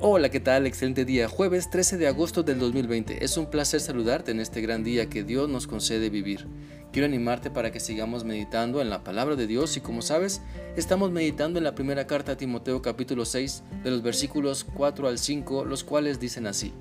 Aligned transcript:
Hola, 0.00 0.28
¿qué 0.28 0.38
tal? 0.38 0.64
Excelente 0.64 1.04
día. 1.04 1.26
Jueves 1.26 1.70
13 1.70 1.98
de 1.98 2.06
agosto 2.06 2.44
del 2.44 2.60
2020. 2.60 3.24
Es 3.24 3.36
un 3.36 3.46
placer 3.46 3.80
saludarte 3.80 4.30
en 4.30 4.38
este 4.38 4.60
gran 4.60 4.84
día 4.84 5.10
que 5.10 5.24
Dios 5.24 5.48
nos 5.48 5.66
concede 5.66 6.08
vivir. 6.08 6.46
Quiero 6.92 7.06
animarte 7.06 7.50
para 7.50 7.72
que 7.72 7.80
sigamos 7.80 8.22
meditando 8.22 8.80
en 8.80 8.90
la 8.90 9.02
palabra 9.02 9.34
de 9.34 9.48
Dios 9.48 9.76
y 9.76 9.80
como 9.80 10.00
sabes, 10.00 10.40
estamos 10.76 11.10
meditando 11.10 11.58
en 11.58 11.64
la 11.64 11.74
primera 11.74 12.06
carta 12.06 12.30
a 12.30 12.36
Timoteo 12.36 12.80
capítulo 12.80 13.24
6 13.24 13.64
de 13.82 13.90
los 13.90 14.02
versículos 14.04 14.64
4 14.72 15.08
al 15.08 15.18
5, 15.18 15.64
los 15.64 15.82
cuales 15.82 16.20
dicen 16.20 16.46
así. 16.46 16.72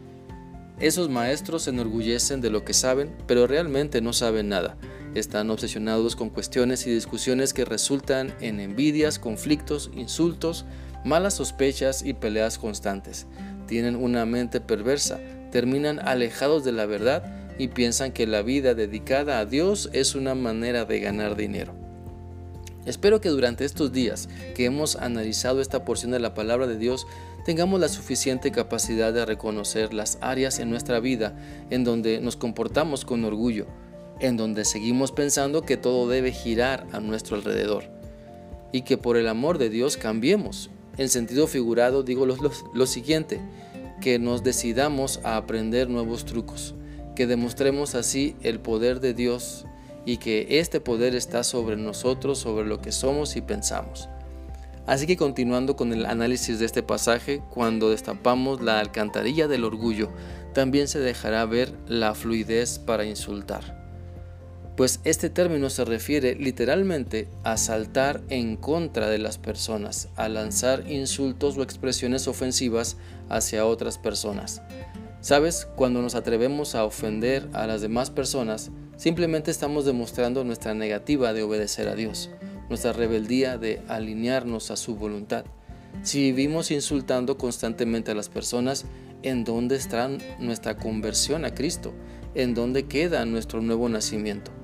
Esos 0.80 1.10
maestros 1.10 1.64
se 1.64 1.72
enorgullecen 1.72 2.40
de 2.40 2.52
lo 2.52 2.64
que 2.64 2.74
saben, 2.74 3.16
pero 3.26 3.48
realmente 3.48 4.00
no 4.00 4.14
saben 4.14 4.48
nada. 4.48 4.78
Están 5.16 5.50
obsesionados 5.50 6.16
con 6.16 6.30
cuestiones 6.30 6.86
y 6.86 6.92
discusiones 6.92 7.56
que 7.56 7.66
resultan 7.66 8.36
en 8.42 8.60
envidias, 8.60 9.18
conflictos, 9.18 9.90
insultos, 9.96 10.66
malas 11.04 11.36
sospechas 11.36 12.04
y 12.04 12.14
peleas 12.14 12.58
constantes. 12.58 13.28
Tienen 13.68 13.96
una 13.96 14.26
mente 14.26 14.62
perversa, 14.62 15.20
terminan 15.52 16.00
alejados 16.00 16.64
de 16.64 16.72
la 16.72 16.86
verdad 16.86 17.24
y 17.58 17.70
piensan 17.70 18.12
que 18.12 18.28
la 18.28 18.42
vida 18.42 18.74
dedicada 18.74 19.40
a 19.40 19.46
Dios 19.46 19.90
es 19.94 20.16
una 20.16 20.36
manera 20.36 20.86
de 20.86 21.00
ganar 21.00 21.36
dinero. 21.36 21.74
Espero 22.86 23.20
que 23.20 23.30
durante 23.30 23.66
estos 23.66 23.92
días 23.92 24.30
que 24.56 24.66
hemos 24.66 24.96
analizado 24.96 25.60
esta 25.60 25.84
porción 25.84 26.12
de 26.12 26.20
la 26.20 26.34
palabra 26.34 26.68
de 26.68 26.78
Dios 26.78 27.06
tengamos 27.46 27.82
la 27.82 27.90
suficiente 27.90 28.52
capacidad 28.52 29.12
de 29.12 29.26
reconocer 29.26 29.94
las 29.94 30.18
áreas 30.22 30.60
en 30.60 30.70
nuestra 30.70 31.02
vida 31.02 31.36
en 31.70 31.84
donde 31.84 32.22
nos 32.22 32.38
comportamos 32.38 33.04
con 33.04 33.26
orgullo, 33.26 33.68
en 34.22 34.38
donde 34.38 34.64
seguimos 34.64 35.12
pensando 35.12 35.64
que 35.64 35.76
todo 35.76 36.08
debe 36.08 36.32
girar 36.32 36.88
a 36.94 37.02
nuestro 37.02 37.36
alrededor 37.36 37.84
y 38.72 38.84
que 38.84 38.98
por 38.98 39.18
el 39.18 39.28
amor 39.28 39.58
de 39.58 39.70
Dios 39.70 39.98
cambiemos 39.98 40.70
en 40.98 41.10
sentido 41.10 41.48
figurado 41.48 42.04
digo 42.04 42.26
lo, 42.26 42.86
siguiente, 42.86 43.40
que 44.02 44.20
nos 44.20 44.44
decidamos 44.44 45.20
a 45.24 45.38
aprender 45.38 45.90
nuevos 45.90 46.26
trucos, 46.26 46.76
que 47.16 47.28
demostremos 47.28 47.96
así 47.96 48.36
el 48.42 48.60
poder 48.60 49.00
de 49.00 49.14
Dios 49.14 49.66
y 50.06 50.18
que 50.18 50.60
este 50.60 50.80
poder 50.80 51.16
está 51.16 51.44
sobre 51.44 51.76
nosotros, 51.76 52.40
sobre 52.40 52.66
lo 52.66 52.82
que 52.82 52.92
somos 52.92 53.36
y 53.36 53.42
pensamos. 53.42 54.10
Así 54.86 55.06
que 55.06 55.18
continuando 55.18 55.76
con 55.76 55.92
el 55.92 56.06
análisis 56.06 56.60
de 56.60 56.66
este 56.66 56.82
pasaje, 56.82 57.42
cuando 57.50 57.90
destapamos 57.90 58.62
la 58.62 58.80
alcantarilla 58.80 59.48
del 59.48 59.66
orgullo, 59.66 60.10
también 60.54 60.88
se 60.88 61.00
dejará 61.00 61.46
ver 61.46 61.74
la 61.88 62.16
fluidez 62.16 62.80
para 62.80 63.06
insultar 63.06 63.77
pues 64.78 65.00
este 65.06 65.32
término 65.32 65.72
se 65.72 65.86
refiere 65.86 66.36
literalmente 66.36 67.28
a 67.44 67.58
saltar 67.58 68.22
en 68.30 68.56
contra 68.56 69.10
de 69.10 69.18
las 69.18 69.40
personas, 69.40 70.10
a 70.16 70.30
lanzar 70.30 70.84
insultos 70.88 71.58
o 71.58 71.64
expresiones 71.64 72.28
ofensivas 72.28 72.96
hacia 73.28 73.66
otras 73.66 73.98
personas. 73.98 74.62
¿Sabes? 75.20 75.68
Cuando 75.76 76.04
nos 76.04 76.14
atrevemos 76.14 76.76
a 76.76 76.86
ofender 76.86 77.50
a 77.54 77.66
las 77.66 77.82
demás 77.82 78.12
personas, 78.12 78.70
simplemente 78.98 79.50
estamos 79.50 79.84
demostrando 79.84 80.44
nuestra 80.44 80.76
negativa 80.76 81.34
de 81.34 81.42
obedecer 81.42 81.88
a 81.88 81.96
Dios, 81.96 82.30
nuestra 82.70 82.94
rebeldía 82.94 83.58
de 83.58 83.82
alinearnos 83.88 84.70
a 84.70 84.76
su 84.76 84.96
voluntad. 84.96 85.46
Si 86.04 86.20
vivimos 86.20 86.70
insultando 86.70 87.40
constantemente 87.40 88.12
a 88.12 88.16
las 88.16 88.30
personas, 88.30 88.86
¿en 89.24 89.44
dónde 89.44 89.76
está 89.76 90.08
nuestra 90.38 90.78
conversión 90.78 91.46
a 91.46 91.56
Cristo? 91.56 91.96
¿En 92.36 92.54
dónde 92.54 92.86
queda 92.86 93.26
nuestro 93.26 93.60
nuevo 93.64 93.90
nacimiento? 93.90 94.57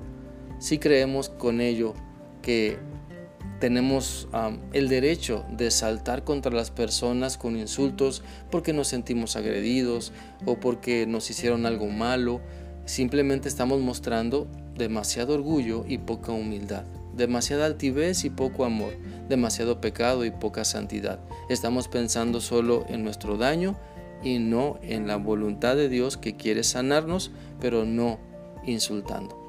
Si 0.64 0.78
creemos 0.78 1.28
con 1.28 1.60
ello 1.60 1.92
que 2.40 2.78
tenemos 3.60 4.28
el 4.72 4.88
derecho 4.88 5.44
de 5.50 5.70
saltar 5.70 6.24
contra 6.24 6.50
las 6.52 6.70
personas 6.70 7.36
con 7.36 7.58
insultos 7.58 8.22
porque 8.50 8.72
nos 8.72 8.88
sentimos 8.88 9.36
agredidos 9.36 10.14
o 10.46 10.58
porque 10.58 11.06
nos 11.06 11.28
hicieron 11.28 11.66
algo 11.66 11.88
malo. 11.88 12.40
Simplemente 12.86 13.46
estamos 13.46 13.82
mostrando 13.82 14.48
demasiado 14.74 15.34
orgullo 15.34 15.84
y 15.86 15.98
poca 15.98 16.32
humildad, 16.32 16.84
demasiada 17.14 17.66
altivez 17.66 18.24
y 18.24 18.30
poco 18.30 18.64
amor, 18.64 18.94
demasiado 19.28 19.82
pecado 19.82 20.24
y 20.24 20.30
poca 20.30 20.64
santidad. 20.64 21.20
Estamos 21.50 21.88
pensando 21.88 22.40
solo 22.40 22.86
en 22.88 23.04
nuestro 23.04 23.36
daño 23.36 23.76
y 24.22 24.38
no 24.38 24.78
en 24.80 25.08
la 25.08 25.16
voluntad 25.16 25.76
de 25.76 25.90
Dios 25.90 26.16
que 26.16 26.36
quiere 26.36 26.64
sanarnos, 26.64 27.32
pero 27.60 27.84
no 27.84 28.18
insultando. 28.64 29.43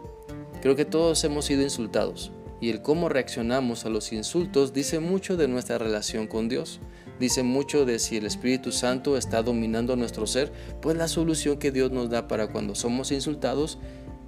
Creo 0.65 0.75
que 0.75 0.85
todos 0.85 1.23
hemos 1.23 1.45
sido 1.45 1.61
insultados 1.61 2.31
y 2.59 2.71
el 2.71 2.81
cómo 2.81 3.07
reaccionamos 3.07 3.85
a 3.85 3.89
los 3.89 4.11
insultos 4.11 4.73
dice 4.73 4.97
mucho 4.99 5.37
de 5.37 5.47
nuestra 5.47 5.77
relación 5.77 6.25
con 6.25 6.49
Dios. 6.49 6.79
Dice 7.19 7.43
mucho 7.43 7.85
de 7.85 7.99
si 7.99 8.17
el 8.17 8.25
Espíritu 8.25 8.71
Santo 8.71 9.15
está 9.15 9.43
dominando 9.43 9.95
nuestro 9.95 10.25
ser, 10.25 10.51
pues 10.81 10.97
la 10.97 11.07
solución 11.07 11.59
que 11.59 11.71
Dios 11.71 11.91
nos 11.91 12.09
da 12.09 12.27
para 12.27 12.47
cuando 12.47 12.73
somos 12.73 13.11
insultados 13.11 13.77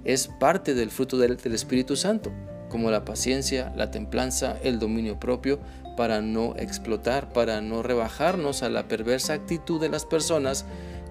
es 0.04 0.28
parte 0.28 0.74
del 0.74 0.92
fruto 0.92 1.18
del, 1.18 1.38
Espíritu 1.42 1.96
Santo, 1.96 2.30
como 2.68 2.92
la 2.92 3.04
paciencia, 3.04 3.72
la 3.74 3.90
templanza, 3.90 4.58
el 4.62 4.78
dominio 4.78 5.18
propio, 5.18 5.58
para 5.96 6.20
no 6.20 6.54
explotar, 6.56 7.32
para 7.32 7.60
no 7.60 7.82
rebajarnos 7.82 8.62
a 8.62 8.68
la 8.68 8.86
perversa 8.86 9.32
actitud 9.32 9.80
de 9.80 9.88
las 9.88 10.06
personas 10.06 10.66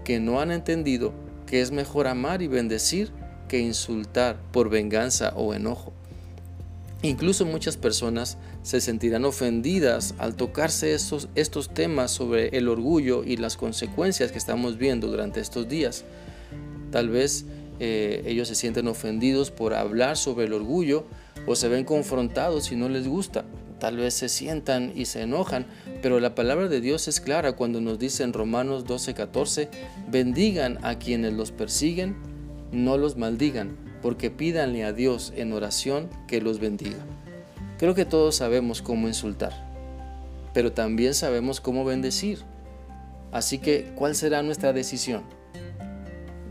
que 0.06 0.22
no 0.22 0.40
han 0.40 0.52
entendido 0.52 1.12
que 1.46 1.60
es 1.62 1.72
mejor 1.72 2.08
amar 2.08 2.42
y 2.42 2.48
bendecir 2.48 3.12
que 3.48 3.60
insultar 3.60 4.38
por 4.52 4.70
venganza 4.70 5.34
o 5.36 5.54
enojo. 5.54 5.94
Incluso 7.04 7.46
muchas 7.46 7.78
personas 7.78 8.38
se 8.64 8.82
sentirán 8.82 9.24
ofendidas 9.24 10.16
al 10.18 10.36
tocarse 10.36 10.94
estos, 10.94 11.30
estos 11.36 11.70
temas 11.70 12.12
sobre 12.12 12.58
el 12.58 12.68
orgullo 12.68 13.24
y 13.24 13.38
las 13.38 13.56
consecuencias 13.56 14.32
que 14.32 14.40
estamos 14.40 14.78
viendo 14.78 15.08
durante 15.08 15.40
estos 15.40 15.70
días. 15.70 16.06
Tal 16.92 17.10
vez 17.10 17.46
eh, 17.80 18.24
ellos 18.26 18.48
se 18.48 18.56
sienten 18.56 18.88
ofendidos 18.88 19.52
por 19.52 19.76
hablar 19.76 20.18
sobre 20.18 20.48
el 20.48 20.54
orgullo 20.54 21.06
o 21.46 21.56
se 21.56 21.68
ven 21.68 21.86
confrontados 21.86 22.72
y 22.72 22.76
no 22.76 22.90
les 22.90 23.08
gusta. 23.08 23.46
Tal 23.80 23.98
vez 23.98 24.16
se 24.16 24.28
sientan 24.28 24.92
y 24.96 25.06
se 25.06 25.22
enojan, 25.22 25.68
pero 26.02 26.20
la 26.20 26.34
palabra 26.34 26.68
de 26.68 26.82
Dios 26.82 27.08
es 27.08 27.22
clara 27.22 27.52
cuando 27.52 27.80
nos 27.80 28.00
dice 28.00 28.24
en 28.24 28.34
Romanos 28.34 28.86
12:14, 28.86 29.70
bendigan 30.10 30.84
a 30.84 30.98
quienes 30.98 31.34
los 31.34 31.52
persiguen 31.52 32.16
no 32.72 32.98
los 32.98 33.18
maldigan, 33.18 33.78
porque 34.02 34.30
pídanle 34.30 34.84
a 34.84 34.94
Dios 34.94 35.34
en 35.36 35.54
oración 35.54 36.10
que 36.28 36.42
los 36.42 36.60
bendiga. 36.60 36.98
Creo 37.78 37.96
que 37.96 38.06
todos 38.06 38.36
sabemos 38.36 38.82
cómo 38.82 39.08
insultar, 39.08 39.54
pero 40.54 40.72
también 40.72 41.14
sabemos 41.14 41.62
cómo 41.62 41.86
bendecir. 41.86 42.40
Así 43.32 43.60
que, 43.60 43.92
¿cuál 43.96 44.16
será 44.16 44.42
nuestra 44.42 44.74
decisión? 44.74 45.24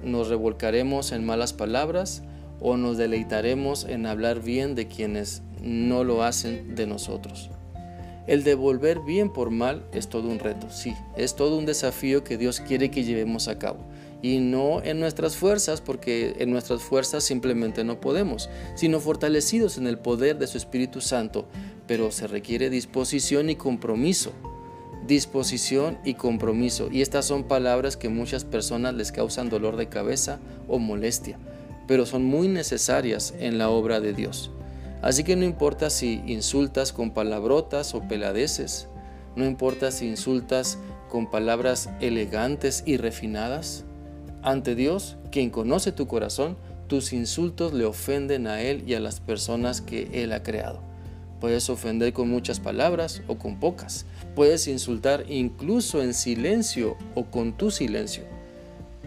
¿Nos 0.04 0.28
revolcaremos 0.28 1.12
en 1.12 1.24
malas 1.24 1.52
palabras 1.52 2.22
o 2.60 2.76
nos 2.76 2.96
deleitaremos 2.96 3.84
en 3.84 4.06
hablar 4.06 4.40
bien 4.40 4.74
de 4.74 4.86
quienes 4.86 5.42
no 5.62 6.04
lo 6.04 6.22
hacen 6.22 6.74
de 6.76 6.86
nosotros? 6.86 7.50
El 8.26 8.44
devolver 8.44 9.00
bien 9.00 9.32
por 9.32 9.50
mal 9.50 9.86
es 9.92 10.08
todo 10.08 10.28
un 10.28 10.38
reto, 10.38 10.68
sí, 10.70 10.94
es 11.16 11.36
todo 11.36 11.56
un 11.58 11.66
desafío 11.66 12.24
que 12.24 12.36
Dios 12.36 12.60
quiere 12.60 12.90
que 12.90 13.04
llevemos 13.04 13.46
a 13.46 13.58
cabo 13.58 13.78
y 14.22 14.38
no 14.38 14.82
en 14.82 14.98
nuestras 15.00 15.36
fuerzas, 15.36 15.80
porque 15.80 16.34
en 16.38 16.50
nuestras 16.50 16.82
fuerzas 16.82 17.24
simplemente 17.24 17.84
no 17.84 18.00
podemos, 18.00 18.48
sino 18.74 19.00
fortalecidos 19.00 19.78
en 19.78 19.86
el 19.86 19.98
poder 19.98 20.38
de 20.38 20.46
su 20.46 20.56
Espíritu 20.56 21.00
Santo, 21.00 21.46
pero 21.86 22.10
se 22.10 22.26
requiere 22.26 22.70
disposición 22.70 23.50
y 23.50 23.56
compromiso. 23.56 24.32
Disposición 25.06 25.98
y 26.04 26.14
compromiso. 26.14 26.88
Y 26.90 27.00
estas 27.00 27.26
son 27.26 27.44
palabras 27.44 27.96
que 27.96 28.08
muchas 28.08 28.44
personas 28.44 28.94
les 28.94 29.12
causan 29.12 29.48
dolor 29.48 29.76
de 29.76 29.88
cabeza 29.88 30.40
o 30.66 30.78
molestia, 30.78 31.38
pero 31.86 32.06
son 32.06 32.24
muy 32.24 32.48
necesarias 32.48 33.34
en 33.38 33.58
la 33.58 33.70
obra 33.70 34.00
de 34.00 34.12
Dios. 34.12 34.50
Así 35.02 35.22
que 35.22 35.36
no 35.36 35.44
importa 35.44 35.90
si 35.90 36.22
insultas 36.26 36.92
con 36.92 37.12
palabrotas 37.12 37.94
o 37.94 38.08
peladeces, 38.08 38.88
no 39.36 39.44
importa 39.44 39.92
si 39.92 40.08
insultas 40.08 40.78
con 41.08 41.30
palabras 41.30 41.90
elegantes 42.00 42.82
y 42.86 42.96
refinadas, 42.96 43.85
ante 44.46 44.76
Dios, 44.76 45.16
quien 45.32 45.50
conoce 45.50 45.90
tu 45.90 46.06
corazón, 46.06 46.56
tus 46.86 47.12
insultos 47.12 47.72
le 47.72 47.84
ofenden 47.84 48.46
a 48.46 48.62
Él 48.62 48.84
y 48.86 48.94
a 48.94 49.00
las 49.00 49.18
personas 49.18 49.80
que 49.80 50.08
Él 50.22 50.32
ha 50.32 50.44
creado. 50.44 50.78
Puedes 51.40 51.68
ofender 51.68 52.12
con 52.12 52.30
muchas 52.30 52.60
palabras 52.60 53.22
o 53.26 53.38
con 53.38 53.58
pocas. 53.58 54.06
Puedes 54.36 54.68
insultar 54.68 55.24
incluso 55.28 56.00
en 56.00 56.14
silencio 56.14 56.96
o 57.16 57.24
con 57.24 57.56
tu 57.56 57.72
silencio. 57.72 58.22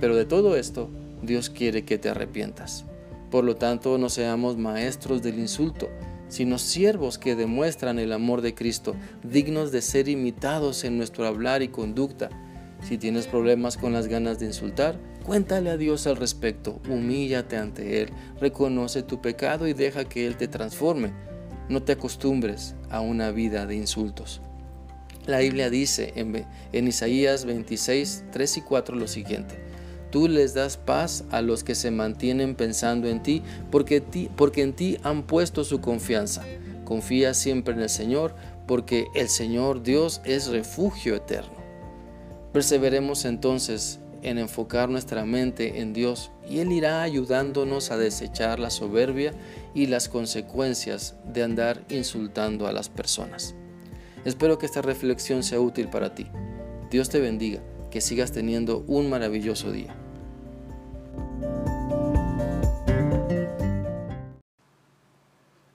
Pero 0.02 0.18
de 0.18 0.26
todo 0.26 0.58
esto, 0.58 0.90
Dios 1.24 1.50
quiere 1.50 1.86
que 1.86 1.98
te 1.98 2.10
arrepientas. 2.10 2.84
Por 3.32 3.46
lo 3.46 3.56
tanto, 3.56 3.98
no 3.98 4.10
seamos 4.10 4.58
maestros 4.58 5.22
del 5.22 5.40
insulto, 5.40 5.88
sino 6.28 6.58
siervos 6.58 7.18
que 7.18 7.38
demuestran 7.38 7.98
el 7.98 8.12
amor 8.12 8.42
de 8.42 8.56
Cristo, 8.56 8.94
dignos 9.24 9.72
de 9.72 9.82
ser 9.82 10.10
imitados 10.10 10.84
en 10.84 10.98
nuestro 10.98 11.26
hablar 11.26 11.62
y 11.62 11.70
conducta. 11.70 12.30
Si 12.84 12.98
tienes 12.98 13.26
problemas 13.26 13.78
con 13.78 13.94
las 13.94 14.08
ganas 14.08 14.38
de 14.40 14.48
insultar, 14.48 15.00
Cuéntale 15.26 15.70
a 15.70 15.78
Dios 15.78 16.08
al 16.08 16.16
respecto, 16.16 16.80
humíllate 16.90 17.58
ante 17.58 18.02
Él, 18.02 18.10
reconoce 18.40 19.04
tu 19.04 19.22
pecado 19.22 19.68
y 19.68 19.74
deja 19.74 20.06
que 20.06 20.26
Él 20.26 20.38
te 20.38 20.48
transforme. 20.48 21.12
No 21.68 21.84
te 21.84 21.92
acostumbres 21.92 22.76
a 22.90 23.02
una 23.02 23.32
vida 23.32 23.66
de 23.68 23.76
insultos. 23.76 24.42
La 25.28 25.40
Biblia 25.40 25.70
dice 25.70 26.14
en, 26.16 26.88
Isaías 26.88 27.46
26, 27.46 28.24
3 28.32 28.58
y 28.58 28.62
4 28.62 28.96
lo 28.96 29.08
siguiente. 29.08 29.60
Tú 30.10 30.28
les 30.28 30.56
das 30.56 30.78
paz 30.78 31.24
a 31.30 31.44
los 31.44 31.64
que 31.64 31.76
se 31.76 31.92
mantienen 31.92 32.56
pensando 32.56 33.08
en 33.08 33.22
ti, 33.22 33.44
porque 33.70 34.02
en 34.64 34.74
ti 34.74 34.98
han 35.04 35.22
puesto 35.28 35.64
su 35.64 35.82
confianza. 35.82 36.44
Confía 36.84 37.36
siempre 37.36 37.76
en 37.76 37.82
el 37.82 37.90
Señor 37.90 38.34
porque 38.66 39.08
el 39.16 39.30
Señor 39.30 39.82
Dios 39.82 40.22
es 40.26 40.48
refugio 40.48 41.16
eterno. 41.16 41.58
Perseveremos 42.54 43.26
entonces 43.26 44.00
en 44.24 44.38
enfocar 44.38 44.90
nuestra 44.90 45.26
mente 45.26 45.80
en 45.80 45.94
Dios 45.94 46.32
y 46.50 46.60
Él 46.60 46.72
irá 46.72 47.02
ayudándonos 47.02 47.92
a 47.92 47.98
desechar 47.98 48.60
la 48.60 48.70
soberbia 48.70 49.34
y 49.74 49.88
las 49.88 50.10
consecuencias 50.10 51.16
de 51.26 51.44
andar 51.44 51.84
insultando 51.90 52.68
a 52.68 52.72
las 52.72 52.90
personas. 52.90 53.56
Espero 54.26 54.58
que 54.58 54.66
esta 54.66 54.82
reflexión 54.82 55.44
sea 55.44 55.62
útil 55.62 55.88
para 55.90 56.14
ti. 56.14 56.28
Dios 56.92 57.10
te 57.10 57.20
bendiga, 57.20 57.62
que 57.92 58.02
sigas 58.02 58.32
teniendo 58.32 58.84
un 58.88 59.10
maravilloso 59.10 59.72
día. 59.72 59.96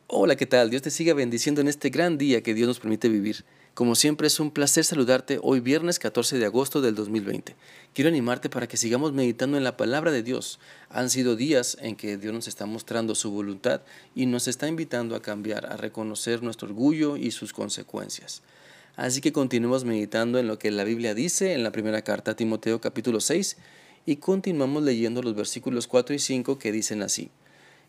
Hola, 0.07 0.37
¿qué 0.37 0.47
tal? 0.47 0.71
Dios 0.71 0.83
te 0.83 0.91
siga 0.91 1.13
bendiciendo 1.13 1.61
en 1.61 1.69
este 1.69 1.91
gran 1.91 2.19
día 2.19 2.43
que 2.43 2.55
Dios 2.55 2.69
nos 2.69 2.81
permite 2.81 3.09
vivir. 3.09 3.45
Como 3.75 3.97
siempre 3.97 4.29
es 4.29 4.39
un 4.39 4.53
placer 4.53 4.85
saludarte 4.85 5.41
hoy 5.43 5.59
viernes 5.59 5.99
14 5.99 6.39
de 6.39 6.47
agosto 6.47 6.81
del 6.81 6.95
2020. 6.95 7.57
Quiero 7.93 8.09
animarte 8.09 8.49
para 8.49 8.69
que 8.69 8.77
sigamos 8.77 9.13
meditando 9.13 9.57
en 9.57 9.65
la 9.65 9.77
palabra 9.77 10.13
de 10.13 10.23
Dios. 10.23 10.61
Han 10.91 11.11
sido 11.11 11.35
días 11.35 11.77
en 11.81 11.97
que 11.97 12.17
Dios 12.17 12.33
nos 12.33 12.47
está 12.47 12.67
mostrando 12.67 13.17
su 13.17 13.33
voluntad 13.33 13.81
y 14.15 14.27
nos 14.27 14.47
está 14.47 14.69
invitando 14.69 15.17
a 15.17 15.23
cambiar, 15.23 15.67
a 15.67 15.77
reconocer 15.77 16.41
nuestro 16.41 16.69
orgullo 16.69 17.17
y 17.17 17.33
sus 17.33 17.53
consecuencias. 17.53 18.43
Así 18.95 19.21
que 19.21 19.33
continuemos 19.33 19.85
meditando 19.85 20.39
en 20.39 20.47
lo 20.47 20.57
que 20.57 20.71
la 20.71 20.85
Biblia 20.85 21.13
dice 21.13 21.53
en 21.53 21.65
la 21.65 21.73
primera 21.73 22.03
carta 22.03 22.31
a 22.31 22.37
Timoteo 22.37 22.81
capítulo 22.81 23.19
6 23.19 23.57
y 24.07 24.17
continuamos 24.17 24.85
leyendo 24.85 25.21
los 25.21 25.35
versículos 25.35 25.89
4 25.89 26.15
y 26.15 26.21
5 26.21 26.61
que 26.61 26.71
dicen 26.71 27.03
así. 27.03 27.29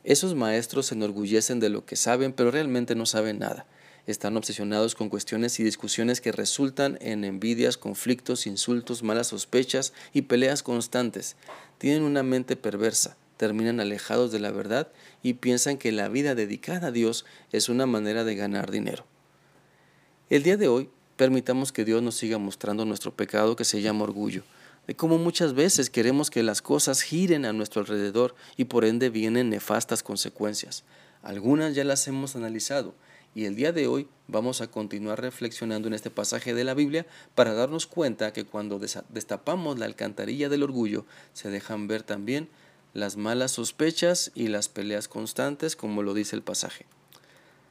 Esos 0.03 0.33
maestros 0.33 0.87
se 0.87 0.95
enorgullecen 0.95 1.59
de 1.59 1.69
lo 1.69 1.85
que 1.85 1.95
saben, 1.95 2.33
pero 2.33 2.49
realmente 2.49 2.95
no 2.95 3.05
saben 3.05 3.37
nada 3.37 3.67
están 4.07 4.37
obsesionados 4.37 4.95
con 4.95 5.09
cuestiones 5.09 5.59
y 5.59 5.63
discusiones 5.63 6.21
que 6.21 6.31
resultan 6.31 6.97
en 7.01 7.23
envidias, 7.23 7.77
conflictos, 7.77 8.45
insultos, 8.47 9.03
malas 9.03 9.27
sospechas 9.27 9.93
y 10.13 10.23
peleas 10.23 10.63
constantes. 10.63 11.35
Tienen 11.77 12.03
una 12.03 12.23
mente 12.23 12.55
perversa, 12.55 13.17
terminan 13.37 13.79
alejados 13.79 14.31
de 14.31 14.39
la 14.39 14.51
verdad 14.51 14.89
y 15.23 15.33
piensan 15.33 15.77
que 15.77 15.91
la 15.91 16.07
vida 16.07 16.35
dedicada 16.35 16.87
a 16.87 16.91
Dios 16.91 17.25
es 17.51 17.69
una 17.69 17.85
manera 17.85 18.23
de 18.23 18.35
ganar 18.35 18.71
dinero. 18.71 19.05
El 20.29 20.43
día 20.43 20.57
de 20.57 20.67
hoy, 20.67 20.89
permitamos 21.17 21.71
que 21.71 21.85
Dios 21.85 22.01
nos 22.03 22.15
siga 22.15 22.37
mostrando 22.37 22.85
nuestro 22.85 23.15
pecado 23.15 23.55
que 23.55 23.65
se 23.65 23.81
llama 23.81 24.03
orgullo, 24.03 24.43
de 24.85 24.95
cómo 24.95 25.17
muchas 25.17 25.53
veces 25.53 25.89
queremos 25.89 26.29
que 26.29 26.43
las 26.43 26.61
cosas 26.61 27.01
giren 27.01 27.45
a 27.45 27.53
nuestro 27.53 27.81
alrededor 27.81 28.35
y 28.55 28.65
por 28.65 28.85
ende 28.85 29.09
vienen 29.09 29.49
nefastas 29.49 30.03
consecuencias. 30.03 30.83
Algunas 31.23 31.73
ya 31.73 31.83
las 31.83 32.07
hemos 32.07 32.35
analizado 32.35 32.93
y 33.35 33.45
el 33.45 33.55
día 33.55 33.73
de 33.73 33.85
hoy 33.85 34.07
vamos 34.29 34.61
a 34.61 34.71
continuar 34.71 35.21
reflexionando 35.21 35.89
en 35.89 35.93
este 35.93 36.09
pasaje 36.09 36.53
de 36.53 36.63
la 36.63 36.73
Biblia 36.73 37.05
para 37.35 37.53
darnos 37.53 37.85
cuenta 37.85 38.31
que 38.31 38.45
cuando 38.45 38.79
destapamos 38.79 39.77
la 39.77 39.85
alcantarilla 39.85 40.47
del 40.47 40.63
orgullo 40.63 41.05
se 41.33 41.49
dejan 41.49 41.87
ver 41.87 42.01
también 42.01 42.47
las 42.93 43.17
malas 43.17 43.51
sospechas 43.51 44.31
y 44.35 44.47
las 44.47 44.69
peleas 44.69 45.09
constantes 45.09 45.75
como 45.75 46.01
lo 46.01 46.13
dice 46.13 46.37
el 46.37 46.43
pasaje. 46.43 46.85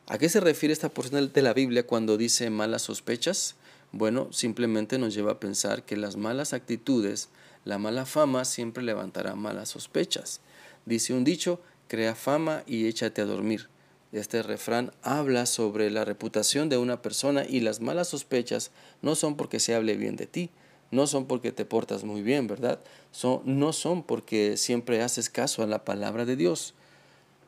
¿A 0.07 0.19
qué 0.19 0.29
se 0.29 0.41
refiere 0.41 0.75
esta 0.75 0.91
porción 0.91 1.33
de 1.33 1.43
la 1.43 1.55
Biblia 1.55 1.87
cuando 1.87 2.19
dice 2.19 2.51
malas 2.51 2.83
sospechas? 2.83 3.55
Bueno, 3.91 4.29
simplemente 4.33 4.99
nos 4.99 5.15
lleva 5.15 5.33
a 5.33 5.41
pensar 5.41 5.85
que 5.85 5.97
las 5.97 6.17
malas 6.17 6.53
actitudes, 6.53 7.31
la 7.65 7.79
mala 7.79 8.05
fama 8.05 8.45
siempre 8.45 8.85
levantará 8.85 9.35
malas 9.35 9.71
sospechas. 9.71 10.43
Dice 10.85 11.15
un 11.15 11.25
dicho, 11.25 11.59
crea 11.89 12.15
fama 12.15 12.65
y 12.67 12.87
échate 12.87 13.23
a 13.23 13.25
dormir. 13.25 13.71
Este 14.15 14.45
refrán 14.45 14.93
habla 15.03 15.45
sobre 15.45 15.91
la 15.91 16.05
reputación 16.05 16.69
de 16.69 16.77
una 16.77 17.03
persona 17.03 17.45
y 17.49 17.59
las 17.59 17.81
malas 17.81 18.07
sospechas 18.07 18.71
no 19.03 19.17
son 19.17 19.35
porque 19.35 19.59
se 19.59 19.75
hable 19.75 19.97
bien 19.97 20.15
de 20.15 20.27
ti, 20.27 20.51
no 20.93 21.09
son 21.09 21.27
porque 21.27 21.51
te 21.51 21.65
portas 21.65 22.05
muy 22.05 22.23
bien, 22.23 22.47
¿verdad? 22.47 22.79
Son, 23.11 23.43
no 23.45 23.73
son 23.73 24.05
porque 24.05 24.57
siempre 24.57 25.03
haces 25.03 25.31
caso 25.31 25.65
a 25.65 25.67
la 25.67 25.85
palabra 25.85 26.25
de 26.25 26.37
Dios. 26.37 26.75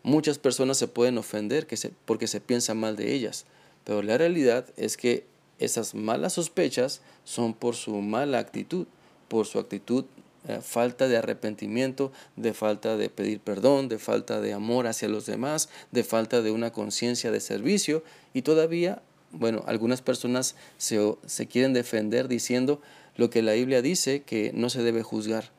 Muchas 0.03 0.41
personas 0.41 0.77
se 0.77 0.89
pueden 0.89 1.19
ofender 1.19 1.69
porque 2.05 2.27
se 2.27 2.41
piensa 2.41 2.75
mal 2.75 2.97
de 2.97 3.15
ellas, 3.15 3.47
pero 3.85 4.03
la 4.03 4.19
realidad 4.19 4.67
es 4.77 4.97
que 4.97 5.25
esas 5.61 5.95
malas 5.95 6.33
sospechas 6.33 7.01
son 7.23 7.55
por 7.55 7.77
su 7.77 7.95
mala 7.99 8.41
actitud, 8.41 8.89
por 9.29 9.47
su 9.47 9.61
actitud 9.61 10.05
eh, 10.49 10.61
falta 10.63 11.09
de 11.09 11.17
arrepentimiento, 11.17 12.13
de 12.37 12.55
falta 12.55 12.97
de 12.97 13.11
pedir 13.11 13.41
perdón, 13.41 13.89
de 13.89 13.99
falta 13.99 14.41
de 14.41 14.53
amor 14.53 14.87
hacia 14.87 15.09
los 15.09 15.27
demás, 15.27 15.69
de 15.91 16.05
falta 16.05 16.43
de 16.43 16.51
una 16.51 16.73
conciencia 16.73 17.31
de 17.31 17.41
servicio 17.41 18.05
y 18.33 18.43
todavía, 18.43 19.03
bueno, 19.33 19.65
algunas 19.67 20.03
personas 20.03 20.55
se, 20.79 21.17
se 21.27 21.47
quieren 21.47 21.73
defender 21.73 22.29
diciendo 22.29 22.81
lo 23.17 23.31
que 23.31 23.43
la 23.43 23.53
Biblia 23.53 23.83
dice 23.83 24.23
que 24.23 24.53
no 24.55 24.71
se 24.71 24.83
debe 24.83 25.03
juzgar. 25.03 25.51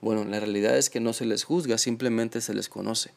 Bueno, 0.00 0.24
la 0.24 0.40
realidad 0.40 0.76
es 0.76 0.90
que 0.90 1.00
no 1.00 1.14
se 1.14 1.24
les 1.24 1.44
juzga, 1.44 1.78
simplemente 1.78 2.40
se 2.42 2.52
les 2.52 2.68
conoce. 2.68 3.12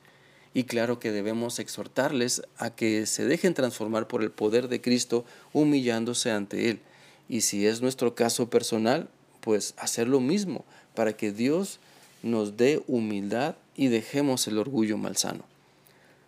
Y 0.54 0.64
claro 0.64 1.00
que 1.00 1.12
debemos 1.12 1.60
exhortarles 1.60 2.42
a 2.58 2.70
que 2.70 3.06
se 3.06 3.26
dejen 3.26 3.54
transformar 3.54 4.08
por 4.08 4.24
el 4.24 4.32
poder 4.32 4.70
de 4.70 4.80
Cristo 4.80 5.26
humillándose 5.52 6.32
ante 6.32 6.70
Él. 6.70 6.80
Y 7.28 7.42
si 7.42 7.68
es 7.68 7.82
nuestro 7.82 8.16
caso 8.16 8.50
personal, 8.50 9.10
pues 9.42 9.74
hacer 9.78 10.08
lo 10.08 10.20
mismo, 10.20 10.66
para 10.98 11.14
que 11.14 11.32
Dios 11.32 11.78
nos 12.24 12.58
dé 12.58 12.82
humildad 12.88 13.54
y 13.76 13.90
dejemos 13.90 14.48
el 14.48 14.58
orgullo 14.58 14.98
malsano. 14.98 15.44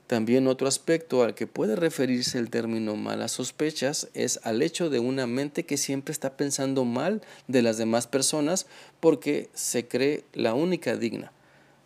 También 0.06 0.46
otro 0.46 0.68
aspecto 0.68 1.24
al 1.24 1.34
que 1.34 1.48
puede 1.48 1.76
referirse 1.76 2.38
el 2.38 2.52
término 2.52 2.96
malas 2.96 3.32
sospechas 3.32 4.10
es 4.14 4.40
al 4.44 4.62
hecho 4.62 4.92
de 4.92 5.00
una 5.00 5.26
mente 5.26 5.66
que 5.66 5.76
siempre 5.76 6.12
está 6.12 6.38
pensando 6.38 6.86
mal 6.86 7.24
de 7.48 7.64
las 7.64 7.80
demás 7.80 8.06
personas 8.06 8.68
porque 9.00 9.50
se 9.56 9.88
cree 9.88 10.24
la 10.34 10.54
única 10.54 10.96
digna. 10.98 11.32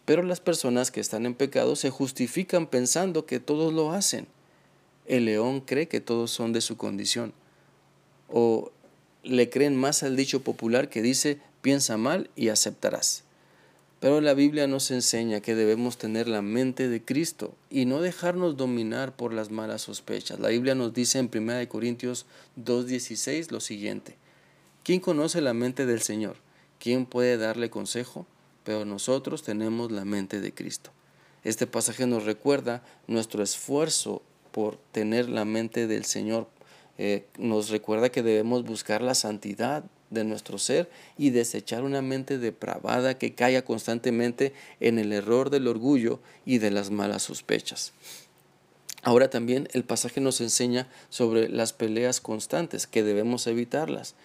Pero 0.03 0.21
las 0.21 0.41
personas 0.41 0.91
que 0.91 0.99
están 0.99 1.25
en 1.25 1.35
pecado 1.35 1.77
se 1.77 1.89
justifican 1.89 2.67
pensando 2.67 3.25
que 3.25 3.39
todos 3.39 3.71
lo 3.71 3.93
hacen. 3.93 4.27
El 5.05 5.23
león 5.23 5.61
cree 5.61 5.87
que 5.87 6.01
todos 6.01 6.31
son 6.31 6.51
de 6.51 6.59
su 6.59 6.75
condición. 6.75 7.31
O 8.27 8.73
le 9.23 9.49
creen 9.49 9.77
más 9.77 10.03
al 10.03 10.17
dicho 10.17 10.43
popular 10.43 10.89
que 10.89 11.01
dice 11.01 11.39
piensa 11.63 11.97
mal 11.97 12.29
y 12.35 12.49
aceptarás. 12.49 13.23
Pero 14.01 14.19
la 14.19 14.33
Biblia 14.33 14.67
nos 14.67 14.91
enseña 14.91 15.39
que 15.39 15.55
debemos 15.55 15.97
tener 15.97 16.27
la 16.27 16.41
mente 16.41 16.89
de 16.89 17.01
Cristo 17.01 17.55
y 17.69 17.85
no 17.85 18.01
dejarnos 18.01 18.57
dominar 18.57 19.15
por 19.15 19.33
las 19.33 19.49
malas 19.49 19.83
sospechas. 19.83 20.41
La 20.41 20.49
Biblia 20.49 20.75
nos 20.75 20.93
dice 20.93 21.19
en 21.19 21.31
1 21.33 21.69
Corintios 21.69 22.25
2.16 22.61 23.49
lo 23.49 23.61
siguiente. 23.61 24.17
¿Quién 24.83 24.99
conoce 24.99 25.39
la 25.39 25.53
mente 25.53 25.85
del 25.85 26.01
Señor? 26.01 26.35
¿Quién 26.79 27.05
puede 27.05 27.37
darle 27.37 27.69
consejo? 27.69 28.27
Pero 28.65 28.83
nosotros 28.83 29.41
tenemos 29.41 29.89
la 29.89 30.03
mente 30.03 30.41
de 30.41 30.53
Cristo. 30.53 30.91
Este 31.45 31.65
pasaje 31.65 32.05
nos 32.05 32.25
recuerda 32.25 32.83
nuestro 33.07 33.41
esfuerzo 33.41 34.21
por 34.51 34.75
tener 34.91 35.29
la 35.29 35.45
mente 35.45 35.87
del 35.87 36.03
Señor. 36.03 36.49
Eh, 36.97 37.25
nos 37.37 37.69
recuerda 37.69 38.09
que 38.09 38.21
debemos 38.21 38.65
buscar 38.65 39.01
la 39.01 39.15
santidad 39.15 39.85
de 40.13 40.23
nuestro 40.23 40.57
ser 40.57 40.89
y 41.17 41.31
desechar 41.31 41.83
una 41.83 42.01
mente 42.01 42.37
depravada 42.37 43.17
que 43.17 43.33
caiga 43.33 43.63
constantemente 43.63 44.53
en 44.79 44.99
el 44.99 45.11
error 45.13 45.49
del 45.49 45.67
orgullo 45.67 46.19
y 46.45 46.59
de 46.59 46.71
las 46.71 46.91
malas 46.91 47.23
sospechas. 47.23 47.93
Ahora 49.03 49.29
también 49.29 49.67
el 49.73 49.83
pasaje 49.83 50.21
nos 50.21 50.39
enseña 50.39 50.87
sobre 51.09 51.49
las 51.49 51.73
peleas 51.73 52.21
constantes, 52.21 52.87
que 52.87 53.03
debemos 53.03 53.47
evitarlas. 53.47 54.15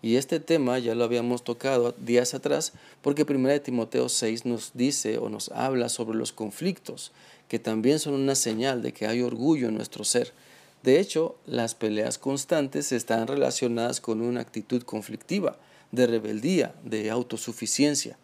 Y 0.00 0.14
este 0.14 0.38
tema 0.38 0.78
ya 0.78 0.94
lo 0.94 1.02
habíamos 1.02 1.42
tocado 1.42 1.92
días 1.98 2.34
atrás, 2.34 2.72
porque 3.02 3.26
1 3.28 3.60
Timoteo 3.62 4.08
6 4.08 4.46
nos 4.46 4.70
dice 4.74 5.18
o 5.18 5.28
nos 5.28 5.48
habla 5.48 5.88
sobre 5.88 6.16
los 6.16 6.32
conflictos, 6.32 7.10
que 7.48 7.58
también 7.58 7.98
son 7.98 8.14
una 8.14 8.36
señal 8.36 8.80
de 8.80 8.92
que 8.92 9.08
hay 9.08 9.22
orgullo 9.22 9.68
en 9.68 9.74
nuestro 9.74 10.04
ser. 10.04 10.32
De 10.82 11.00
hecho, 11.00 11.36
las 11.46 11.74
peleas 11.74 12.18
constantes 12.18 12.92
están 12.92 13.26
relacionadas 13.26 14.00
con 14.00 14.20
una 14.20 14.40
actitud 14.40 14.82
conflictiva, 14.82 15.58
de 15.90 16.06
rebeldía, 16.06 16.74
de 16.84 17.10
autosuficiencia. 17.10 18.16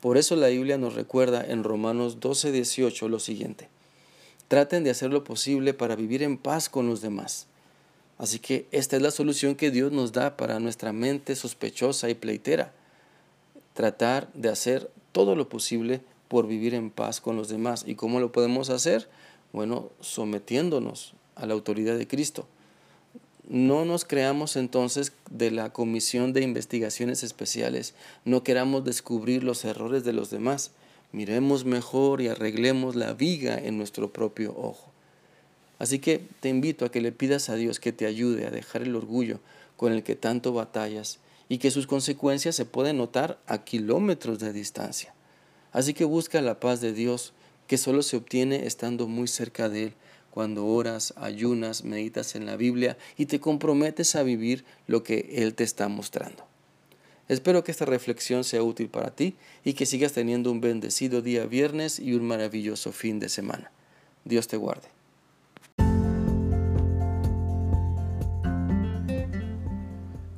Por 0.00 0.16
eso 0.16 0.36
la 0.36 0.48
Biblia 0.48 0.78
nos 0.78 0.94
recuerda 0.94 1.44
en 1.44 1.64
Romanos 1.64 2.20
12, 2.20 2.52
18 2.52 3.08
lo 3.08 3.18
siguiente. 3.18 3.68
Traten 4.46 4.84
de 4.84 4.90
hacer 4.90 5.10
lo 5.10 5.24
posible 5.24 5.74
para 5.74 5.96
vivir 5.96 6.22
en 6.22 6.38
paz 6.38 6.68
con 6.68 6.86
los 6.88 7.00
demás. 7.00 7.46
Así 8.16 8.38
que 8.38 8.66
esta 8.70 8.96
es 8.96 9.02
la 9.02 9.10
solución 9.10 9.54
que 9.54 9.70
Dios 9.70 9.92
nos 9.92 10.12
da 10.12 10.36
para 10.36 10.60
nuestra 10.60 10.92
mente 10.92 11.36
sospechosa 11.36 12.08
y 12.08 12.14
pleitera. 12.14 12.72
Tratar 13.74 14.32
de 14.32 14.48
hacer 14.48 14.90
todo 15.12 15.36
lo 15.36 15.48
posible 15.48 16.00
por 16.28 16.46
vivir 16.46 16.74
en 16.74 16.90
paz 16.90 17.20
con 17.20 17.36
los 17.36 17.48
demás. 17.48 17.84
¿Y 17.86 17.94
cómo 17.94 18.20
lo 18.20 18.32
podemos 18.32 18.70
hacer? 18.70 19.08
Bueno, 19.52 19.90
sometiéndonos 20.00 21.14
a 21.38 21.46
la 21.46 21.54
autoridad 21.54 21.96
de 21.96 22.06
Cristo. 22.06 22.46
No 23.48 23.86
nos 23.86 24.04
creamos 24.04 24.56
entonces 24.56 25.12
de 25.30 25.50
la 25.50 25.72
Comisión 25.72 26.34
de 26.34 26.42
Investigaciones 26.42 27.22
Especiales 27.22 27.94
no 28.26 28.42
queramos 28.42 28.84
descubrir 28.84 29.42
los 29.42 29.64
errores 29.64 30.04
de 30.04 30.12
los 30.12 30.28
demás. 30.28 30.72
Miremos 31.12 31.64
mejor 31.64 32.20
y 32.20 32.28
arreglemos 32.28 32.94
la 32.94 33.14
viga 33.14 33.56
en 33.56 33.78
nuestro 33.78 34.12
propio 34.12 34.54
ojo. 34.54 34.92
Así 35.78 35.98
que 35.98 36.20
te 36.40 36.50
invito 36.50 36.84
a 36.84 36.90
que 36.90 37.00
le 37.00 37.12
pidas 37.12 37.48
a 37.48 37.54
Dios 37.54 37.80
que 37.80 37.92
te 37.92 38.04
ayude 38.04 38.46
a 38.46 38.50
dejar 38.50 38.82
el 38.82 38.94
orgullo 38.94 39.40
con 39.76 39.92
el 39.92 40.02
que 40.02 40.16
tanto 40.16 40.52
batallas 40.52 41.18
y 41.48 41.58
que 41.58 41.70
sus 41.70 41.86
consecuencias 41.86 42.54
se 42.54 42.66
pueden 42.66 42.98
notar 42.98 43.38
a 43.46 43.64
kilómetros 43.64 44.40
de 44.40 44.52
distancia. 44.52 45.14
Así 45.72 45.94
que 45.94 46.04
busca 46.04 46.42
la 46.42 46.60
paz 46.60 46.80
de 46.80 46.92
Dios, 46.92 47.32
que 47.66 47.78
solo 47.78 48.02
se 48.02 48.16
obtiene 48.16 48.66
estando 48.66 49.06
muy 49.06 49.28
cerca 49.28 49.68
de 49.68 49.84
Él, 49.84 49.94
cuando 50.38 50.66
oras, 50.66 51.14
ayunas, 51.16 51.82
meditas 51.82 52.36
en 52.36 52.46
la 52.46 52.54
Biblia 52.54 52.96
y 53.16 53.26
te 53.26 53.40
comprometes 53.40 54.14
a 54.14 54.22
vivir 54.22 54.64
lo 54.86 55.02
que 55.02 55.30
Él 55.32 55.56
te 55.56 55.64
está 55.64 55.88
mostrando. 55.88 56.46
Espero 57.26 57.64
que 57.64 57.72
esta 57.72 57.86
reflexión 57.86 58.44
sea 58.44 58.62
útil 58.62 58.88
para 58.88 59.10
ti 59.10 59.34
y 59.64 59.72
que 59.72 59.84
sigas 59.84 60.12
teniendo 60.12 60.52
un 60.52 60.60
bendecido 60.60 61.22
día 61.22 61.44
viernes 61.46 61.98
y 61.98 62.14
un 62.14 62.24
maravilloso 62.24 62.92
fin 62.92 63.18
de 63.18 63.28
semana. 63.28 63.72
Dios 64.24 64.46
te 64.46 64.56
guarde. 64.56 64.97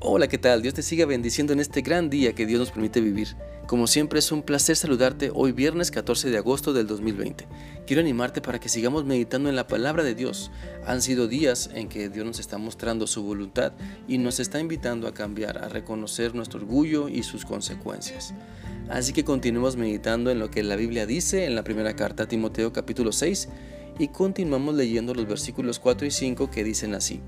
Hola, 0.03 0.29
¿qué 0.29 0.39
tal? 0.39 0.63
Dios 0.63 0.73
te 0.73 0.81
siga 0.81 1.05
bendiciendo 1.05 1.53
en 1.53 1.61
este 1.61 1.83
gran 1.83 2.09
día 2.09 2.33
que 2.33 2.47
Dios 2.47 2.59
nos 2.59 2.71
permite 2.71 3.03
vivir. 3.03 3.37
Como 3.67 3.87
siempre 3.87 4.19
es 4.19 4.33
un 4.33 4.41
placer 4.41 4.75
saludarte 4.75 5.31
hoy 5.35 5.53
viernes 5.53 5.91
14 5.91 6.31
de 6.31 6.39
agosto 6.39 6.73
del 6.73 6.87
2020. 6.87 7.47
Quiero 7.87 8.01
animarte 8.01 8.41
para 8.41 8.59
que 8.59 8.71
sigamos 8.71 9.05
meditando 9.05 9.51
en 9.51 9.57
la 9.57 9.67
palabra 9.67 10.03
de 10.03 10.15
Dios. 10.15 10.51
Han 10.87 11.03
sido 11.03 11.29
días 11.29 11.69
en 11.75 11.91
que 11.91 12.09
Dios 12.09 12.25
nos 12.25 12.41
está 12.41 12.57
mostrando 12.57 13.07
su 13.07 13.23
voluntad 13.23 13.75
y 14.09 14.17
nos 14.17 14.41
está 14.41 14.59
invitando 14.59 15.07
a 15.07 15.13
cambiar, 15.13 15.59
a 15.59 15.69
reconocer 15.69 16.35
nuestro 16.35 16.61
orgullo 16.61 17.11
y 17.11 17.23
sus 17.23 17.45
consecuencias. 17.45 18.33
Así 18.89 19.13
que 19.13 19.23
continuemos 19.23 19.77
meditando 19.77 20.31
en 20.31 20.39
lo 20.39 20.51
que 20.51 20.63
la 20.63 20.77
Biblia 20.77 21.05
dice 21.05 21.45
en 21.45 21.55
la 21.55 21.63
primera 21.63 21.95
carta 21.95 22.23
a 22.23 22.27
Timoteo 22.27 22.73
capítulo 22.73 23.13
6 23.13 23.51
y 23.99 24.09
continuamos 24.09 24.75
leyendo 24.77 25.13
los 25.13 25.29
versículos 25.29 25.79
4 25.79 26.07
y 26.07 26.11
5 26.11 26.51
que 26.51 26.65
dicen 26.65 26.95
así. 26.95 27.21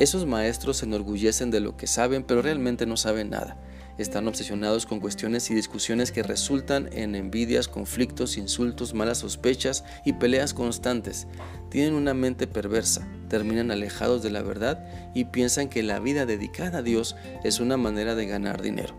Esos 0.00 0.24
maestros 0.24 0.78
se 0.78 0.86
enorgullecen 0.86 1.50
de 1.50 1.60
lo 1.60 1.76
que 1.76 1.86
saben, 1.86 2.22
pero 2.22 2.40
realmente 2.40 2.86
no 2.86 2.96
saben 2.96 3.28
nada. 3.28 3.58
Están 3.98 4.26
obsesionados 4.28 4.86
con 4.86 4.98
cuestiones 4.98 5.50
y 5.50 5.54
discusiones 5.54 6.10
que 6.10 6.22
resultan 6.22 6.88
en 6.94 7.14
envidias, 7.14 7.68
conflictos, 7.68 8.38
insultos, 8.38 8.94
malas 8.94 9.18
sospechas 9.18 9.84
y 10.06 10.14
peleas 10.14 10.54
constantes. 10.54 11.26
Tienen 11.68 11.92
una 11.92 12.14
mente 12.14 12.46
perversa, 12.46 13.06
terminan 13.28 13.70
alejados 13.70 14.22
de 14.22 14.30
la 14.30 14.40
verdad 14.40 14.86
y 15.14 15.26
piensan 15.26 15.68
que 15.68 15.82
la 15.82 16.00
vida 16.00 16.24
dedicada 16.24 16.78
a 16.78 16.82
Dios 16.82 17.14
es 17.44 17.60
una 17.60 17.76
manera 17.76 18.14
de 18.14 18.24
ganar 18.24 18.62
dinero. 18.62 18.94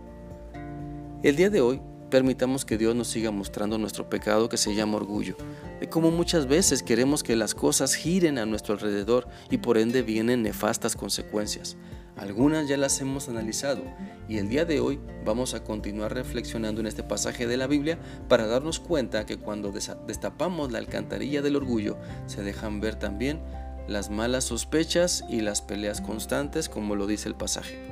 El 1.24 1.34
día 1.34 1.50
de 1.50 1.62
hoy 1.62 1.80
permitamos 2.12 2.66
que 2.66 2.76
Dios 2.76 2.94
nos 2.94 3.08
siga 3.08 3.30
mostrando 3.30 3.78
nuestro 3.78 4.10
pecado 4.10 4.50
que 4.50 4.58
se 4.58 4.74
llama 4.74 4.98
orgullo, 4.98 5.34
de 5.80 5.88
cómo 5.88 6.10
muchas 6.10 6.46
veces 6.46 6.82
queremos 6.82 7.22
que 7.22 7.36
las 7.36 7.54
cosas 7.54 7.94
giren 7.94 8.36
a 8.36 8.44
nuestro 8.44 8.74
alrededor 8.74 9.26
y 9.50 9.56
por 9.56 9.78
ende 9.78 10.02
vienen 10.02 10.42
nefastas 10.42 10.94
consecuencias. 10.94 11.78
Algunas 12.18 12.68
ya 12.68 12.76
las 12.76 13.00
hemos 13.00 13.30
analizado 13.30 13.82
y 14.28 14.36
el 14.36 14.50
día 14.50 14.66
de 14.66 14.78
hoy 14.78 15.00
vamos 15.24 15.54
a 15.54 15.64
continuar 15.64 16.12
reflexionando 16.12 16.82
en 16.82 16.86
este 16.86 17.02
pasaje 17.02 17.46
de 17.46 17.56
la 17.56 17.66
Biblia 17.66 17.98
para 18.28 18.46
darnos 18.46 18.78
cuenta 18.78 19.24
que 19.24 19.38
cuando 19.38 19.72
destapamos 19.72 20.70
la 20.70 20.80
alcantarilla 20.80 21.40
del 21.40 21.56
orgullo 21.56 21.96
se 22.26 22.42
dejan 22.42 22.82
ver 22.82 22.96
también 22.96 23.40
las 23.88 24.10
malas 24.10 24.44
sospechas 24.44 25.24
y 25.30 25.40
las 25.40 25.62
peleas 25.62 26.02
constantes 26.02 26.68
como 26.68 26.94
lo 26.94 27.06
dice 27.06 27.30
el 27.30 27.36
pasaje. 27.36 27.91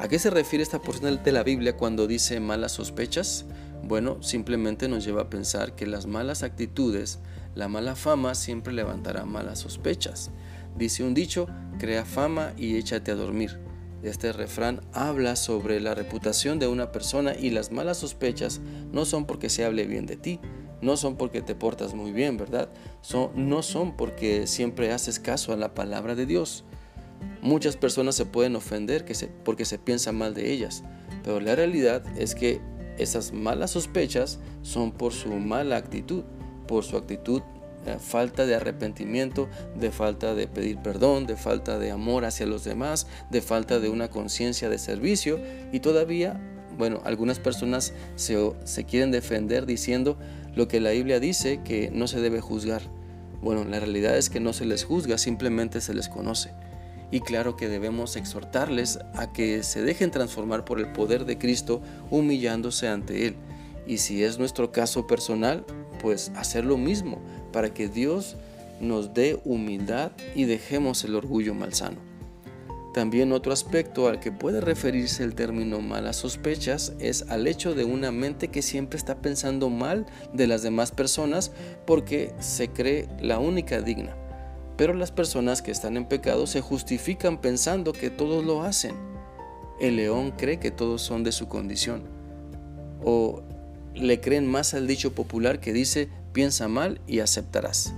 ¿A 0.00 0.06
qué 0.06 0.20
se 0.20 0.30
refiere 0.30 0.62
esta 0.62 0.80
porción 0.80 1.20
de 1.24 1.32
la 1.32 1.42
Biblia 1.42 1.76
cuando 1.76 2.06
dice 2.06 2.38
malas 2.38 2.70
sospechas? 2.70 3.46
Bueno, 3.82 4.22
simplemente 4.22 4.86
nos 4.86 5.04
lleva 5.04 5.22
a 5.22 5.30
pensar 5.30 5.74
que 5.74 5.88
las 5.88 6.06
malas 6.06 6.44
actitudes, 6.44 7.18
la 7.56 7.66
mala 7.66 7.96
fama 7.96 8.36
siempre 8.36 8.72
levantará 8.72 9.24
malas 9.24 9.58
sospechas. 9.58 10.30
Dice 10.76 11.02
un 11.02 11.14
dicho, 11.14 11.48
crea 11.80 12.04
fama 12.04 12.52
y 12.56 12.76
échate 12.76 13.10
a 13.10 13.16
dormir. 13.16 13.58
Este 14.04 14.32
refrán 14.32 14.82
habla 14.92 15.34
sobre 15.34 15.80
la 15.80 15.96
reputación 15.96 16.60
de 16.60 16.68
una 16.68 16.92
persona 16.92 17.34
y 17.34 17.50
las 17.50 17.72
malas 17.72 17.98
sospechas 17.98 18.60
no 18.92 19.04
son 19.04 19.26
porque 19.26 19.48
se 19.48 19.64
hable 19.64 19.84
bien 19.88 20.06
de 20.06 20.16
ti, 20.16 20.38
no 20.80 20.96
son 20.96 21.16
porque 21.16 21.42
te 21.42 21.56
portas 21.56 21.94
muy 21.94 22.12
bien, 22.12 22.36
¿verdad? 22.36 22.68
No 23.34 23.62
son 23.62 23.96
porque 23.96 24.46
siempre 24.46 24.92
haces 24.92 25.18
caso 25.18 25.52
a 25.52 25.56
la 25.56 25.74
palabra 25.74 26.14
de 26.14 26.26
Dios. 26.26 26.64
Muchas 27.40 27.76
personas 27.76 28.14
se 28.14 28.26
pueden 28.26 28.56
ofender 28.56 29.04
porque 29.44 29.64
se 29.64 29.78
piensa 29.78 30.12
mal 30.12 30.34
de 30.34 30.52
ellas, 30.52 30.82
pero 31.22 31.40
la 31.40 31.54
realidad 31.54 32.02
es 32.18 32.34
que 32.34 32.60
esas 32.98 33.32
malas 33.32 33.70
sospechas 33.70 34.40
son 34.62 34.92
por 34.92 35.12
su 35.12 35.28
mala 35.34 35.76
actitud, 35.76 36.24
por 36.66 36.84
su 36.84 36.96
actitud 36.96 37.42
de 37.84 37.92
eh, 37.92 37.98
falta 37.98 38.44
de 38.44 38.54
arrepentimiento, 38.54 39.48
de 39.78 39.90
falta 39.90 40.34
de 40.34 40.48
pedir 40.48 40.78
perdón, 40.78 41.26
de 41.26 41.36
falta 41.36 41.78
de 41.78 41.90
amor 41.90 42.24
hacia 42.24 42.46
los 42.46 42.64
demás, 42.64 43.06
de 43.30 43.40
falta 43.40 43.78
de 43.78 43.88
una 43.88 44.08
conciencia 44.08 44.68
de 44.68 44.78
servicio 44.78 45.40
y 45.72 45.80
todavía, 45.80 46.40
bueno, 46.76 47.00
algunas 47.04 47.38
personas 47.38 47.94
se, 48.16 48.36
se 48.64 48.84
quieren 48.84 49.10
defender 49.10 49.64
diciendo 49.64 50.18
lo 50.54 50.68
que 50.68 50.80
la 50.80 50.90
Biblia 50.90 51.20
dice 51.20 51.60
que 51.62 51.90
no 51.92 52.08
se 52.08 52.20
debe 52.20 52.40
juzgar. 52.40 52.82
Bueno, 53.40 53.64
la 53.64 53.78
realidad 53.78 54.16
es 54.16 54.28
que 54.28 54.40
no 54.40 54.52
se 54.52 54.66
les 54.66 54.84
juzga, 54.84 55.16
simplemente 55.16 55.80
se 55.80 55.94
les 55.94 56.08
conoce. 56.08 56.50
Y 57.10 57.20
claro 57.20 57.56
que 57.56 57.68
debemos 57.68 58.16
exhortarles 58.16 58.98
a 59.14 59.32
que 59.32 59.62
se 59.62 59.82
dejen 59.82 60.10
transformar 60.10 60.64
por 60.64 60.78
el 60.78 60.92
poder 60.92 61.24
de 61.24 61.38
Cristo 61.38 61.80
humillándose 62.10 62.88
ante 62.88 63.26
Él. 63.26 63.36
Y 63.86 63.98
si 63.98 64.22
es 64.22 64.38
nuestro 64.38 64.70
caso 64.72 65.06
personal, 65.06 65.64
pues 66.02 66.30
hacer 66.36 66.64
lo 66.64 66.76
mismo 66.76 67.20
para 67.52 67.72
que 67.72 67.88
Dios 67.88 68.36
nos 68.80 69.14
dé 69.14 69.40
humildad 69.44 70.12
y 70.34 70.44
dejemos 70.44 71.04
el 71.04 71.14
orgullo 71.14 71.54
malsano. 71.54 71.96
También 72.94 73.32
otro 73.32 73.52
aspecto 73.52 74.08
al 74.08 74.18
que 74.18 74.32
puede 74.32 74.60
referirse 74.60 75.22
el 75.22 75.34
término 75.34 75.80
malas 75.80 76.16
sospechas 76.16 76.94
es 76.98 77.22
al 77.28 77.46
hecho 77.46 77.74
de 77.74 77.84
una 77.84 78.10
mente 78.10 78.48
que 78.48 78.62
siempre 78.62 78.98
está 78.98 79.20
pensando 79.20 79.70
mal 79.70 80.06
de 80.32 80.46
las 80.46 80.62
demás 80.62 80.90
personas 80.90 81.52
porque 81.86 82.32
se 82.40 82.68
cree 82.68 83.08
la 83.20 83.38
única 83.38 83.80
digna. 83.80 84.16
Pero 84.78 84.94
las 84.94 85.10
personas 85.10 85.60
que 85.60 85.72
están 85.72 85.96
en 85.96 86.06
pecado 86.06 86.46
se 86.46 86.60
justifican 86.60 87.40
pensando 87.40 87.92
que 87.92 88.10
todos 88.10 88.44
lo 88.44 88.62
hacen. 88.62 88.94
El 89.80 89.96
león 89.96 90.32
cree 90.38 90.60
que 90.60 90.70
todos 90.70 91.02
son 91.02 91.24
de 91.24 91.32
su 91.32 91.48
condición. 91.48 92.04
O 93.04 93.42
le 93.94 94.20
creen 94.20 94.46
más 94.46 94.74
al 94.74 94.86
dicho 94.86 95.12
popular 95.14 95.58
que 95.58 95.72
dice, 95.72 96.08
piensa 96.32 96.68
mal 96.68 97.00
y 97.08 97.18
aceptarás. 97.18 97.92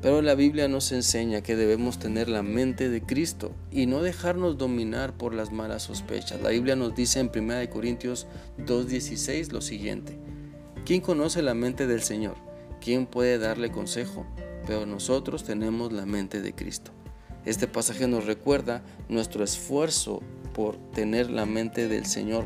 Pero 0.00 0.22
la 0.22 0.34
Biblia 0.34 0.66
nos 0.66 0.92
enseña 0.92 1.42
que 1.42 1.56
debemos 1.56 1.98
tener 1.98 2.30
la 2.30 2.42
mente 2.42 2.88
de 2.88 3.02
Cristo 3.02 3.52
y 3.70 3.84
no 3.84 4.00
dejarnos 4.00 4.56
dominar 4.56 5.12
por 5.12 5.34
las 5.34 5.52
malas 5.52 5.82
sospechas. 5.82 6.40
La 6.40 6.50
Biblia 6.50 6.74
nos 6.74 6.94
dice 6.94 7.20
en 7.20 7.30
1 7.34 7.68
Corintios 7.68 8.26
2.16 8.64 9.50
lo 9.52 9.60
siguiente. 9.60 10.16
¿Quién 10.86 11.02
conoce 11.02 11.42
la 11.42 11.52
mente 11.52 11.86
del 11.86 12.00
Señor? 12.00 12.36
¿Quién 12.80 13.04
puede 13.04 13.36
darle 13.38 13.70
consejo? 13.70 14.24
Pero 14.68 14.84
nosotros 14.84 15.44
tenemos 15.44 15.92
la 15.94 16.04
mente 16.04 16.42
de 16.42 16.54
Cristo. 16.54 16.92
Este 17.46 17.66
pasaje 17.66 18.06
nos 18.06 18.26
recuerda 18.26 18.82
nuestro 19.08 19.42
esfuerzo 19.42 20.20
por 20.52 20.76
tener 20.92 21.30
la 21.30 21.46
mente 21.46 21.88
del 21.88 22.04
Señor. 22.04 22.44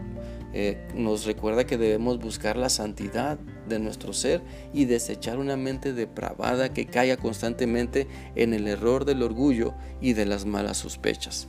Eh, 0.54 0.86
nos 0.94 1.24
recuerda 1.24 1.66
que 1.66 1.76
debemos 1.76 2.20
buscar 2.20 2.56
la 2.56 2.68
santidad 2.68 3.40
de 3.68 3.80
nuestro 3.80 4.12
ser 4.12 4.40
y 4.72 4.84
desechar 4.84 5.38
una 5.38 5.56
mente 5.56 5.92
depravada 5.92 6.72
que 6.72 6.86
caiga 6.86 7.16
constantemente 7.16 8.06
en 8.36 8.54
el 8.54 8.68
error 8.68 9.04
del 9.04 9.24
orgullo 9.24 9.74
y 10.00 10.12
de 10.12 10.24
las 10.24 10.46
malas 10.46 10.76
sospechas. 10.76 11.48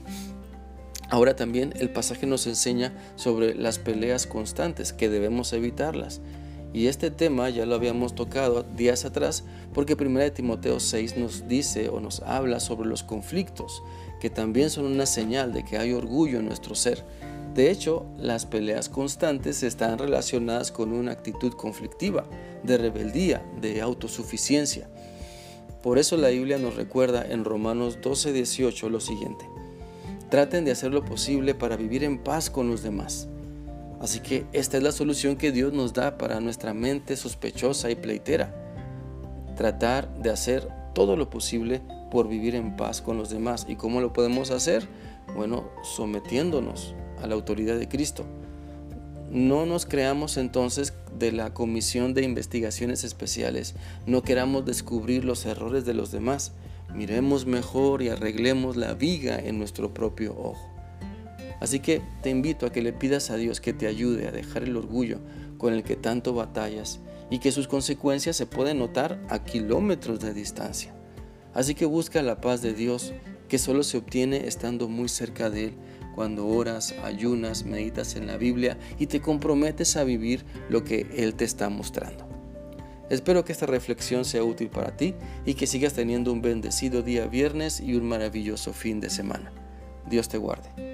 Ahora 1.09 1.35
también 1.35 1.73
el 1.77 1.91
pasaje 1.91 2.25
nos 2.25 2.47
enseña 2.47 2.97
sobre 3.15 3.53
las 3.53 3.77
peleas 3.77 4.25
constantes 4.25 4.91
que 4.91 5.09
debemos 5.09 5.53
evitarlas. 5.53 6.19
Y 6.73 6.87
este 6.87 7.11
tema 7.11 7.49
ya 7.51 7.67
lo 7.67 7.75
habíamos 7.75 8.15
tocado 8.15 8.63
días 8.63 9.05
atrás 9.05 9.43
porque 9.73 9.93
1 9.93 10.31
Timoteo 10.31 10.79
6 10.79 11.17
nos 11.17 11.47
dice 11.47 11.87
o 11.89 11.99
nos 11.99 12.21
habla 12.21 12.59
sobre 12.59 12.89
los 12.89 13.03
conflictos, 13.03 13.83
que 14.19 14.31
también 14.31 14.71
son 14.71 14.85
una 14.85 15.05
señal 15.05 15.53
de 15.53 15.63
que 15.63 15.77
hay 15.77 15.93
orgullo 15.93 16.39
en 16.39 16.47
nuestro 16.47 16.73
ser. 16.73 17.05
De 17.53 17.69
hecho, 17.69 18.07
las 18.17 18.47
peleas 18.47 18.89
constantes 18.89 19.61
están 19.61 19.99
relacionadas 19.99 20.71
con 20.71 20.91
una 20.91 21.11
actitud 21.11 21.53
conflictiva, 21.53 22.25
de 22.63 22.79
rebeldía, 22.79 23.45
de 23.61 23.79
autosuficiencia. 23.81 24.89
Por 25.83 25.99
eso 25.99 26.17
la 26.17 26.29
Biblia 26.29 26.57
nos 26.57 26.75
recuerda 26.75 27.23
en 27.29 27.43
Romanos 27.43 27.99
12:18 28.01 28.89
lo 28.89 28.99
siguiente. 28.99 29.45
Traten 30.31 30.65
de 30.65 30.71
hacer 30.71 30.91
lo 30.91 31.05
posible 31.05 31.53
para 31.53 31.75
vivir 31.75 32.03
en 32.03 32.17
paz 32.17 32.49
con 32.49 32.69
los 32.69 32.81
demás. 32.81 33.27
Así 34.03 34.19
que 34.19 34.45
esta 34.51 34.75
es 34.75 34.83
la 34.83 34.91
solución 34.91 35.37
que 35.37 35.53
Dios 35.53 35.71
nos 35.71 35.93
da 35.93 36.17
para 36.17 36.41
nuestra 36.41 36.73
mente 36.73 37.15
sospechosa 37.15 37.89
y 37.89 37.95
pleitera. 37.95 38.53
Tratar 39.55 40.13
de 40.21 40.29
hacer 40.29 40.67
todo 40.93 41.15
lo 41.15 41.29
posible 41.29 41.81
por 42.11 42.27
vivir 42.27 42.53
en 42.55 42.75
paz 42.75 43.01
con 43.01 43.17
los 43.17 43.29
demás. 43.29 43.65
¿Y 43.69 43.77
cómo 43.77 44.01
lo 44.01 44.11
podemos 44.11 44.51
hacer? 44.51 44.85
Bueno, 45.37 45.69
sometiéndonos 45.83 46.93
a 47.21 47.27
la 47.27 47.35
autoridad 47.35 47.79
de 47.79 47.87
Cristo. 47.87 48.25
No 49.31 49.65
nos 49.65 49.85
creamos 49.85 50.35
entonces 50.35 50.93
de 51.17 51.31
la 51.31 51.53
Comisión 51.53 52.13
de 52.13 52.23
Investigaciones 52.23 53.05
Especiales, 53.05 53.73
no 54.05 54.21
queramos 54.21 54.65
descubrir 54.65 55.23
los 55.23 55.45
errores 55.45 55.85
de 55.85 55.93
los 55.93 56.11
demás, 56.11 56.51
miremos 56.93 57.45
mejor 57.45 58.01
y 58.01 58.09
arreglemos 58.09 58.75
la 58.75 58.95
viga 58.95 59.39
en 59.39 59.59
nuestro 59.59 59.93
propio 59.93 60.37
ojo. 60.37 60.72
Así 61.63 61.79
que 61.79 62.01
te 62.21 62.29
invito 62.29 62.65
a 62.65 62.73
que 62.73 62.81
le 62.81 62.91
pidas 62.91 63.29
a 63.29 63.37
Dios 63.37 63.61
que 63.61 63.71
te 63.71 63.87
ayude 63.87 64.27
a 64.27 64.33
dejar 64.33 64.63
el 64.63 64.75
orgullo 64.75 65.21
con 65.57 65.73
el 65.73 65.85
que 65.85 65.95
tanto 65.95 66.33
batallas 66.33 66.99
y 67.29 67.39
que 67.39 67.53
sus 67.53 67.69
consecuencias 67.69 68.35
se 68.35 68.45
pueden 68.45 68.79
notar 68.79 69.17
a 69.29 69.45
kilómetros 69.45 70.19
de 70.19 70.33
distancia. 70.33 70.93
Así 71.53 71.73
que 71.73 71.85
busca 71.85 72.21
la 72.21 72.41
paz 72.41 72.61
de 72.61 72.73
Dios 72.73 73.13
que 73.47 73.59
solo 73.59 73.83
se 73.83 73.95
obtiene 73.95 74.45
estando 74.45 74.89
muy 74.89 75.07
cerca 75.07 75.49
de 75.49 75.67
Él 75.67 75.73
cuando 76.15 76.47
oras, 76.47 76.95
ayunas, 77.01 77.63
meditas 77.63 78.17
en 78.17 78.27
la 78.27 78.35
Biblia 78.35 78.77
y 78.99 79.07
te 79.07 79.21
comprometes 79.21 79.95
a 79.95 80.03
vivir 80.03 80.43
lo 80.67 80.83
que 80.83 81.07
Él 81.15 81.33
te 81.33 81.45
está 81.45 81.69
mostrando. 81.69 82.27
Espero 83.09 83.45
que 83.45 83.53
esta 83.53 83.67
reflexión 83.67 84.25
sea 84.25 84.43
útil 84.43 84.67
para 84.67 84.97
ti 84.97 85.15
y 85.45 85.53
que 85.53 85.65
sigas 85.65 85.93
teniendo 85.93 86.33
un 86.33 86.41
bendecido 86.41 87.03
día 87.03 87.25
viernes 87.25 87.79
y 87.79 87.95
un 87.95 88.03
maravilloso 88.03 88.73
fin 88.73 88.99
de 88.99 89.09
semana. 89.09 89.53
Dios 90.09 90.27
te 90.27 90.37
guarde. 90.37 90.92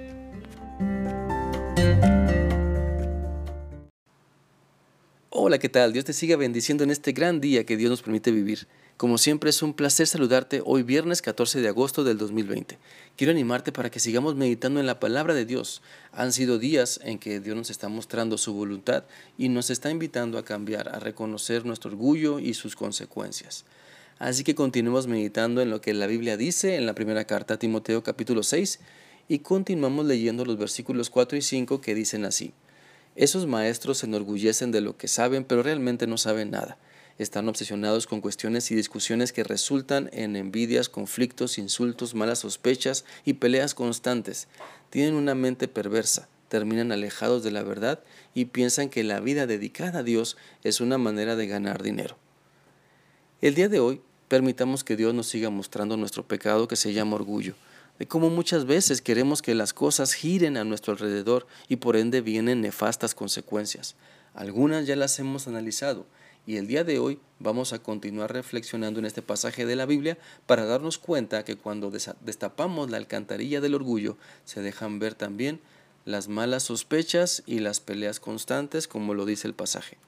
Hola, 5.50 5.58
¿qué 5.58 5.68
tal? 5.68 5.92
Dios 5.92 6.04
te 6.04 6.12
siga 6.12 6.36
bendiciendo 6.36 6.84
en 6.84 6.90
este 6.90 7.10
gran 7.12 7.40
día 7.40 7.66
que 7.66 7.76
Dios 7.76 7.90
nos 7.90 8.02
permite 8.02 8.30
vivir. 8.30 8.68
Como 8.96 9.16
siempre 9.16 9.50
es 9.50 9.62
un 9.62 9.72
placer 9.72 10.06
saludarte 10.06 10.62
hoy 10.64 10.82
viernes 10.82 11.22
14 11.22 11.60
de 11.60 11.68
agosto 11.68 12.04
del 12.04 12.18
2020. 12.18 12.78
Quiero 13.16 13.30
animarte 13.32 13.72
para 13.72 13.90
que 13.90 13.98
sigamos 13.98 14.34
meditando 14.34 14.78
en 14.78 14.86
la 14.86 15.00
palabra 15.00 15.32
de 15.32 15.46
Dios. 15.46 15.80
Han 16.12 16.32
sido 16.32 16.58
días 16.58 17.00
en 17.02 17.18
que 17.18 17.40
Dios 17.40 17.56
nos 17.56 17.70
está 17.70 17.88
mostrando 17.88 18.36
su 18.38 18.52
voluntad 18.52 19.04
y 19.38 19.48
nos 19.48 19.70
está 19.70 19.90
invitando 19.90 20.36
a 20.36 20.44
cambiar, 20.44 20.88
a 20.90 21.00
reconocer 21.00 21.64
nuestro 21.64 21.90
orgullo 21.90 22.38
y 22.38 22.54
sus 22.54 22.76
consecuencias. 22.76 23.64
Así 24.18 24.44
que 24.44 24.54
continuemos 24.54 25.06
meditando 25.06 25.62
en 25.62 25.70
lo 25.70 25.80
que 25.80 25.94
la 25.94 26.06
Biblia 26.06 26.36
dice 26.36 26.76
en 26.76 26.84
la 26.84 26.94
primera 26.94 27.24
carta 27.24 27.54
a 27.54 27.58
Timoteo 27.58 28.02
capítulo 28.02 28.42
6 28.42 28.78
y 29.30 29.38
continuamos 29.38 30.04
leyendo 30.04 30.44
los 30.44 30.58
versículos 30.58 31.08
4 31.08 31.38
y 31.38 31.42
5 31.42 31.80
que 31.80 31.94
dicen 31.94 32.26
así. 32.26 32.52
Esos 33.16 33.46
maestros 33.46 33.98
se 33.98 34.06
enorgullecen 34.06 34.72
de 34.72 34.82
lo 34.82 34.98
que 34.98 35.08
saben 35.08 35.44
pero 35.44 35.62
realmente 35.62 36.06
no 36.06 36.18
saben 36.18 36.50
nada 36.50 36.76
están 37.22 37.48
obsesionados 37.50 38.06
con 38.06 38.22
cuestiones 38.22 38.70
y 38.70 38.74
discusiones 38.74 39.34
que 39.34 39.44
resultan 39.44 40.08
en 40.14 40.36
envidias, 40.36 40.88
conflictos, 40.88 41.58
insultos, 41.58 42.14
malas 42.14 42.38
sospechas 42.38 43.04
y 43.26 43.34
peleas 43.34 43.74
constantes. 43.74 44.48
Tienen 44.88 45.14
una 45.14 45.34
mente 45.34 45.68
perversa, 45.68 46.30
terminan 46.48 46.92
alejados 46.92 47.42
de 47.42 47.50
la 47.50 47.62
verdad 47.62 48.00
y 48.32 48.46
piensan 48.46 48.88
que 48.88 49.04
la 49.04 49.20
vida 49.20 49.46
dedicada 49.46 49.98
a 49.98 50.02
Dios 50.02 50.38
es 50.64 50.80
una 50.80 50.96
manera 50.96 51.36
de 51.36 51.46
ganar 51.46 51.82
dinero. 51.82 52.16
El 53.42 53.54
día 53.54 53.68
de 53.68 53.80
hoy, 53.80 54.00
permitamos 54.28 54.82
que 54.82 54.96
Dios 54.96 55.12
nos 55.12 55.26
siga 55.26 55.50
mostrando 55.50 55.98
nuestro 55.98 56.26
pecado 56.26 56.68
que 56.68 56.76
se 56.76 56.94
llama 56.94 57.16
orgullo, 57.16 57.54
de 58.00 58.08
cómo 58.08 58.30
muchas 58.30 58.64
veces 58.64 59.02
queremos 59.02 59.42
que 59.42 59.54
las 59.54 59.74
cosas 59.74 60.14
giren 60.14 60.56
a 60.56 60.64
nuestro 60.64 60.94
alrededor 60.94 61.46
y 61.68 61.76
por 61.76 61.96
ende 61.96 62.22
vienen 62.22 62.62
nefastas 62.62 63.14
consecuencias. 63.14 63.94
Algunas 64.32 64.86
ya 64.86 64.96
las 64.96 65.18
hemos 65.18 65.46
analizado 65.46 66.06
y 66.46 66.56
el 66.56 66.66
día 66.66 66.82
de 66.82 66.98
hoy 66.98 67.20
vamos 67.40 67.74
a 67.74 67.78
continuar 67.78 68.32
reflexionando 68.32 69.00
en 69.00 69.04
este 69.04 69.20
pasaje 69.20 69.66
de 69.66 69.76
la 69.76 69.84
Biblia 69.84 70.16
para 70.46 70.64
darnos 70.64 70.96
cuenta 70.96 71.44
que 71.44 71.56
cuando 71.56 71.92
destapamos 72.22 72.90
la 72.90 72.96
alcantarilla 72.96 73.60
del 73.60 73.74
orgullo 73.74 74.16
se 74.46 74.62
dejan 74.62 74.98
ver 74.98 75.14
también 75.14 75.60
las 76.06 76.28
malas 76.28 76.62
sospechas 76.62 77.42
y 77.44 77.58
las 77.58 77.80
peleas 77.80 78.18
constantes 78.18 78.88
como 78.88 79.12
lo 79.12 79.26
dice 79.26 79.46
el 79.46 79.52
pasaje. 79.52 79.98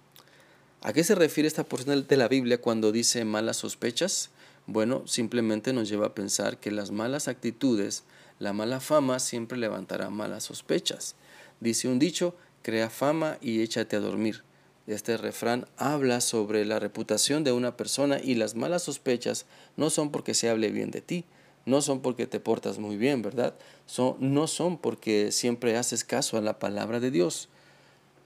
¿A 0.81 0.95
qué 0.95 1.05
se 1.05 1.15
refiere 1.15 1.47
esta 1.47 1.65
porción 1.65 2.07
de 2.09 2.17
la 2.17 2.29
Biblia 2.29 2.59
cuando 2.59 2.91
dice 2.91 3.27
malas 3.27 3.59
sospechas? 3.59 4.31
Bueno, 4.67 5.07
simplemente 5.07 5.73
nos 5.73 5.89
lleva 5.89 6.09
a 6.09 6.15
pensar 6.15 6.59
que 6.59 6.71
las 6.71 6.91
malas 6.93 7.27
actitudes, 7.29 8.05
la 8.39 8.53
mala 8.53 8.81
fama 8.81 9.19
siempre 9.19 9.59
levantará 9.59 10.09
malas 10.09 10.45
sospechas. 10.45 11.17
Dice 11.61 11.89
un 11.89 11.99
dicho, 11.99 12.35
crea 12.63 12.89
fama 12.89 13.39
y 13.41 13.61
échate 13.61 13.97
a 13.97 14.01
dormir. 14.01 14.45
Este 14.87 15.17
refrán 15.17 15.67
habla 15.77 16.21
sobre 16.21 16.65
la 16.65 16.81
reputación 16.81 17.45
de 17.45 17.53
una 17.53 17.77
persona 17.77 18.19
y 18.23 18.35
las 18.35 18.57
malas 18.57 18.83
sospechas 18.83 19.47
no 19.77 19.91
son 19.91 20.11
porque 20.11 20.35
se 20.35 20.49
hable 20.49 20.71
bien 20.71 20.91
de 20.91 21.01
ti, 21.01 21.25
no 21.67 21.83
son 21.83 22.01
porque 22.01 22.27
te 22.27 22.41
portas 22.41 22.79
muy 22.79 22.97
bien, 22.97 23.23
¿verdad? 23.23 23.55
Son, 23.87 24.17
no 24.19 24.49
son 24.49 24.79
porque 24.79 25.31
siempre 25.31 25.77
haces 25.77 26.03
caso 26.03 26.37
a 26.37 26.41
la 26.41 26.59
palabra 26.59 26.99
de 26.99 27.13
Dios. 27.13 27.49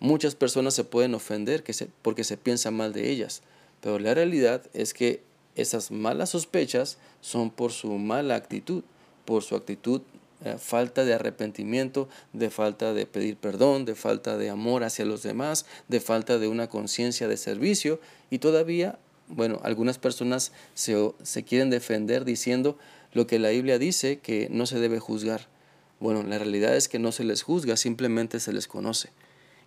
Muchas 0.01 0.35
personas 0.35 0.75
se 0.75 0.85
pueden 0.85 1.15
ofender 1.15 1.63
que 1.63 1.75
se, 1.75 1.89
porque 2.03 2.25
se 2.25 2.39
piensa 2.39 2.71
mal 2.71 2.93
de 2.93 3.11
ellas, 3.11 3.43
pero 3.81 3.99
la 3.99 4.15
realidad 4.15 4.63
es 4.73 4.95
que 4.95 5.23
esas 5.57 5.91
malas 5.91 6.31
sospechas 6.31 6.99
son 7.21 7.51
por 7.51 7.73
su 7.73 7.93
mala 7.99 8.37
actitud, 8.37 8.85
por 9.25 9.43
su 9.43 9.57
actitud 9.57 10.03
eh, 10.45 10.57
falta 10.59 11.05
de 11.05 11.15
arrepentimiento, 11.15 12.09
de 12.35 12.51
falta 12.51 12.93
de 12.93 13.07
pedir 13.07 13.37
perdón, 13.37 13.87
de 13.87 13.95
falta 13.95 14.37
de 14.37 14.51
amor 14.51 14.85
hacia 14.85 15.07
los 15.07 15.23
demás, 15.23 15.65
de 15.89 15.99
falta 15.99 16.39
de 16.39 16.47
una 16.47 16.69
conciencia 16.69 17.27
de 17.27 17.39
servicio 17.39 18.01
y 18.31 18.39
todavía, 18.39 18.99
bueno, 19.29 19.61
algunas 19.65 19.99
personas 19.99 20.53
se, 20.75 21.11
se 21.23 21.43
quieren 21.43 21.71
defender 21.71 22.25
diciendo 22.25 22.77
lo 23.13 23.27
que 23.27 23.39
la 23.39 23.49
Biblia 23.49 23.79
dice 23.79 24.19
que 24.19 24.49
no 24.51 24.67
se 24.67 24.79
debe 24.79 24.99
juzgar. 24.99 25.49
Bueno, 26.01 26.23
la 26.23 26.39
realidad 26.39 26.77
es 26.77 26.89
que 26.89 26.99
no 26.99 27.13
se 27.13 27.25
les 27.25 27.43
juzga, 27.43 27.79
simplemente 27.79 28.39
se 28.39 28.53
les 28.53 28.69
conoce. 28.69 29.09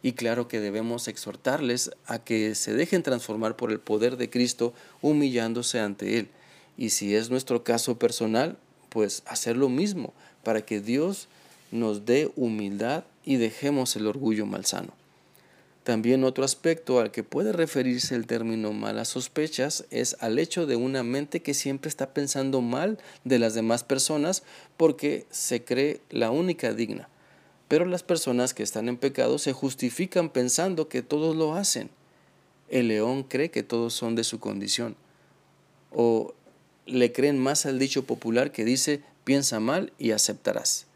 Y 0.02 0.14
claro 0.14 0.48
que 0.48 0.60
debemos 0.60 1.08
exhortarles 1.08 1.92
a 2.06 2.20
que 2.20 2.56
se 2.56 2.74
dejen 2.74 3.04
transformar 3.04 3.56
por 3.56 3.72
el 3.72 3.80
poder 3.80 4.18
de 4.18 4.30
Cristo 4.30 4.74
humillándose 5.02 5.80
ante 5.80 6.20
Él. 6.20 6.30
Y 6.78 6.92
si 6.92 7.16
es 7.16 7.30
nuestro 7.30 7.64
caso 7.64 8.00
personal, 8.00 8.58
pues 8.90 9.24
hacer 9.26 9.58
lo 9.58 9.68
mismo, 9.70 10.14
para 10.44 10.62
que 10.62 10.80
Dios 10.80 11.28
nos 11.72 12.06
dé 12.06 12.32
humildad 12.36 13.04
y 13.26 13.36
dejemos 13.36 13.96
el 13.96 14.08
orgullo 14.08 14.46
malsano. 14.46 14.94
También 15.84 16.24
otro 16.24 16.44
aspecto 16.44 17.00
al 17.00 17.12
que 17.12 17.24
puede 17.24 17.52
referirse 17.52 18.14
el 18.14 18.28
término 18.28 18.74
malas 18.74 19.08
sospechas 19.08 19.86
es 19.90 20.16
al 20.20 20.38
hecho 20.38 20.66
de 20.68 20.76
una 20.76 21.04
mente 21.04 21.42
que 21.42 21.54
siempre 21.54 21.90
está 21.90 22.14
pensando 22.14 22.62
mal 22.62 23.00
de 23.24 23.40
las 23.40 23.56
demás 23.56 23.84
personas 23.84 24.44
porque 24.78 25.26
se 25.32 25.64
cree 25.64 26.02
la 26.10 26.32
única 26.32 26.74
digna. 26.74 27.10
Pero 27.70 27.86
las 27.86 28.04
personas 28.04 28.54
que 28.54 28.64
están 28.64 28.90
en 28.90 28.98
pecado 28.98 29.38
se 29.38 29.54
justifican 29.54 30.30
pensando 30.30 30.90
que 30.90 31.04
todos 31.04 31.38
lo 31.38 31.54
hacen. 31.54 31.90
El 32.68 32.90
león 32.90 33.24
cree 33.24 33.52
que 33.52 33.64
todos 33.64 33.94
son 33.94 34.16
de 34.16 34.26
su 34.26 34.40
condición. 34.40 34.98
O 35.92 36.34
le 36.88 37.14
creen 37.14 37.38
más 37.38 37.66
al 37.66 37.80
dicho 37.80 38.04
popular 38.04 38.52
que 38.52 38.66
dice 38.66 39.02
piensa 39.24 39.60
mal 39.60 39.94
y 40.00 40.12
aceptarás. 40.12 40.88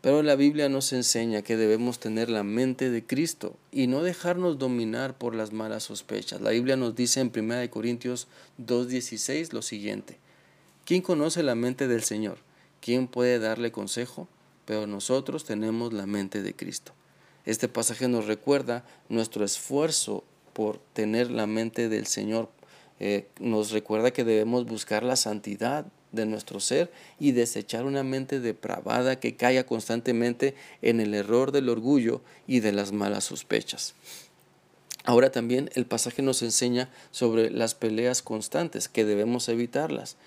Pero 0.00 0.22
la 0.22 0.36
Biblia 0.36 0.70
nos 0.70 0.94
enseña 0.94 1.42
que 1.42 1.58
debemos 1.58 1.98
tener 1.98 2.30
la 2.30 2.42
mente 2.42 2.88
de 2.88 3.04
Cristo 3.04 3.56
y 3.70 3.88
no 3.88 4.02
dejarnos 4.02 4.58
dominar 4.58 5.18
por 5.18 5.34
las 5.34 5.52
malas 5.52 5.82
sospechas. 5.82 6.40
La 6.40 6.50
Biblia 6.50 6.76
nos 6.76 6.94
dice 6.94 7.20
en 7.20 7.30
1 7.36 7.68
Corintios 7.68 8.28
2.16 8.64 9.52
lo 9.52 9.60
siguiente. 9.60 10.16
¿Quién 10.86 11.02
conoce 11.02 11.42
la 11.42 11.54
mente 11.54 11.86
del 11.86 12.02
Señor? 12.02 12.38
¿Quién 12.80 13.08
puede 13.08 13.38
darle 13.38 13.72
consejo? 13.72 14.28
Pero 14.68 14.86
nosotros 14.86 15.46
tenemos 15.46 15.94
la 15.94 16.04
mente 16.04 16.42
de 16.42 16.54
Cristo. 16.54 16.92
Este 17.46 17.68
pasaje 17.68 18.06
nos 18.06 18.26
recuerda 18.26 18.84
nuestro 19.08 19.42
esfuerzo 19.46 20.24
por 20.52 20.78
tener 20.92 21.30
la 21.30 21.46
mente 21.46 21.88
del 21.88 22.06
Señor. 22.06 22.50
Eh, 23.00 23.28
nos 23.40 23.70
recuerda 23.70 24.10
que 24.10 24.24
debemos 24.24 24.66
buscar 24.66 25.04
la 25.04 25.16
santidad 25.16 25.86
de 26.12 26.26
nuestro 26.26 26.60
ser 26.60 26.92
y 27.18 27.32
desechar 27.32 27.86
una 27.86 28.02
mente 28.02 28.40
depravada 28.40 29.18
que 29.18 29.36
caiga 29.36 29.64
constantemente 29.64 30.54
en 30.82 31.00
el 31.00 31.14
error 31.14 31.50
del 31.50 31.70
orgullo 31.70 32.20
y 32.46 32.60
de 32.60 32.72
las 32.72 32.92
malas 32.92 33.24
sospechas. 33.24 33.94
Ahora 35.04 35.32
también 35.32 35.70
el 35.76 35.86
pasaje 35.86 36.20
nos 36.20 36.42
enseña 36.42 36.90
sobre 37.10 37.50
las 37.50 37.74
peleas 37.74 38.20
constantes, 38.20 38.90
que 38.90 39.06
debemos 39.06 39.48
evitarlas. 39.48 40.18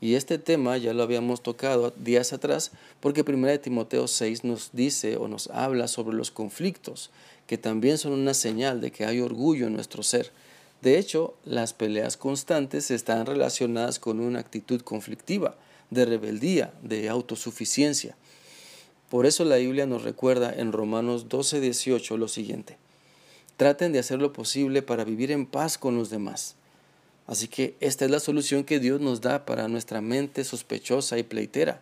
Y 0.00 0.14
este 0.14 0.38
tema 0.38 0.78
ya 0.78 0.94
lo 0.94 1.02
habíamos 1.02 1.42
tocado 1.42 1.92
días 1.96 2.32
atrás, 2.32 2.72
porque 3.00 3.22
1 3.22 3.60
Timoteo 3.60 4.08
6 4.08 4.44
nos 4.44 4.70
dice 4.72 5.16
o 5.16 5.28
nos 5.28 5.48
habla 5.48 5.88
sobre 5.88 6.16
los 6.16 6.30
conflictos, 6.30 7.10
que 7.46 7.58
también 7.58 7.98
son 7.98 8.12
una 8.12 8.32
señal 8.32 8.80
de 8.80 8.92
que 8.92 9.04
hay 9.04 9.20
orgullo 9.20 9.66
en 9.66 9.74
nuestro 9.74 10.02
ser. 10.02 10.32
De 10.80 10.98
hecho, 10.98 11.34
las 11.44 11.74
peleas 11.74 12.16
constantes 12.16 12.90
están 12.90 13.26
relacionadas 13.26 13.98
con 13.98 14.20
una 14.20 14.38
actitud 14.38 14.80
conflictiva, 14.80 15.56
de 15.90 16.06
rebeldía, 16.06 16.72
de 16.82 17.08
autosuficiencia. 17.08 18.16
Por 19.10 19.26
eso 19.26 19.44
la 19.44 19.56
Biblia 19.56 19.86
nos 19.86 20.04
recuerda 20.04 20.54
en 20.54 20.72
Romanos 20.72 21.28
12, 21.28 21.60
18 21.60 22.16
lo 22.16 22.28
siguiente. 22.28 22.78
Traten 23.56 23.92
de 23.92 23.98
hacer 23.98 24.20
lo 24.20 24.32
posible 24.32 24.80
para 24.80 25.04
vivir 25.04 25.32
en 25.32 25.44
paz 25.44 25.76
con 25.76 25.96
los 25.96 26.08
demás. 26.08 26.54
Así 27.30 27.46
que 27.46 27.76
esta 27.78 28.04
es 28.04 28.10
la 28.10 28.18
solución 28.18 28.64
que 28.64 28.80
Dios 28.80 29.00
nos 29.00 29.20
da 29.20 29.46
para 29.46 29.68
nuestra 29.68 30.00
mente 30.00 30.42
sospechosa 30.42 31.16
y 31.16 31.22
pleitera. 31.22 31.80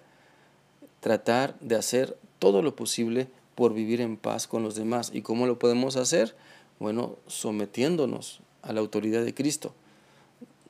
tratar 1.01 1.59
de 1.61 1.75
hacer 1.75 2.19
todo 2.39 2.61
lo 2.61 2.77
posible 2.77 3.29
por 3.55 3.73
vivir 3.73 4.03
en 4.03 4.19
paz 4.19 4.47
con 4.47 4.63
los 4.63 4.75
demás. 4.75 5.11
¿Y 5.15 5.23
cómo 5.23 5.47
lo 5.47 5.59
podemos 5.59 5.97
hacer? 5.97 6.37
Bueno, 6.79 7.17
sometiéndonos 7.29 8.41
a 8.61 8.75
la 8.75 8.81
autoridad 8.81 9.25
de 9.25 9.33
Cristo. 9.33 9.73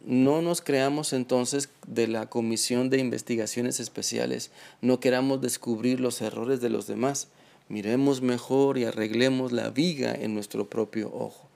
No 0.05 0.43
nos 0.43 0.61
creamos 0.61 1.13
entonces 1.13 1.71
de 1.89 2.07
la 2.07 2.27
comisión 2.31 2.89
de 2.89 2.99
investigaciones 2.99 3.81
especiales, 3.81 4.53
no 4.81 5.01
queramos 5.01 5.41
descubrir 5.41 5.99
los 5.99 6.23
errores 6.23 6.61
de 6.61 6.71
los 6.71 6.87
demás, 6.87 7.27
miremos 7.69 8.23
mejor 8.23 8.79
y 8.79 8.85
arreglemos 8.85 9.51
la 9.51 9.71
viga 9.71 10.15
en 10.15 10.35
nuestro 10.35 10.71
propio 10.71 11.13
ojo. 11.13 11.48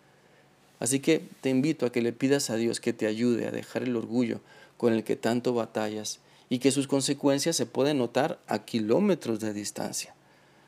Así 0.82 0.98
que 0.98 1.22
te 1.40 1.48
invito 1.48 1.86
a 1.86 1.92
que 1.92 2.02
le 2.02 2.12
pidas 2.12 2.50
a 2.50 2.56
Dios 2.56 2.80
que 2.80 2.92
te 2.92 3.06
ayude 3.06 3.46
a 3.46 3.52
dejar 3.52 3.84
el 3.84 3.94
orgullo 3.94 4.40
con 4.76 4.92
el 4.92 5.04
que 5.04 5.14
tanto 5.14 5.54
batallas 5.54 6.18
y 6.48 6.58
que 6.58 6.72
sus 6.72 6.88
consecuencias 6.88 7.54
se 7.54 7.66
pueden 7.66 7.98
notar 7.98 8.40
a 8.48 8.64
kilómetros 8.64 9.38
de 9.38 9.52
distancia. 9.52 10.12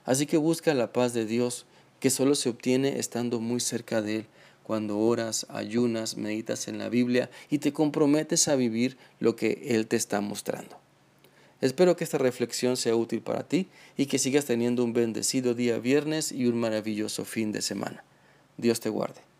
Así 0.05 0.27
que 0.27 0.37
busca 0.37 0.73
la 0.73 0.93
paz 0.93 1.15
de 1.15 1.27
Dios, 1.27 1.67
que 1.99 2.11
solo 2.11 2.37
se 2.37 2.49
obtiene 2.49 3.01
estando 3.01 3.41
muy 3.41 3.59
cerca 3.59 4.03
de 4.03 4.19
Él, 4.19 4.27
cuando 4.63 5.01
oras, 5.01 5.49
ayunas, 5.49 6.17
meditas 6.17 6.69
en 6.69 6.79
la 6.79 6.89
Biblia 6.89 7.29
y 7.51 7.59
te 7.59 7.73
comprometes 7.73 8.47
a 8.47 8.55
vivir 8.55 8.97
lo 9.19 9.35
que 9.35 9.65
Él 9.67 9.89
te 9.89 9.97
está 9.97 10.21
mostrando. 10.21 10.79
Espero 11.61 11.97
que 11.97 12.05
esta 12.05 12.19
reflexión 12.19 12.77
sea 12.77 12.95
útil 12.95 13.21
para 13.21 13.49
ti 13.49 13.67
y 13.97 14.07
que 14.07 14.21
sigas 14.21 14.45
teniendo 14.45 14.85
un 14.85 14.93
bendecido 14.93 15.55
día 15.55 15.81
viernes 15.81 16.31
y 16.31 16.47
un 16.47 16.61
maravilloso 16.61 17.25
fin 17.25 17.51
de 17.51 17.63
semana. 17.63 18.05
Dios 18.59 18.79
te 18.79 18.91
guarde. 18.91 19.34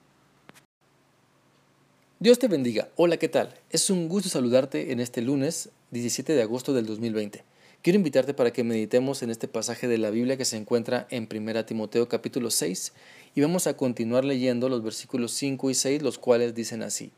Dios 2.21 2.39
te 2.39 2.47
bendiga. 2.47 2.89
Hola, 2.95 3.17
¿qué 3.17 3.29
tal? 3.29 3.53
Es 3.71 3.91
un 3.91 4.09
gusto 4.09 4.29
saludarte 4.29 4.93
en 4.93 5.01
este 5.01 5.21
lunes 5.21 5.71
17 5.91 6.33
de 6.33 6.43
agosto 6.43 6.73
del 6.73 6.87
2020. 6.87 7.43
Quiero 7.83 7.97
invitarte 7.97 8.35
para 8.35 8.53
que 8.53 8.63
meditemos 8.63 9.25
en 9.25 9.31
este 9.31 9.49
pasaje 9.49 9.89
de 9.89 9.99
la 9.99 10.11
Biblia 10.11 10.37
que 10.37 10.45
se 10.45 10.57
encuentra 10.57 11.09
en 11.11 11.29
1 11.29 11.65
Timoteo 11.65 12.09
capítulo 12.09 12.53
6 12.53 12.93
y 13.35 13.41
vamos 13.41 13.67
a 13.67 13.77
continuar 13.77 14.25
leyendo 14.25 14.69
los 14.69 14.85
versículos 14.85 15.33
5 15.33 15.71
y 15.71 15.75
6, 15.75 16.03
los 16.03 16.19
cuales 16.19 16.55
dicen 16.55 16.85
así. 16.85 17.11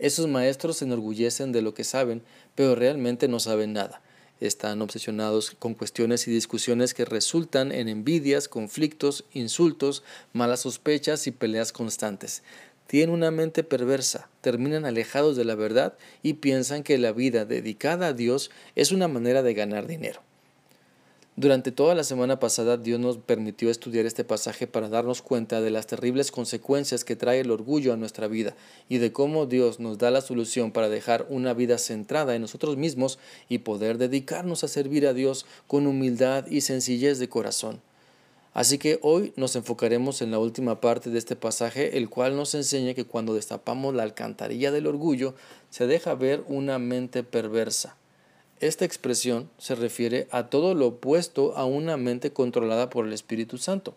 Esos 0.00 0.26
maestros 0.26 0.78
se 0.78 0.86
enorgullecen 0.86 1.52
de 1.52 1.62
lo 1.62 1.72
que 1.72 1.84
saben, 1.84 2.20
pero 2.56 2.74
realmente 2.74 3.28
no 3.28 3.38
saben 3.38 3.74
nada. 3.74 4.02
Están 4.40 4.82
obsesionados 4.82 5.52
con 5.52 5.72
cuestiones 5.72 6.26
y 6.26 6.32
discusiones 6.32 6.92
que 6.92 7.06
resultan 7.06 7.72
en 7.72 7.88
envidias, 7.88 8.48
conflictos, 8.48 9.24
insultos, 9.32 10.02
malas 10.34 10.60
sospechas 10.60 11.26
y 11.26 11.30
peleas 11.30 11.72
constantes. 11.72 12.42
Tienen 12.86 13.14
una 13.14 13.30
mente 13.30 13.64
perversa, 13.64 14.28
terminan 14.40 14.84
alejados 14.84 15.36
de 15.36 15.44
la 15.44 15.54
verdad 15.54 15.94
y 16.22 16.34
piensan 16.34 16.82
que 16.82 16.98
la 16.98 17.12
vida 17.12 17.44
dedicada 17.44 18.08
a 18.08 18.12
Dios 18.12 18.50
es 18.76 18.92
una 18.92 19.08
manera 19.08 19.42
de 19.42 19.54
ganar 19.54 19.86
dinero. 19.86 20.20
Durante 21.38 21.70
toda 21.70 21.94
la 21.94 22.02
semana 22.02 22.40
pasada 22.40 22.78
Dios 22.78 22.98
nos 22.98 23.18
permitió 23.18 23.70
estudiar 23.70 24.06
este 24.06 24.24
pasaje 24.24 24.66
para 24.66 24.88
darnos 24.88 25.20
cuenta 25.20 25.60
de 25.60 25.68
las 25.70 25.86
terribles 25.86 26.30
consecuencias 26.30 27.04
que 27.04 27.14
trae 27.14 27.40
el 27.40 27.50
orgullo 27.50 27.92
a 27.92 27.98
nuestra 27.98 28.26
vida 28.26 28.56
y 28.88 28.96
de 28.96 29.12
cómo 29.12 29.44
Dios 29.44 29.78
nos 29.78 29.98
da 29.98 30.10
la 30.10 30.22
solución 30.22 30.72
para 30.72 30.88
dejar 30.88 31.26
una 31.28 31.52
vida 31.52 31.76
centrada 31.76 32.34
en 32.34 32.40
nosotros 32.40 32.78
mismos 32.78 33.18
y 33.50 33.58
poder 33.58 33.98
dedicarnos 33.98 34.64
a 34.64 34.68
servir 34.68 35.06
a 35.06 35.12
Dios 35.12 35.44
con 35.66 35.86
humildad 35.86 36.46
y 36.46 36.62
sencillez 36.62 37.18
de 37.18 37.28
corazón. 37.28 37.82
Así 38.56 38.78
que 38.78 38.98
hoy 39.02 39.32
nos 39.36 39.54
enfocaremos 39.54 40.20
en 40.22 40.30
la 40.30 40.38
última 40.38 40.80
parte 40.80 41.10
de 41.10 41.18
este 41.18 41.36
pasaje, 41.36 41.98
el 41.98 42.08
cual 42.08 42.36
nos 42.36 42.54
enseña 42.54 42.94
que 42.94 43.04
cuando 43.04 43.34
destapamos 43.34 43.94
la 43.94 44.02
alcantarilla 44.02 44.72
del 44.72 44.86
orgullo, 44.86 45.34
se 45.70 45.86
deja 45.86 46.14
ver 46.14 46.42
una 46.48 46.78
mente 46.78 47.22
perversa 47.22 47.96
esta 48.60 48.86
expresión 48.86 49.50
se 49.58 49.74
refiere 49.74 50.28
a 50.30 50.46
todo 50.46 50.74
lo 50.74 50.86
opuesto 50.86 51.54
a 51.56 51.66
una 51.66 51.98
mente 51.98 52.32
controlada 52.32 52.88
por 52.88 53.06
el 53.06 53.12
Espíritu 53.12 53.58
Santo. 53.58 53.94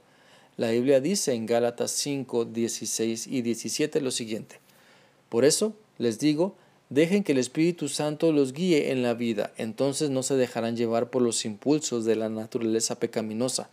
La 0.57 0.71
Biblia 0.71 0.99
dice 0.99 1.33
en 1.33 1.45
Gálatas 1.45 1.91
5, 1.91 2.43
16 2.43 3.27
y 3.27 3.41
17 3.41 4.01
lo 4.01 4.11
siguiente. 4.11 4.59
Por 5.29 5.45
eso 5.45 5.73
les 5.97 6.19
digo, 6.19 6.55
dejen 6.89 7.23
que 7.23 7.31
el 7.31 7.37
Espíritu 7.37 7.87
Santo 7.87 8.33
los 8.33 8.51
guíe 8.51 8.91
en 8.91 9.01
la 9.01 9.13
vida, 9.13 9.53
entonces 9.55 10.09
no 10.09 10.23
se 10.23 10.35
dejarán 10.35 10.75
llevar 10.75 11.09
por 11.09 11.21
los 11.21 11.45
impulsos 11.45 12.03
de 12.03 12.17
la 12.17 12.27
naturaleza 12.27 12.99
pecaminosa. 12.99 13.69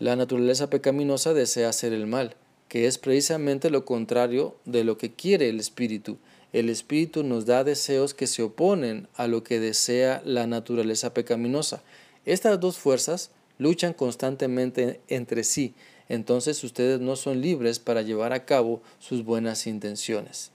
La 0.00 0.16
naturaleza 0.16 0.68
pecaminosa 0.68 1.32
desea 1.34 1.68
hacer 1.68 1.92
el 1.92 2.08
mal, 2.08 2.34
que 2.66 2.86
es 2.88 2.98
precisamente 2.98 3.70
lo 3.70 3.84
contrario 3.84 4.56
de 4.64 4.82
lo 4.82 4.98
que 4.98 5.12
quiere 5.12 5.48
el 5.48 5.60
Espíritu 5.60 6.18
el 6.52 6.68
Espíritu 6.68 7.22
nos 7.22 7.46
da 7.46 7.62
deseos 7.62 8.12
que 8.12 8.26
se 8.26 8.42
oponen 8.42 9.06
a 9.14 9.28
lo 9.28 9.44
que 9.44 9.60
desea 9.60 10.20
la 10.24 10.48
naturaleza 10.48 11.14
pecaminosa. 11.14 11.82
Estas 12.24 12.58
dos 12.58 12.76
fuerzas 12.76 13.30
luchan 13.58 13.92
constantemente 13.92 15.00
entre 15.08 15.44
sí, 15.44 15.74
entonces 16.08 16.64
ustedes 16.64 17.00
no 17.00 17.14
son 17.14 17.40
libres 17.40 17.78
para 17.78 18.02
llevar 18.02 18.32
a 18.32 18.46
cabo 18.46 18.82
sus 18.98 19.24
buenas 19.24 19.68
intenciones. 19.68 20.50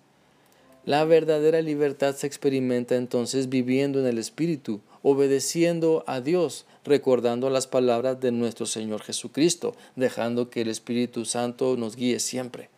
La 0.84 1.06
verdadera 1.06 1.62
libertad 1.62 2.14
se 2.16 2.28
experimenta 2.28 2.96
entonces 2.96 3.48
viviendo 3.48 4.00
en 4.02 4.06
el 4.06 4.18
Espíritu, 4.18 4.82
obedeciendo 5.02 6.04
a 6.08 6.20
Dios, 6.20 6.66
recordando 6.86 7.50
las 7.50 7.68
palabras 7.68 8.22
de 8.22 8.32
nuestro 8.32 8.66
Señor 8.66 9.02
Jesucristo, 9.02 9.76
dejando 9.96 10.50
que 10.50 10.62
el 10.62 10.70
Espíritu 10.70 11.26
Santo 11.26 11.76
nos 11.78 11.96
guíe 11.96 12.20
siempre. 12.20 12.70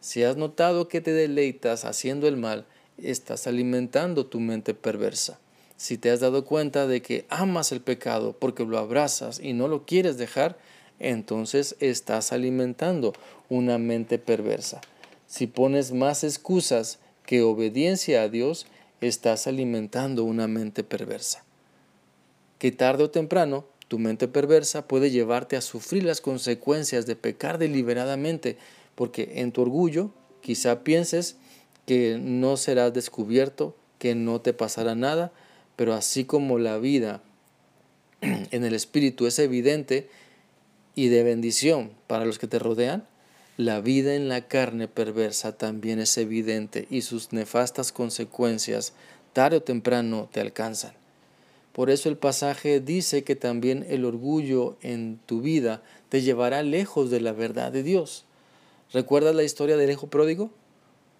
Si 0.00 0.22
has 0.22 0.36
notado 0.36 0.88
que 0.88 1.00
te 1.00 1.12
deleitas 1.12 1.84
haciendo 1.84 2.26
el 2.26 2.36
mal, 2.36 2.64
estás 2.96 3.46
alimentando 3.46 4.26
tu 4.26 4.40
mente 4.40 4.72
perversa. 4.72 5.38
Si 5.76 5.98
te 5.98 6.10
has 6.10 6.20
dado 6.20 6.44
cuenta 6.44 6.86
de 6.86 7.02
que 7.02 7.26
amas 7.28 7.72
el 7.72 7.80
pecado 7.80 8.34
porque 8.38 8.64
lo 8.64 8.78
abrazas 8.78 9.40
y 9.42 9.52
no 9.52 9.66
lo 9.66 9.84
quieres 9.84 10.16
dejar, 10.16 10.58
entonces 10.98 11.76
estás 11.80 12.32
alimentando 12.32 13.14
una 13.48 13.78
mente 13.78 14.18
perversa. 14.18 14.80
Si 15.26 15.46
pones 15.46 15.92
más 15.92 16.22
excusas 16.22 16.98
que 17.24 17.42
obediencia 17.42 18.22
a 18.22 18.28
Dios, 18.28 18.66
estás 19.00 19.46
alimentando 19.46 20.24
una 20.24 20.46
mente 20.46 20.84
perversa. 20.84 21.44
Que 22.60 22.70
tarde 22.70 23.04
o 23.04 23.10
temprano 23.10 23.64
tu 23.88 23.98
mente 23.98 24.28
perversa 24.28 24.86
puede 24.86 25.10
llevarte 25.10 25.56
a 25.56 25.62
sufrir 25.62 26.04
las 26.04 26.20
consecuencias 26.20 27.06
de 27.06 27.16
pecar 27.16 27.56
deliberadamente 27.56 28.58
porque 28.94 29.32
en 29.36 29.50
tu 29.50 29.62
orgullo 29.62 30.10
quizá 30.42 30.84
pienses 30.84 31.36
que 31.86 32.18
no 32.20 32.58
serás 32.58 32.92
descubierto, 32.92 33.74
que 33.98 34.14
no 34.14 34.42
te 34.42 34.52
pasará 34.52 34.94
nada, 34.94 35.32
pero 35.74 35.94
así 35.94 36.26
como 36.26 36.58
la 36.58 36.76
vida 36.76 37.22
en 38.20 38.64
el 38.64 38.74
Espíritu 38.74 39.26
es 39.26 39.38
evidente 39.38 40.10
y 40.94 41.08
de 41.08 41.22
bendición 41.22 41.92
para 42.08 42.26
los 42.26 42.38
que 42.38 42.46
te 42.46 42.58
rodean, 42.58 43.08
la 43.56 43.80
vida 43.80 44.14
en 44.14 44.28
la 44.28 44.48
carne 44.48 44.86
perversa 44.86 45.56
también 45.56 45.98
es 45.98 46.18
evidente 46.18 46.86
y 46.90 47.00
sus 47.00 47.32
nefastas 47.32 47.90
consecuencias 47.90 48.92
tarde 49.32 49.56
o 49.56 49.62
temprano 49.62 50.28
te 50.30 50.40
alcanzan. 50.40 50.99
Por 51.80 51.88
eso 51.88 52.10
el 52.10 52.18
pasaje 52.18 52.78
dice 52.78 53.24
que 53.24 53.36
también 53.36 53.86
el 53.88 54.04
orgullo 54.04 54.76
en 54.82 55.18
tu 55.24 55.40
vida 55.40 55.82
te 56.10 56.20
llevará 56.20 56.62
lejos 56.62 57.08
de 57.08 57.22
la 57.22 57.32
verdad 57.32 57.72
de 57.72 57.82
Dios. 57.82 58.26
¿Recuerdas 58.92 59.34
la 59.34 59.44
historia 59.44 59.78
del 59.78 59.90
hijo 59.90 60.08
pródigo? 60.08 60.50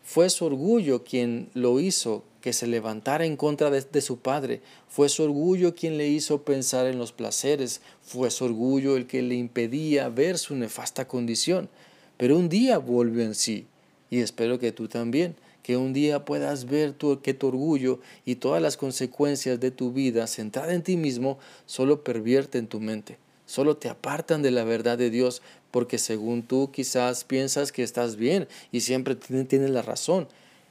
Fue 0.03 0.29
su 0.29 0.45
orgullo 0.45 1.03
quien 1.03 1.49
lo 1.55 1.81
hizo 1.81 2.25
que 2.43 2.53
se 2.53 2.67
levantara 2.67 3.25
en 3.25 3.39
contra 3.39 3.71
de, 3.71 4.01
su 4.03 4.19
padre. 4.19 4.61
Fue 4.87 5.09
su 5.09 5.23
orgullo 5.23 5.75
quien 5.75 5.97
le 5.97 6.09
hizo 6.09 6.43
pensar 6.43 6.85
en 6.85 6.99
los 6.99 7.13
placeres. 7.13 7.81
Fue 8.03 8.31
su 8.31 8.45
orgullo 8.45 8.99
el 8.99 9.07
que 9.07 9.23
le 9.23 9.37
impedía 9.37 10.11
ver 10.11 10.37
su 10.37 10.55
nefasta 10.55 11.09
condición. 11.09 11.71
Pero 12.19 12.37
un 12.37 12.51
día 12.51 12.77
volvió 12.77 13.23
en 13.25 13.35
sí. 13.35 13.67
Y 14.11 14.21
espero 14.21 14.59
que 14.59 14.73
tú 14.73 14.89
también, 14.89 15.37
que 15.63 15.77
un 15.77 15.93
día 15.93 16.25
puedas 16.25 16.67
ver 16.67 16.95
que 17.23 17.35
tu 17.35 17.49
orgullo 17.49 18.01
y 18.25 18.37
todas 18.37 18.63
las 18.63 18.77
consecuencias 18.77 19.61
de 19.61 19.71
tu 19.71 19.93
vida 19.93 20.27
centrada 20.27 20.75
en 20.75 20.83
ti 20.83 20.97
mismo 20.97 21.39
solo 21.67 22.05
pervierten 22.05 22.67
tu 22.67 22.81
mente 22.81 23.19
solo 23.51 23.77
te 23.77 23.89
apartan 23.89 24.43
de 24.43 24.53
la 24.53 24.63
verdad 24.63 24.97
de 24.97 25.11
Dios 25.11 25.43
porque 25.73 25.99
según 25.99 26.43
tú 26.43 26.71
quizás 26.73 27.25
piensas 27.25 27.73
que 27.73 27.83
estás 27.83 28.17
bien 28.17 28.47
y 28.71 28.81
siempre 28.81 29.17
tienes 29.17 29.71
la 29.71 29.83
razón 29.83 30.29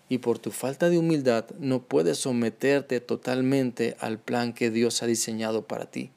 y 0.08 0.20
por 0.20 0.40
tu 0.40 0.52
falta 0.52 0.90
de 0.90 0.98
humildad 0.98 1.46
no 1.60 1.82
puedes 1.82 2.18
someterte 2.20 3.02
totalmente 3.02 3.96
al 4.00 4.18
plan 4.18 4.54
que 4.54 4.72
Dios 4.72 5.04
ha 5.04 5.08
diseñado 5.08 5.64
para 5.64 5.86
ti. 5.86 6.10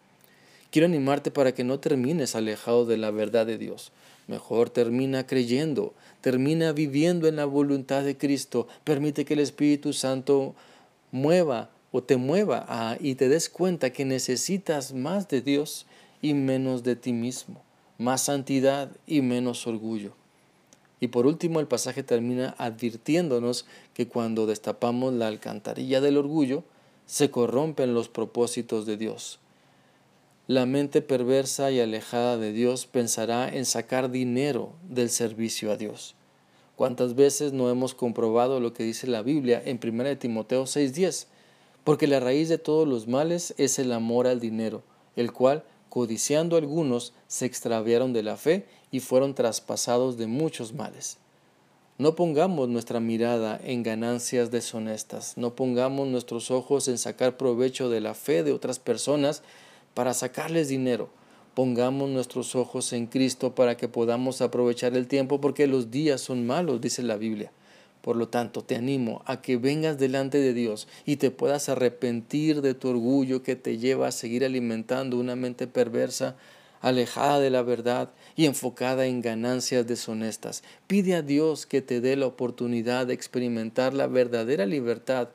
Quiero 0.70 0.86
animarte 0.86 1.30
para 1.30 1.52
que 1.52 1.64
no 1.64 1.80
termines 1.80 2.34
alejado 2.34 2.86
de 2.86 2.96
la 2.96 3.10
verdad 3.10 3.44
de 3.44 3.58
Dios. 3.58 3.92
Mejor 4.26 4.70
termina 4.70 5.26
creyendo, 5.26 5.94
termina 6.20 6.72
viviendo 6.72 7.28
en 7.28 7.36
la 7.36 7.44
voluntad 7.44 8.04
de 8.04 8.16
Cristo. 8.16 8.68
Permite 8.84 9.24
que 9.24 9.34
el 9.34 9.40
Espíritu 9.40 9.92
Santo 9.92 10.54
mueva 11.10 11.70
o 11.90 12.02
te 12.02 12.16
mueva 12.16 12.96
y 13.00 13.16
te 13.16 13.28
des 13.28 13.48
cuenta 13.48 13.90
que 13.90 14.04
necesitas 14.04 14.94
más 14.94 15.28
de 15.28 15.42
Dios 15.42 15.86
y 16.22 16.34
menos 16.34 16.82
de 16.82 16.96
ti 16.96 17.12
mismo, 17.12 17.62
más 17.98 18.22
santidad 18.22 18.90
y 19.06 19.20
menos 19.20 19.66
orgullo. 19.66 20.14
Y 21.00 21.08
por 21.08 21.26
último 21.26 21.58
el 21.58 21.66
pasaje 21.66 22.04
termina 22.04 22.54
advirtiéndonos 22.58 23.66
que 23.92 24.06
cuando 24.06 24.46
destapamos 24.46 25.12
la 25.12 25.26
alcantarilla 25.26 26.00
del 26.00 26.16
orgullo, 26.16 26.62
se 27.06 27.30
corrompen 27.30 27.92
los 27.92 28.08
propósitos 28.08 28.86
de 28.86 28.96
Dios. 28.96 29.40
La 30.52 30.66
mente 30.66 31.00
perversa 31.00 31.70
y 31.70 31.80
alejada 31.80 32.36
de 32.36 32.52
Dios 32.52 32.84
pensará 32.84 33.48
en 33.48 33.64
sacar 33.64 34.10
dinero 34.10 34.74
del 34.86 35.08
servicio 35.08 35.72
a 35.72 35.78
Dios. 35.78 36.14
¿Cuántas 36.76 37.14
veces 37.14 37.54
no 37.54 37.70
hemos 37.70 37.94
comprobado 37.94 38.60
lo 38.60 38.74
que 38.74 38.82
dice 38.82 39.06
la 39.06 39.22
Biblia 39.22 39.62
en 39.64 39.78
1 39.78 40.18
Timoteo 40.18 40.66
6:10? 40.66 41.26
Porque 41.84 42.06
la 42.06 42.20
raíz 42.20 42.50
de 42.50 42.58
todos 42.58 42.86
los 42.86 43.08
males 43.08 43.54
es 43.56 43.78
el 43.78 43.92
amor 43.92 44.26
al 44.26 44.40
dinero, 44.40 44.82
el 45.16 45.32
cual, 45.32 45.64
codiciando 45.88 46.58
algunos, 46.58 47.14
se 47.28 47.46
extraviaron 47.46 48.12
de 48.12 48.22
la 48.22 48.36
fe 48.36 48.66
y 48.90 49.00
fueron 49.00 49.34
traspasados 49.34 50.18
de 50.18 50.26
muchos 50.26 50.74
males. 50.74 51.16
No 51.96 52.14
pongamos 52.14 52.68
nuestra 52.68 53.00
mirada 53.00 53.58
en 53.64 53.82
ganancias 53.82 54.50
deshonestas, 54.50 55.38
no 55.38 55.54
pongamos 55.54 56.08
nuestros 56.08 56.50
ojos 56.50 56.88
en 56.88 56.98
sacar 56.98 57.38
provecho 57.38 57.88
de 57.88 58.02
la 58.02 58.12
fe 58.12 58.42
de 58.42 58.52
otras 58.52 58.78
personas 58.78 59.42
para 59.94 60.14
sacarles 60.14 60.68
dinero. 60.68 61.10
Pongamos 61.54 62.08
nuestros 62.08 62.54
ojos 62.54 62.92
en 62.92 63.06
Cristo 63.06 63.54
para 63.54 63.76
que 63.76 63.88
podamos 63.88 64.40
aprovechar 64.40 64.96
el 64.96 65.06
tiempo 65.06 65.40
porque 65.40 65.66
los 65.66 65.90
días 65.90 66.20
son 66.20 66.46
malos, 66.46 66.80
dice 66.80 67.02
la 67.02 67.16
Biblia. 67.16 67.52
Por 68.00 68.16
lo 68.16 68.28
tanto, 68.28 68.62
te 68.62 68.74
animo 68.74 69.22
a 69.26 69.42
que 69.42 69.56
vengas 69.56 69.98
delante 69.98 70.38
de 70.38 70.54
Dios 70.54 70.88
y 71.04 71.16
te 71.16 71.30
puedas 71.30 71.68
arrepentir 71.68 72.60
de 72.60 72.74
tu 72.74 72.88
orgullo 72.88 73.42
que 73.42 73.54
te 73.54 73.78
lleva 73.78 74.08
a 74.08 74.12
seguir 74.12 74.44
alimentando 74.44 75.18
una 75.18 75.36
mente 75.36 75.68
perversa, 75.68 76.36
alejada 76.80 77.38
de 77.38 77.50
la 77.50 77.62
verdad 77.62 78.12
y 78.34 78.46
enfocada 78.46 79.06
en 79.06 79.20
ganancias 79.20 79.86
deshonestas. 79.86 80.64
Pide 80.88 81.14
a 81.14 81.22
Dios 81.22 81.64
que 81.64 81.80
te 81.80 82.00
dé 82.00 82.16
la 82.16 82.26
oportunidad 82.26 83.06
de 83.06 83.14
experimentar 83.14 83.94
la 83.94 84.08
verdadera 84.08 84.66
libertad 84.66 85.28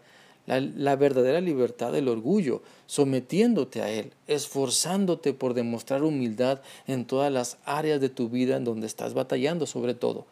la, 0.48 0.96
verdadera 0.96 1.42
libertad 1.42 1.92
del 1.92 2.08
orgullo, 2.08 2.62
sometiéndote 2.86 3.82
a 3.82 3.90
Él, 3.90 4.14
esforzándote 4.28 5.34
por 5.34 5.54
demostrar 5.54 6.04
humildad 6.04 6.62
en 6.88 7.06
todas 7.06 7.32
las 7.32 7.58
áreas 7.66 8.00
de 8.00 8.10
tu 8.10 8.30
vida 8.30 8.56
en 8.56 8.64
donde 8.64 8.88
estás 8.88 9.14
batallando 9.14 9.66
sobre 9.66 9.94
todo. 9.94 10.26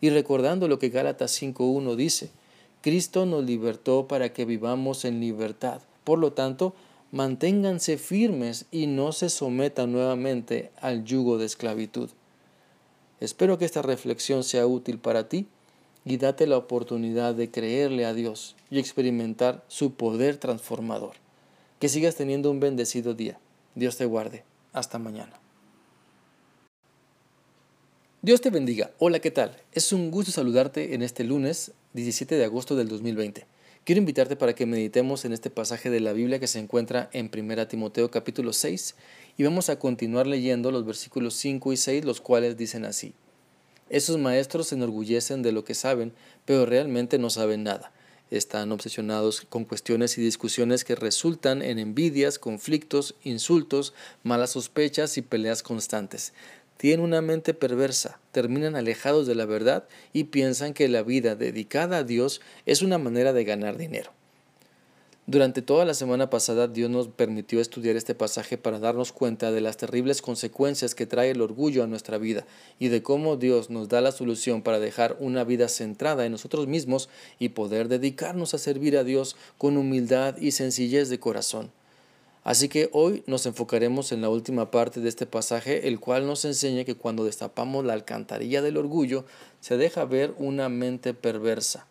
Y 0.00 0.10
recordando 0.10 0.68
lo 0.68 0.78
que 0.78 0.90
Gálatas 0.90 1.40
5.1 1.40 1.96
dice, 1.96 2.30
Cristo 2.82 3.24
nos 3.24 3.44
libertó 3.44 4.06
para 4.08 4.32
que 4.32 4.44
vivamos 4.44 5.06
en 5.06 5.20
libertad. 5.20 5.80
Por 6.04 6.18
lo 6.18 6.32
tanto, 6.32 6.74
manténganse 7.10 7.96
firmes 7.96 8.66
y 8.70 8.86
no 8.86 9.12
se 9.12 9.30
sometan 9.30 9.92
nuevamente 9.92 10.70
al 10.80 11.04
yugo 11.04 11.38
de 11.38 11.46
esclavitud. 11.46 12.10
Espero 13.20 13.56
que 13.56 13.64
esta 13.64 13.80
reflexión 13.80 14.44
sea 14.44 14.66
útil 14.66 14.98
para 14.98 15.28
ti 15.28 15.46
y 16.04 16.16
date 16.16 16.46
la 16.46 16.56
oportunidad 16.56 17.34
de 17.34 17.50
creerle 17.50 18.04
a 18.04 18.14
Dios 18.14 18.56
y 18.70 18.78
experimentar 18.78 19.64
su 19.68 19.94
poder 19.94 20.36
transformador. 20.36 21.14
Que 21.78 21.88
sigas 21.88 22.16
teniendo 22.16 22.50
un 22.50 22.60
bendecido 22.60 23.14
día. 23.14 23.38
Dios 23.74 23.96
te 23.96 24.04
guarde. 24.04 24.44
Hasta 24.72 24.98
mañana. 24.98 25.32
Dios 28.22 28.40
te 28.40 28.50
bendiga. 28.50 28.92
Hola, 28.98 29.18
¿qué 29.18 29.30
tal? 29.30 29.56
Es 29.72 29.92
un 29.92 30.10
gusto 30.10 30.30
saludarte 30.30 30.94
en 30.94 31.02
este 31.02 31.24
lunes 31.24 31.72
17 31.94 32.36
de 32.36 32.44
agosto 32.44 32.76
del 32.76 32.88
2020. 32.88 33.46
Quiero 33.84 33.98
invitarte 33.98 34.36
para 34.36 34.54
que 34.54 34.64
meditemos 34.64 35.24
en 35.24 35.32
este 35.32 35.50
pasaje 35.50 35.90
de 35.90 35.98
la 35.98 36.12
Biblia 36.12 36.38
que 36.38 36.46
se 36.46 36.60
encuentra 36.60 37.10
en 37.12 37.30
1 37.36 37.66
Timoteo 37.66 38.12
capítulo 38.12 38.52
6 38.52 38.94
y 39.36 39.42
vamos 39.42 39.70
a 39.70 39.80
continuar 39.80 40.28
leyendo 40.28 40.70
los 40.70 40.86
versículos 40.86 41.34
5 41.34 41.72
y 41.72 41.76
6, 41.76 42.04
los 42.04 42.20
cuales 42.20 42.56
dicen 42.56 42.84
así. 42.84 43.12
Esos 43.92 44.16
maestros 44.16 44.68
se 44.68 44.74
enorgullecen 44.74 45.42
de 45.42 45.52
lo 45.52 45.66
que 45.66 45.74
saben, 45.74 46.14
pero 46.46 46.64
realmente 46.64 47.18
no 47.18 47.28
saben 47.28 47.62
nada. 47.62 47.92
Están 48.30 48.72
obsesionados 48.72 49.42
con 49.42 49.66
cuestiones 49.66 50.16
y 50.16 50.22
discusiones 50.22 50.82
que 50.82 50.94
resultan 50.94 51.60
en 51.60 51.78
envidias, 51.78 52.38
conflictos, 52.38 53.14
insultos, 53.22 53.92
malas 54.22 54.52
sospechas 54.52 55.18
y 55.18 55.22
peleas 55.22 55.62
constantes. 55.62 56.32
Tienen 56.78 57.04
una 57.04 57.20
mente 57.20 57.52
perversa, 57.52 58.18
terminan 58.32 58.76
alejados 58.76 59.26
de 59.26 59.34
la 59.34 59.44
verdad 59.44 59.84
y 60.14 60.24
piensan 60.24 60.72
que 60.72 60.88
la 60.88 61.02
vida 61.02 61.36
dedicada 61.36 61.98
a 61.98 62.02
Dios 62.02 62.40
es 62.64 62.80
una 62.80 62.96
manera 62.96 63.34
de 63.34 63.44
ganar 63.44 63.76
dinero. 63.76 64.14
Durante 65.28 65.62
toda 65.62 65.84
la 65.84 65.94
semana 65.94 66.30
pasada 66.30 66.66
Dios 66.66 66.90
nos 66.90 67.06
permitió 67.06 67.60
estudiar 67.60 67.94
este 67.94 68.12
pasaje 68.12 68.58
para 68.58 68.80
darnos 68.80 69.12
cuenta 69.12 69.52
de 69.52 69.60
las 69.60 69.76
terribles 69.76 70.20
consecuencias 70.20 70.96
que 70.96 71.06
trae 71.06 71.30
el 71.30 71.40
orgullo 71.40 71.84
a 71.84 71.86
nuestra 71.86 72.18
vida 72.18 72.44
y 72.80 72.88
de 72.88 73.04
cómo 73.04 73.36
Dios 73.36 73.70
nos 73.70 73.88
da 73.88 74.00
la 74.00 74.10
solución 74.10 74.62
para 74.62 74.80
dejar 74.80 75.16
una 75.20 75.44
vida 75.44 75.68
centrada 75.68 76.26
en 76.26 76.32
nosotros 76.32 76.66
mismos 76.66 77.08
y 77.38 77.50
poder 77.50 77.86
dedicarnos 77.86 78.52
a 78.54 78.58
servir 78.58 78.96
a 78.96 79.04
Dios 79.04 79.36
con 79.58 79.76
humildad 79.76 80.38
y 80.38 80.50
sencillez 80.50 81.08
de 81.08 81.20
corazón. 81.20 81.70
Así 82.42 82.68
que 82.68 82.90
hoy 82.90 83.22
nos 83.28 83.46
enfocaremos 83.46 84.10
en 84.10 84.22
la 84.22 84.28
última 84.28 84.72
parte 84.72 84.98
de 84.98 85.08
este 85.08 85.26
pasaje, 85.26 85.86
el 85.86 86.00
cual 86.00 86.26
nos 86.26 86.44
enseña 86.44 86.82
que 86.82 86.96
cuando 86.96 87.24
destapamos 87.24 87.84
la 87.84 87.92
alcantarilla 87.92 88.60
del 88.60 88.76
orgullo, 88.76 89.24
se 89.60 89.76
deja 89.76 90.04
ver 90.04 90.34
una 90.38 90.68
mente 90.68 91.14
perversa 91.14 91.86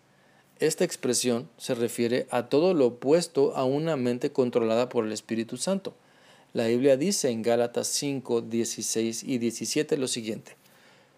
esta 0.61 0.85
expresión 0.85 1.49
se 1.57 1.73
refiere 1.73 2.27
a 2.29 2.47
todo 2.47 2.75
lo 2.75 2.85
opuesto 2.85 3.55
a 3.55 3.65
una 3.65 3.97
mente 3.97 4.31
controlada 4.31 4.89
por 4.89 5.05
el 5.05 5.11
Espíritu 5.11 5.57
Santo. 5.57 5.95
La 6.53 6.67
Biblia 6.67 6.97
dice 6.97 7.31
en 7.31 7.41
Gálatas 7.41 7.87
5, 7.87 8.41
16 8.41 9.23
y 9.23 9.39
17 9.39 9.97
lo 9.97 10.07
siguiente. 10.07 10.55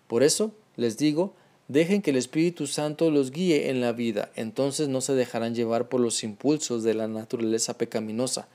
Por 0.07 0.23
eso 0.23 0.53
les 0.77 0.97
digo, 0.97 1.33
dejen 1.67 2.01
que 2.01 2.11
el 2.11 2.15
Espíritu 2.15 2.67
Santo 2.67 3.11
los 3.11 3.31
guíe 3.31 3.69
en 3.69 3.81
la 3.81 3.91
vida, 3.91 4.31
entonces 4.37 4.87
no 4.87 5.01
se 5.01 5.13
dejarán 5.13 5.55
llevar 5.55 5.89
por 5.89 5.99
los 5.99 6.23
impulsos 6.23 6.83
de 6.83 6.93
la 6.93 7.09
naturaleza 7.09 7.77
pecaminosa. 7.77 8.47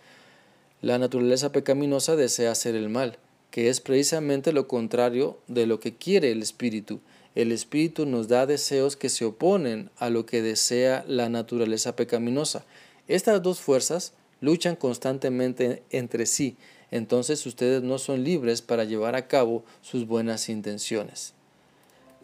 La 0.81 0.98
naturaleza 0.98 1.53
pecaminosa 1.53 2.16
desea 2.16 2.53
hacer 2.53 2.74
el 2.74 2.88
mal, 2.88 3.18
que 3.51 3.68
es 3.68 3.81
precisamente 3.81 4.53
lo 4.53 4.68
contrario 4.68 5.38
de 5.48 5.66
lo 5.66 5.81
que 5.81 5.96
quiere 5.96 6.31
el 6.31 6.40
Espíritu 6.40 7.01
el 7.38 7.53
Espíritu 7.53 8.05
nos 8.05 8.27
da 8.27 8.46
deseos 8.46 8.96
que 8.96 9.09
se 9.09 9.24
oponen 9.24 9.90
a 9.96 10.11
lo 10.11 10.27
que 10.27 10.42
desea 10.42 11.05
la 11.07 11.29
naturaleza 11.29 11.94
pecaminosa. 11.94 12.64
Estas 13.07 13.40
dos 13.44 13.61
fuerzas 13.61 14.12
luchan 14.40 14.74
constantemente 14.74 15.85
entre 15.90 16.27
sí, 16.27 16.57
entonces 16.90 17.46
ustedes 17.46 17.85
no 17.85 17.98
son 17.98 18.24
libres 18.24 18.61
para 18.61 18.83
llevar 18.83 19.14
a 19.14 19.29
cabo 19.29 19.62
sus 19.83 20.05
buenas 20.05 20.48
intenciones. 20.48 21.33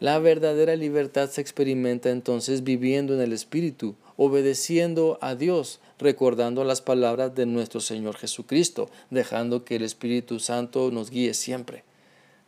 La 0.01 0.19
verdadera 0.19 0.75
libertad 0.75 1.29
se 1.29 1.39
experimenta 1.39 2.09
entonces 2.09 2.65
viviendo 2.65 3.13
en 3.13 3.21
el 3.21 3.31
Espíritu, 3.31 3.95
obedeciendo 4.17 5.17
a 5.21 5.35
Dios, 5.35 5.79
recordando 5.97 6.65
las 6.65 6.81
palabras 6.81 7.33
de 7.35 7.45
nuestro 7.45 7.79
Señor 7.79 8.17
Jesucristo, 8.17 8.89
dejando 9.11 9.63
que 9.63 9.77
el 9.77 9.83
Espíritu 9.83 10.41
Santo 10.41 10.91
nos 10.91 11.09
guíe 11.09 11.33
siempre. 11.33 11.85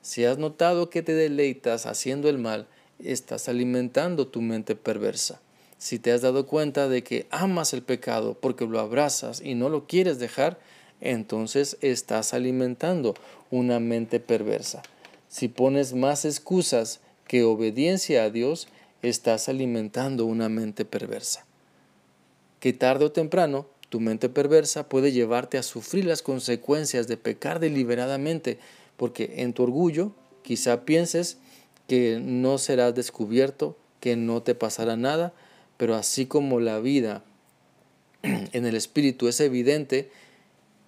Si 0.07 0.23
has 0.23 0.37
notado 0.37 0.89
que 0.89 1.01
te 1.01 1.13
deleitas 1.13 1.85
haciendo 1.85 2.29
el 2.29 2.37
mal, 2.37 2.65
estás 2.97 3.49
alimentando 3.49 4.25
tu 4.25 4.41
mente 4.41 4.73
perversa. 4.77 5.41
Si 5.79 5.99
te 5.99 6.13
has 6.13 6.21
dado 6.21 6.45
cuenta 6.47 6.87
de 6.87 7.03
que 7.03 7.27
amas 7.29 7.73
el 7.73 7.83
pecado 7.83 8.33
porque 8.39 8.65
lo 8.65 8.79
abrazas 8.79 9.41
y 9.41 9.53
no 9.53 9.67
lo 9.67 9.85
quieres 9.85 10.17
dejar, 10.17 10.61
entonces 11.01 11.75
estás 11.81 12.33
alimentando 12.33 13.15
una 13.51 13.81
mente 13.81 14.21
perversa. 14.21 14.81
Si 15.27 15.49
pones 15.49 15.93
más 15.93 16.23
excusas 16.23 17.01
que 17.27 17.43
obediencia 17.43 18.23
a 18.23 18.29
Dios, 18.29 18.69
estás 19.01 19.49
alimentando 19.49 20.25
una 20.25 20.47
mente 20.47 20.85
perversa. 20.85 21.45
Que 22.61 22.71
tarde 22.71 23.03
o 23.03 23.11
temprano 23.11 23.65
tu 23.89 23.99
mente 23.99 24.29
perversa 24.29 24.87
puede 24.87 25.11
llevarte 25.11 25.57
a 25.57 25.63
sufrir 25.63 26.05
las 26.05 26.21
consecuencias 26.21 27.09
de 27.09 27.17
pecar 27.17 27.59
deliberadamente 27.59 28.57
porque 28.97 29.35
en 29.37 29.53
tu 29.53 29.63
orgullo 29.63 30.11
quizá 30.43 30.85
pienses 30.85 31.37
que 31.87 32.19
no 32.21 32.57
serás 32.57 32.93
descubierto, 32.93 33.77
que 33.99 34.15
no 34.15 34.43
te 34.43 34.55
pasará 34.55 34.97
nada, 34.97 35.33
pero 35.77 35.95
así 35.95 36.25
como 36.25 36.59
la 36.59 36.79
vida 36.79 37.23
en 38.23 38.65
el 38.65 38.75
Espíritu 38.75 39.27
es 39.27 39.39
evidente 39.39 40.09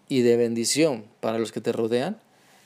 y 0.10 0.22
de 0.22 0.36
bendición 0.36 1.06
para 1.22 1.40
los 1.40 1.52
que 1.52 1.62
te 1.62 1.72
rodean, 1.72 2.18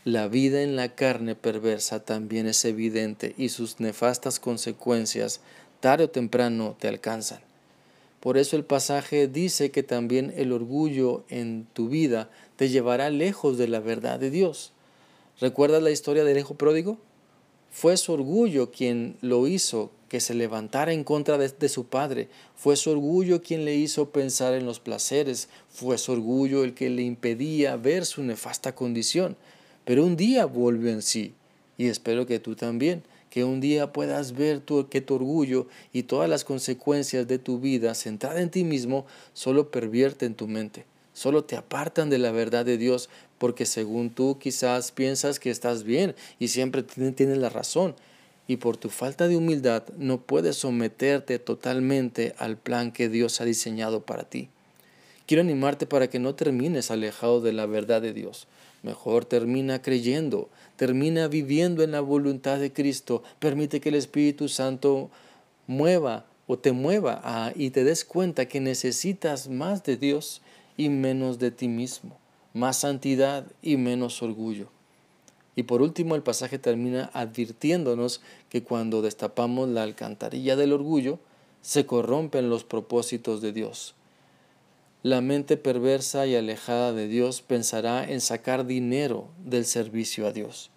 la 0.06 0.28
vida 0.28 0.64
en 0.64 0.76
la 0.76 0.96
carne 0.96 1.36
perversa 1.36 2.04
también 2.04 2.48
es 2.48 2.66
evidente 2.66 3.36
y 3.38 3.50
sus 3.50 3.80
nefastas 3.80 4.40
consecuencias 4.40 5.40
tarde 5.80 6.06
o 6.06 6.10
temprano 6.10 6.76
te 6.80 6.88
alcanzan. 6.88 7.40
Por 8.20 8.38
eso 8.38 8.56
el 8.56 8.64
pasaje 8.64 9.28
dice 9.28 9.72
que 9.72 9.84
también 9.84 10.34
el 10.38 10.54
orgullo 10.54 11.24
en 11.30 11.68
tu 11.74 11.90
vida 11.90 12.30
te 12.56 12.70
llevará 12.70 13.10
lejos 13.10 13.58
de 13.58 13.68
la 13.68 13.82
verdad 13.82 14.20
de 14.20 14.30
Dios. 14.30 14.72
¿Recuerdas 15.40 15.82
la 15.82 15.92
historia 15.92 16.24
del 16.24 16.38
hijo 16.38 16.56
pródigo? 16.56 16.98
Fue 17.72 17.98
su 17.98 18.14
orgullo 18.14 18.72
quien 18.72 19.18
lo 19.22 19.48
hizo 19.48 19.92
que 20.08 20.20
se 20.20 20.36
levantara 20.36 20.94
en 20.94 21.04
contra 21.04 21.40
de, 21.40 21.70
su 21.70 21.88
padre. 21.88 22.30
Fue 22.56 22.76
su 22.76 22.92
orgullo 22.92 23.42
quien 23.42 23.66
le 23.66 23.76
hizo 23.76 24.12
pensar 24.12 24.54
en 24.54 24.68
los 24.68 24.80
placeres. 24.80 25.50
Fue 25.70 25.98
su 25.98 26.12
orgullo 26.12 26.64
el 26.64 26.76
que 26.76 26.92
le 26.92 27.02
impedía 27.02 27.76
ver 27.78 28.06
su 28.06 28.22
nefasta 28.22 28.76
condición. 28.76 29.36
Pero 29.86 30.06
un 30.06 30.16
día 30.16 30.46
volvió 30.46 30.92
en 30.92 31.02
sí. 31.02 31.34
Y 31.76 31.88
espero 31.88 32.28
que 32.28 32.40
tú 32.40 32.56
también, 32.56 33.02
que 33.32 33.44
un 33.44 33.60
día 33.60 33.92
puedas 33.92 34.34
ver 34.34 34.62
que 34.92 35.02
tu 35.02 35.16
orgullo 35.16 35.66
y 35.92 36.04
todas 36.04 36.30
las 36.30 36.44
consecuencias 36.44 37.28
de 37.28 37.40
tu 37.40 37.60
vida 37.60 37.96
centrada 37.96 38.40
en 38.40 38.52
ti 38.52 38.64
mismo 38.64 39.08
solo 39.34 39.72
pervierten 39.72 40.36
tu 40.36 40.48
mente, 40.48 40.86
solo 41.14 41.44
te 41.44 41.56
apartan 41.56 42.12
de 42.12 42.20
la 42.20 42.32
verdad 42.32 42.64
de 42.64 42.78
Dios, 42.78 43.10
porque 43.44 43.66
según 43.66 44.10
tú 44.10 44.40
quizás 44.40 44.94
piensas 44.94 45.38
que 45.38 45.50
estás 45.50 45.84
bien 45.84 46.16
y 46.40 46.48
siempre 46.48 46.82
tienes 46.82 47.38
la 47.38 47.50
razón, 47.50 47.94
y 48.48 48.56
por 48.56 48.78
tu 48.78 48.88
falta 48.88 49.28
de 49.28 49.36
humildad 49.36 49.84
no 49.98 50.22
puedes 50.22 50.56
someterte 50.56 51.40
totalmente 51.40 52.36
al 52.38 52.56
plan 52.56 52.94
que 52.94 53.10
Dios 53.10 53.42
ha 53.42 53.44
diseñado 53.44 54.00
para 54.00 54.24
ti. 54.24 54.48
Quiero 55.26 55.42
animarte 55.42 55.86
para 55.86 56.10
que 56.10 56.20
no 56.20 56.36
termines 56.36 56.90
alejado 56.90 57.42
de 57.42 57.52
la 57.52 57.66
verdad 57.66 58.02
de 58.02 58.14
Dios. 58.14 58.48
Mejor 58.82 59.26
termina 59.26 59.82
creyendo, 59.82 60.48
termina 60.78 61.28
viviendo 61.28 61.84
en 61.84 61.92
la 61.92 62.00
voluntad 62.00 62.60
de 62.60 62.72
Cristo. 62.72 63.24
Permite 63.40 63.82
que 63.82 63.90
el 63.90 63.96
Espíritu 63.96 64.48
Santo 64.48 65.12
mueva 65.68 66.26
o 66.48 66.58
te 66.58 66.72
mueva 66.72 67.52
y 67.58 67.72
te 67.72 67.84
des 67.84 68.06
cuenta 68.06 68.46
que 68.46 68.62
necesitas 68.62 69.50
más 69.50 69.84
de 69.84 69.98
Dios 69.98 70.42
y 70.78 70.88
menos 70.88 71.40
de 71.40 71.52
ti 71.52 71.68
mismo, 71.68 72.18
más 72.54 72.78
santidad 72.78 73.46
y 73.62 73.78
menos 73.78 74.22
orgullo. 74.22 74.70
Y 75.56 75.64
por 75.64 75.82
último, 75.82 76.16
el 76.16 76.24
pasaje 76.24 76.58
termina 76.58 77.12
advirtiéndonos 77.14 78.22
que 78.50 78.64
cuando 78.64 79.02
destapamos 79.02 79.70
la 79.70 79.84
alcantarilla 79.84 80.56
del 80.56 80.74
orgullo, 80.74 81.20
se 81.62 81.86
corrompen 81.86 82.50
los 82.50 82.64
propósitos 82.64 83.42
de 83.42 83.54
Dios. 83.54 83.96
La 85.04 85.22
mente 85.22 85.58
perversa 85.58 86.26
y 86.28 86.36
alejada 86.36 86.94
de 86.94 87.08
Dios 87.08 87.42
pensará 87.42 88.10
en 88.10 88.22
sacar 88.22 88.66
dinero 88.66 89.28
del 89.44 89.66
servicio 89.66 90.28
a 90.28 90.32
Dios. 90.32 90.72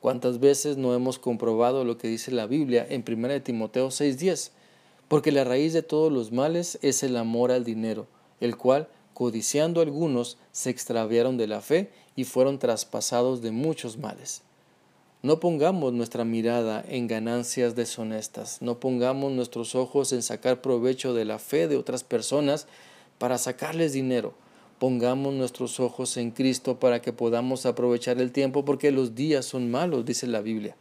¿Cuántas 0.00 0.40
veces 0.40 0.76
no 0.76 0.94
hemos 0.94 1.18
comprobado 1.18 1.84
lo 1.84 1.96
que 1.96 2.08
dice 2.08 2.32
la 2.32 2.46
Biblia 2.46 2.86
en 2.88 3.02
1 3.02 3.42
Timoteo 3.42 3.90
6:10? 3.90 4.50
Porque 5.08 5.32
la 5.32 5.44
raíz 5.44 5.72
de 5.72 5.82
todos 5.82 6.12
los 6.12 6.32
males 6.32 6.78
es 6.82 7.02
el 7.02 7.16
amor 7.16 7.52
al 7.52 7.64
dinero, 7.64 8.08
el 8.40 8.56
cual 8.56 8.88
codiciando 9.14 9.80
algunos, 9.80 10.38
se 10.52 10.70
extraviaron 10.70 11.36
de 11.36 11.46
la 11.46 11.60
fe 11.60 11.90
y 12.16 12.24
fueron 12.24 12.58
traspasados 12.58 13.42
de 13.42 13.50
muchos 13.50 13.98
males. 13.98 14.42
No 15.22 15.38
pongamos 15.38 15.92
nuestra 15.92 16.24
mirada 16.24 16.84
en 16.88 17.06
ganancias 17.06 17.76
deshonestas, 17.76 18.60
no 18.60 18.80
pongamos 18.80 19.30
nuestros 19.30 19.76
ojos 19.76 20.12
en 20.12 20.22
sacar 20.22 20.60
provecho 20.60 21.14
de 21.14 21.24
la 21.24 21.38
fe 21.38 21.68
de 21.68 21.76
otras 21.76 22.02
personas 22.02 22.66
para 23.18 23.38
sacarles 23.38 23.92
dinero. 23.92 24.34
Pongamos 24.80 25.32
nuestros 25.32 25.78
ojos 25.78 26.16
en 26.16 26.32
Cristo 26.32 26.80
para 26.80 27.00
que 27.00 27.12
podamos 27.12 27.66
aprovechar 27.66 28.20
el 28.20 28.32
tiempo 28.32 28.64
porque 28.64 28.90
los 28.90 29.14
días 29.14 29.44
son 29.44 29.70
malos, 29.70 30.04
dice 30.04 30.26
la 30.26 30.40
Biblia. 30.40 30.74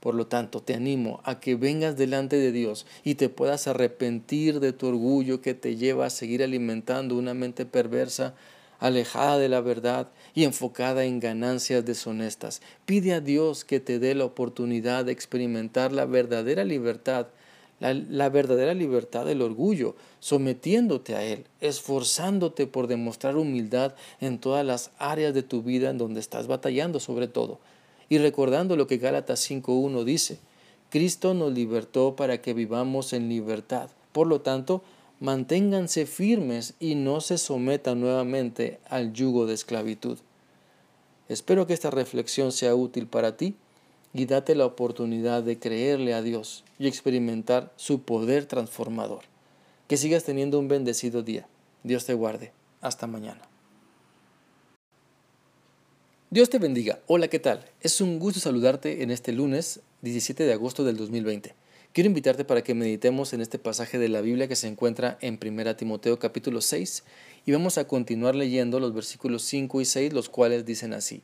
Por 0.00 0.14
lo 0.14 0.26
tanto, 0.26 0.60
te 0.60 0.74
animo 0.74 1.20
a 1.24 1.40
que 1.40 1.56
vengas 1.56 1.96
delante 1.96 2.36
de 2.36 2.52
Dios 2.52 2.86
y 3.02 3.14
te 3.14 3.28
puedas 3.28 3.66
arrepentir 3.66 4.60
de 4.60 4.72
tu 4.72 4.88
orgullo 4.88 5.40
que 5.40 5.54
te 5.54 5.76
lleva 5.76 6.06
a 6.06 6.10
seguir 6.10 6.42
alimentando 6.42 7.16
una 7.16 7.34
mente 7.34 7.64
perversa, 7.66 8.34
alejada 8.78 9.38
de 9.38 9.48
la 9.48 9.60
verdad 9.60 10.08
y 10.34 10.44
enfocada 10.44 11.04
en 11.04 11.18
ganancias 11.18 11.84
deshonestas. 11.84 12.60
Pide 12.84 13.14
a 13.14 13.20
Dios 13.20 13.64
que 13.64 13.80
te 13.80 13.98
dé 13.98 14.14
la 14.14 14.26
oportunidad 14.26 15.06
de 15.06 15.12
experimentar 15.12 15.92
la 15.92 16.04
verdadera 16.04 16.62
libertad, 16.64 17.28
la, 17.80 17.94
la, 17.94 18.28
verdadera 18.28 18.74
libertad 18.74 19.24
del 19.24 19.42
orgullo, 19.42 19.96
sometiéndote 20.20 21.14
a 21.14 21.24
Él, 21.24 21.44
esforzándote 21.60 22.66
por 22.66 22.86
demostrar 22.86 23.36
humildad 23.36 23.94
en 24.20 24.38
todas 24.38 24.64
las 24.64 24.90
áreas 24.98 25.34
de 25.34 25.42
tu 25.42 25.62
vida 25.62 25.90
en 25.90 25.98
donde 25.98 26.20
estás 26.20 26.46
batallando 26.46 27.00
sobre 27.00 27.28
todo 27.28 27.58
y 28.08 28.18
recordando 28.18 28.76
lo 28.76 28.86
que 28.86 28.98
Gálatas 28.98 29.50
5.1 29.50 30.04
dice, 30.04 30.38
Cristo 30.90 31.34
nos 31.34 31.52
libertó 31.52 32.16
para 32.16 32.40
que 32.40 32.54
vivamos 32.54 33.12
en 33.12 33.28
libertad. 33.28 33.90
Por 34.12 34.26
lo 34.26 34.40
tanto, 34.40 34.82
manténganse 35.20 36.06
firmes 36.06 36.74
y 36.78 36.94
no 36.94 37.20
se 37.20 37.38
sometan 37.38 38.00
nuevamente 38.00 38.78
al 38.88 39.12
yugo 39.12 39.46
de 39.46 39.54
esclavitud. 39.54 40.18
Espero 41.28 41.66
que 41.66 41.74
esta 41.74 41.90
reflexión 41.90 42.52
sea 42.52 42.74
útil 42.74 43.06
para 43.06 43.36
ti 43.36 43.56
y 44.14 44.26
date 44.26 44.54
la 44.54 44.66
oportunidad 44.66 45.42
de 45.42 45.58
creerle 45.58 46.14
a 46.14 46.22
Dios 46.22 46.64
y 46.78 46.86
experimentar 46.86 47.72
su 47.76 48.02
poder 48.02 48.46
transformador. 48.46 49.22
Que 49.88 49.96
sigas 49.96 50.24
teniendo 50.24 50.58
un 50.58 50.68
bendecido 50.68 51.22
día. 51.22 51.46
Dios 51.82 52.06
te 52.06 52.14
guarde. 52.14 52.52
Hasta 52.80 53.06
mañana. 53.06 53.55
Dios 56.36 56.50
te 56.50 56.58
bendiga. 56.58 57.00
Hola, 57.06 57.28
¿qué 57.28 57.38
tal? 57.38 57.64
Es 57.80 58.02
un 58.02 58.18
gusto 58.18 58.40
saludarte 58.40 59.02
en 59.02 59.10
este 59.10 59.32
lunes 59.32 59.80
17 60.02 60.44
de 60.44 60.52
agosto 60.52 60.84
del 60.84 60.98
2020. 60.98 61.54
Quiero 61.94 62.08
invitarte 62.08 62.44
para 62.44 62.62
que 62.62 62.74
meditemos 62.74 63.32
en 63.32 63.40
este 63.40 63.58
pasaje 63.58 63.98
de 63.98 64.10
la 64.10 64.20
Biblia 64.20 64.46
que 64.46 64.54
se 64.54 64.68
encuentra 64.68 65.16
en 65.22 65.38
1 65.42 65.76
Timoteo 65.76 66.18
capítulo 66.18 66.60
6 66.60 67.04
y 67.46 67.52
vamos 67.52 67.78
a 67.78 67.88
continuar 67.88 68.34
leyendo 68.34 68.80
los 68.80 68.92
versículos 68.92 69.44
5 69.44 69.80
y 69.80 69.86
6, 69.86 70.12
los 70.12 70.28
cuales 70.28 70.66
dicen 70.66 70.92
así. 70.92 71.22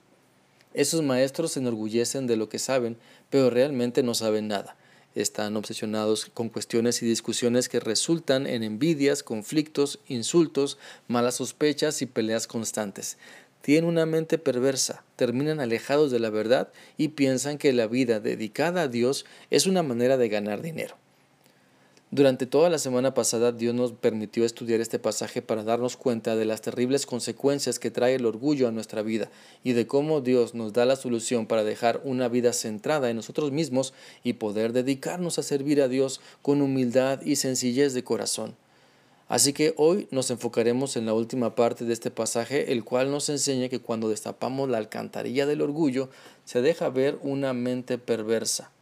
Esos 0.72 1.02
maestros 1.02 1.52
se 1.52 1.60
enorgullecen 1.60 2.26
de 2.26 2.38
lo 2.38 2.48
que 2.48 2.58
saben, 2.58 2.96
pero 3.28 3.50
realmente 3.50 4.02
no 4.02 4.14
saben 4.14 4.48
nada. 4.48 4.78
Están 5.14 5.58
obsesionados 5.58 6.30
con 6.32 6.48
cuestiones 6.48 7.02
y 7.02 7.06
discusiones 7.06 7.68
que 7.68 7.80
resultan 7.80 8.46
en 8.46 8.62
envidias, 8.62 9.22
conflictos, 9.22 9.98
insultos, 10.08 10.78
malas 11.06 11.34
sospechas 11.34 12.00
y 12.00 12.06
peleas 12.06 12.46
constantes 12.46 13.18
tienen 13.62 13.88
una 13.88 14.04
mente 14.06 14.38
perversa, 14.38 15.04
terminan 15.16 15.60
alejados 15.60 16.10
de 16.10 16.20
la 16.20 16.30
verdad 16.30 16.68
y 16.98 17.08
piensan 17.08 17.58
que 17.58 17.72
la 17.72 17.86
vida 17.86 18.20
dedicada 18.20 18.82
a 18.82 18.88
Dios 18.88 19.24
es 19.50 19.66
una 19.66 19.82
manera 19.82 20.18
de 20.18 20.28
ganar 20.28 20.60
dinero. 20.60 20.96
Durante 22.14 22.44
toda 22.44 22.68
la 22.68 22.76
semana 22.76 23.14
pasada 23.14 23.52
Dios 23.52 23.74
nos 23.74 23.92
permitió 23.92 24.44
estudiar 24.44 24.82
este 24.82 24.98
pasaje 24.98 25.40
para 25.40 25.64
darnos 25.64 25.96
cuenta 25.96 26.36
de 26.36 26.44
las 26.44 26.60
terribles 26.60 27.06
consecuencias 27.06 27.78
que 27.78 27.90
trae 27.90 28.16
el 28.16 28.26
orgullo 28.26 28.68
a 28.68 28.70
nuestra 28.70 29.00
vida 29.00 29.30
y 29.64 29.72
de 29.72 29.86
cómo 29.86 30.20
Dios 30.20 30.52
nos 30.52 30.74
da 30.74 30.84
la 30.84 30.96
solución 30.96 31.46
para 31.46 31.64
dejar 31.64 32.02
una 32.04 32.28
vida 32.28 32.52
centrada 32.52 33.08
en 33.08 33.16
nosotros 33.16 33.50
mismos 33.50 33.94
y 34.22 34.34
poder 34.34 34.74
dedicarnos 34.74 35.38
a 35.38 35.42
servir 35.42 35.80
a 35.80 35.88
Dios 35.88 36.20
con 36.42 36.60
humildad 36.60 37.22
y 37.22 37.36
sencillez 37.36 37.94
de 37.94 38.04
corazón. 38.04 38.56
Así 39.32 39.54
que 39.54 39.72
hoy 39.78 40.08
nos 40.10 40.30
enfocaremos 40.30 40.94
en 40.94 41.06
la 41.06 41.14
última 41.14 41.54
parte 41.54 41.86
de 41.86 41.94
este 41.94 42.10
pasaje, 42.10 42.70
el 42.70 42.84
cual 42.84 43.10
nos 43.10 43.30
enseña 43.30 43.70
que 43.70 43.80
cuando 43.80 44.10
destapamos 44.10 44.68
la 44.68 44.76
alcantarilla 44.76 45.46
del 45.46 45.62
orgullo, 45.62 46.10
se 46.44 46.60
deja 46.60 46.90
ver 46.90 47.18
una 47.22 47.54
mente 47.54 47.96
perversa. 47.96 48.72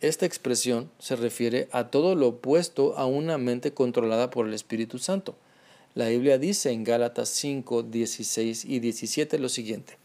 Esta 0.00 0.24
expresión 0.24 0.88
se 1.00 1.16
refiere 1.16 1.68
a 1.72 1.88
todo 1.88 2.14
lo 2.14 2.28
opuesto 2.28 2.96
a 2.96 3.06
una 3.06 3.38
mente 3.38 3.74
controlada 3.74 4.30
por 4.30 4.46
el 4.46 4.54
Espíritu 4.54 5.00
Santo. 5.00 5.34
La 5.96 6.06
Biblia 6.06 6.38
dice 6.38 6.70
en 6.70 6.84
Gálatas 6.84 7.30
5, 7.30 7.82
16 7.82 8.66
y 8.66 8.78
17 8.78 9.36
lo 9.40 9.48
siguiente. 9.48 9.98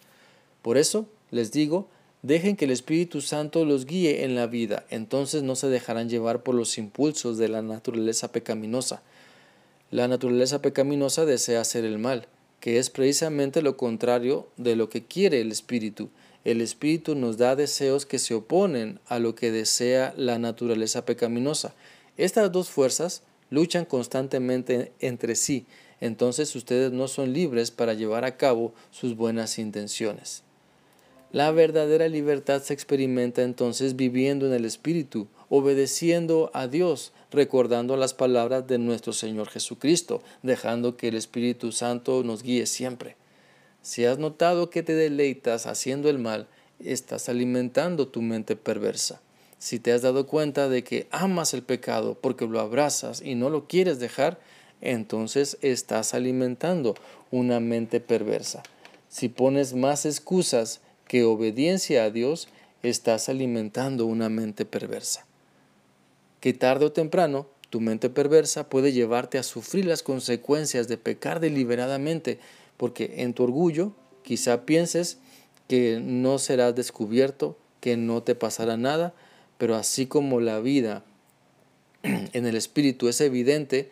Por 0.64 0.80
eso 0.80 1.06
les 1.30 1.52
digo, 1.52 1.88
dejen 2.24 2.56
que 2.56 2.66
el 2.66 2.72
Espíritu 2.72 3.22
Santo 3.22 3.64
los 3.64 3.86
guíe 3.86 4.24
en 4.24 4.34
la 4.34 4.48
vida, 4.48 4.88
entonces 4.90 5.44
no 5.44 5.56
se 5.56 5.70
dejarán 5.70 6.10
llevar 6.10 6.42
por 6.42 6.56
los 6.56 6.80
impulsos 6.80 7.38
de 7.38 7.48
la 7.48 7.62
naturaleza 7.62 8.32
pecaminosa 8.32 9.04
la 9.94 10.08
naturaleza 10.08 10.60
pecaminosa 10.60 11.24
desea 11.24 11.62
hacer 11.62 11.86
el 11.86 12.00
mal, 12.00 12.26
que 12.60 12.80
es 12.80 12.90
precisamente 12.90 13.62
lo 13.62 13.78
contrario 13.78 14.48
de 14.58 14.76
lo 14.76 14.90
que 14.90 15.06
quiere 15.06 15.40
el 15.40 15.52
espíritu. 15.52 16.10
El 16.44 16.62
espíritu 16.62 17.14
nos 17.14 17.38
da 17.38 17.56
deseos 17.56 18.08
que 18.08 18.18
se 18.18 18.34
oponen 18.34 19.00
a 19.06 19.20
lo 19.20 19.36
que 19.36 19.52
desea 19.52 20.16
la 20.18 20.40
naturaleza 20.40 21.06
pecaminosa. 21.06 21.76
Estas 22.18 22.52
dos 22.52 22.72
fuerzas 22.72 23.22
luchan 23.52 23.86
constantemente 23.86 24.94
entre 25.00 25.36
sí, 25.36 25.68
entonces 26.02 26.56
ustedes 26.56 26.92
no 26.92 27.08
son 27.08 27.32
libres 27.32 27.70
para 27.70 27.94
llevar 27.94 28.26
a 28.26 28.36
cabo 28.36 28.74
sus 28.90 29.16
buenas 29.16 29.60
intenciones. 29.60 30.42
La 31.34 31.50
verdadera 31.50 32.08
libertad 32.08 32.62
se 32.62 32.76
experimenta 32.76 33.42
entonces 33.42 33.96
viviendo 33.96 34.46
en 34.46 34.54
el 34.54 34.66
Espíritu, 34.66 35.28
obedeciendo 35.50 36.52
a 36.54 36.68
Dios, 36.68 37.12
recordando 37.34 37.98
las 37.98 38.14
palabras 38.14 38.68
de 38.68 38.78
nuestro 38.78 39.12
Señor 39.12 39.50
Jesucristo, 39.50 40.22
dejando 40.44 40.96
que 40.96 41.10
el 41.10 41.16
Espíritu 41.16 41.72
Santo 41.72 42.24
nos 42.24 42.44
guíe 42.44 42.66
siempre. 42.66 43.16
Si 43.82 44.06
has 44.06 44.18
notado 44.18 44.70
que 44.70 44.84
te 44.84 44.94
deleitas 44.94 45.66
haciendo 45.66 46.10
el 46.10 46.20
mal, 46.20 46.48
estás 46.80 47.30
alimentando 47.30 48.08
tu 48.08 48.22
mente 48.22 48.56
perversa. 48.56 49.22
Si 49.58 49.80
te 49.80 49.92
has 49.92 50.02
dado 50.02 50.28
cuenta 50.28 50.70
de 50.70 50.84
que 50.84 51.08
amas 51.12 51.54
el 51.54 51.64
pecado 51.64 52.18
porque 52.20 52.46
lo 52.46 52.60
abrazas 52.60 53.22
y 53.22 53.36
no 53.36 53.50
lo 53.50 53.68
quieres 53.68 54.00
dejar, 54.00 54.40
entonces 54.82 55.58
estás 55.62 56.14
alimentando 56.14 56.96
una 57.32 57.60
mente 57.60 58.00
perversa. 58.00 58.64
Si 59.10 59.30
pones 59.30 59.74
más 59.74 60.06
excusas 60.06 60.82
que 61.08 61.24
obediencia 61.24 62.04
a 62.04 62.10
Dios, 62.10 62.48
estás 62.84 63.30
alimentando 63.30 64.06
una 64.06 64.30
mente 64.30 64.66
perversa 64.66 65.26
que 66.44 66.52
tarde 66.52 66.84
o 66.84 66.92
temprano 66.92 67.48
tu 67.70 67.80
mente 67.80 68.10
perversa 68.10 68.68
puede 68.68 68.92
llevarte 68.92 69.38
a 69.38 69.44
sufrir 69.44 69.86
las 69.86 70.04
consecuencias 70.04 70.90
de 70.90 70.98
pecar 70.98 71.40
deliberadamente, 71.40 72.38
porque 72.76 73.14
en 73.20 73.34
tu 73.34 73.44
orgullo 73.46 73.94
quizá 74.24 74.66
pienses 74.66 75.20
que 75.70 76.02
no 76.04 76.40
serás 76.40 76.76
descubierto, 76.76 77.58
que 77.80 77.96
no 77.96 78.24
te 78.24 78.36
pasará 78.36 78.76
nada, 78.76 79.14
pero 79.58 79.76
así 79.76 80.06
como 80.06 80.42
la 80.42 80.60
vida 80.60 81.06
en 82.04 82.46
el 82.46 82.58
Espíritu 82.58 83.08
es 83.08 83.22
evidente 83.22 83.90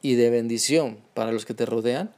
y 0.00 0.14
de 0.14 0.30
bendición 0.30 0.96
para 1.12 1.32
los 1.32 1.44
que 1.44 1.52
te 1.52 1.66
rodean, 1.66 2.14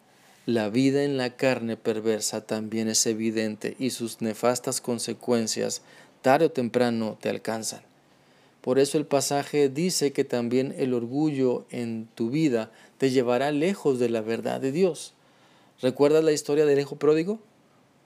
la 0.46 0.68
vida 0.68 1.02
en 1.02 1.16
la 1.16 1.34
carne 1.34 1.76
perversa 1.76 2.46
también 2.46 2.86
es 2.86 3.04
evidente 3.04 3.74
y 3.80 3.90
sus 3.90 4.20
nefastas 4.20 4.80
consecuencias 4.80 5.82
tarde 6.22 6.44
o 6.44 6.50
temprano 6.52 7.18
te 7.20 7.30
alcanzan. 7.30 7.89
Por 8.60 8.78
eso 8.78 8.98
el 8.98 9.06
pasaje 9.06 9.68
dice 9.68 10.12
que 10.12 10.24
también 10.24 10.74
el 10.76 10.92
orgullo 10.92 11.64
en 11.70 12.08
tu 12.14 12.30
vida 12.30 12.70
te 12.98 13.10
llevará 13.10 13.52
lejos 13.52 13.98
de 13.98 14.10
la 14.10 14.20
verdad 14.20 14.60
de 14.60 14.72
Dios. 14.72 15.14
¿Recuerdas 15.80 16.22
la 16.22 16.32
historia 16.32 16.66
del 16.66 16.78
hijo 16.78 16.96
pródigo? 16.96 17.38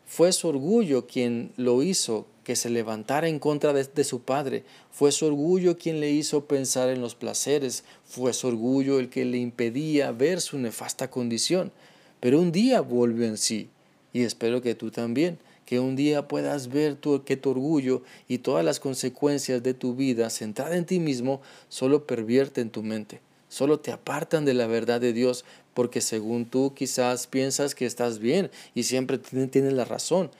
Fue 0.07 0.32
su 0.32 0.48
orgullo 0.48 1.07
quien 1.07 1.52
lo 1.57 1.82
hizo 1.82 2.26
que 2.44 2.55
se 2.55 2.70
levantara 2.70 3.26
en 3.26 3.40
contra 3.40 3.72
de, 3.72 4.05
su 4.05 4.20
padre. 4.20 4.64
Fue 4.92 5.11
su 5.11 5.26
orgullo 5.26 5.76
quien 5.76 5.98
le 5.98 6.11
hizo 6.11 6.44
pensar 6.44 6.90
en 6.90 7.00
los 7.00 7.14
placeres. 7.14 7.82
Fue 8.05 8.32
su 8.32 8.46
orgullo 8.46 9.00
el 9.00 9.09
que 9.09 9.24
le 9.24 9.38
impedía 9.38 10.12
ver 10.12 10.40
su 10.40 10.59
nefasta 10.59 11.11
condición. 11.11 11.72
Pero 12.20 12.40
un 12.40 12.52
día 12.52 12.80
volvió 12.80 13.26
en 13.26 13.38
sí. 13.38 13.70
Y 14.12 14.22
espero 14.22 14.62
que 14.62 14.74
tú 14.74 14.90
también 14.90 15.38
que 15.67 15.81
un 15.81 15.97
día 15.97 16.29
puedas 16.29 16.69
ver 16.69 16.99
que 17.25 17.37
tu 17.37 17.51
orgullo 17.51 18.03
y 18.29 18.39
todas 18.39 18.65
las 18.65 18.81
consecuencias 18.81 19.62
de 19.62 19.75
tu 19.75 19.95
vida 19.95 20.31
centrada 20.31 20.77
en 20.77 20.85
ti 20.85 21.01
mismo 21.01 21.41
solo 21.69 22.07
pervierten 22.07 22.71
tu 22.71 22.83
mente, 22.83 23.21
solo 23.49 23.81
te 23.81 23.93
apartan 23.93 24.45
de 24.45 24.55
la 24.55 24.67
verdad 24.67 25.01
de 25.01 25.12
Dios, 25.12 25.45
porque 25.75 26.01
según 26.01 26.47
tú 26.47 26.73
quizás 26.75 27.27
piensas 27.27 27.75
que 27.75 27.87
estás 27.87 28.19
bien 28.19 28.51
y 28.75 28.85
siempre 28.85 29.19
tienes 29.19 29.73
la 29.73 29.85
razón, 29.85 30.31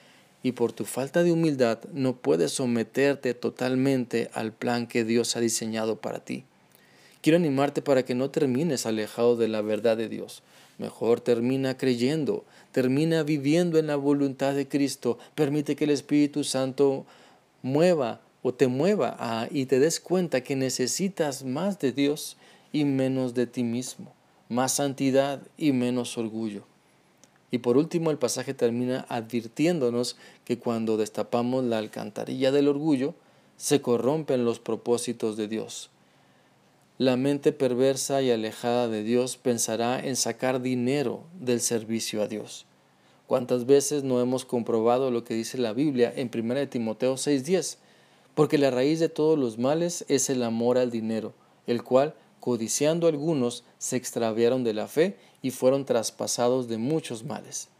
y 0.43 0.53
por 0.53 0.73
tu 0.73 0.85
falta 0.85 1.23
de 1.23 1.33
humildad 1.33 1.79
no 1.95 2.17
puedes 2.17 2.53
someterte 2.53 3.33
totalmente 3.33 4.31
al 4.35 4.53
plan 4.53 4.87
que 4.87 5.03
Dios 5.03 5.37
ha 5.37 5.41
diseñado 5.41 5.97
para 5.97 6.21
ti. 6.21 6.45
Quiero 7.23 7.39
animarte 7.39 7.81
para 7.81 8.05
que 8.05 8.15
no 8.15 8.29
termines 8.29 8.85
alejado 8.85 9.37
de 9.37 9.49
la 9.49 9.63
verdad 9.63 9.97
de 9.97 10.11
Dios. 10.11 10.43
Mejor 10.79 11.21
termina 11.21 11.77
creyendo, 11.77 12.45
termina 12.73 13.23
viviendo 13.23 13.79
en 13.79 13.87
la 13.87 13.97
voluntad 13.97 14.55
de 14.55 14.67
Cristo. 14.67 15.19
Permite 15.35 15.77
que 15.77 15.85
el 15.85 15.91
Espíritu 15.91 16.45
Santo 16.45 17.07
mueva 17.63 18.21
o 18.43 18.53
te 18.53 18.67
mueva 18.67 19.49
y 19.51 19.67
te 19.67 19.79
des 19.79 20.01
cuenta 20.01 20.43
que 20.43 20.57
necesitas 20.57 21.45
más 21.45 21.79
de 21.79 21.93
Dios 21.93 22.37
y 22.73 22.85
menos 22.85 23.35
de 23.35 23.47
ti 23.47 23.63
mismo, 23.63 24.13
más 24.49 24.73
santidad 24.73 25.41
y 25.57 25.73
menos 25.73 26.19
orgullo. 26.19 26.65
Y 27.51 27.59
por 27.59 27.77
último 27.77 28.11
el 28.11 28.19
pasaje 28.19 28.53
termina 28.53 29.07
advirtiéndonos 29.09 30.17
que 30.45 30.59
cuando 30.59 30.97
destapamos 30.97 31.65
la 31.65 31.79
alcantarilla 31.79 32.51
del 32.51 32.67
orgullo, 32.67 33.15
se 33.57 33.81
corrompen 33.81 34.45
los 34.45 34.59
propósitos 34.59 35.37
de 35.37 35.47
Dios. 35.47 35.89
La 36.99 37.17
mente 37.17 37.51
perversa 37.51 38.23
y 38.23 38.31
alejada 38.31 38.87
de 38.87 39.03
Dios 39.03 39.37
pensará 39.37 39.99
en 39.99 40.15
sacar 40.15 40.63
dinero 40.63 41.25
del 41.41 41.61
servicio 41.61 42.23
a 42.23 42.29
Dios. 42.29 42.67
¿Cuántas 43.27 43.67
veces 43.67 44.05
no 44.05 44.21
hemos 44.21 44.45
comprobado 44.45 45.11
lo 45.11 45.25
que 45.25 45.35
dice 45.35 45.59
la 45.59 45.73
Biblia 45.73 46.13
en 46.15 46.31
1 46.31 46.69
Timoteo 46.69 47.17
6:10? 47.17 47.79
Porque 48.37 48.59
la 48.59 48.71
raíz 48.71 49.01
de 49.01 49.09
todos 49.09 49.37
los 49.37 49.59
males 49.59 50.05
es 50.07 50.31
el 50.31 50.45
amor 50.45 50.79
al 50.79 50.93
dinero, 50.93 51.33
el 51.67 51.83
cual, 51.83 52.15
codiciando 52.39 53.09
algunos, 53.09 53.65
se 53.79 53.97
extraviaron 53.97 54.63
de 54.63 54.75
la 54.75 54.87
fe 54.87 55.17
y 55.43 55.51
fueron 55.51 55.85
traspasados 55.85 56.69
de 56.69 56.79
muchos 56.79 57.25
males. 57.25 57.71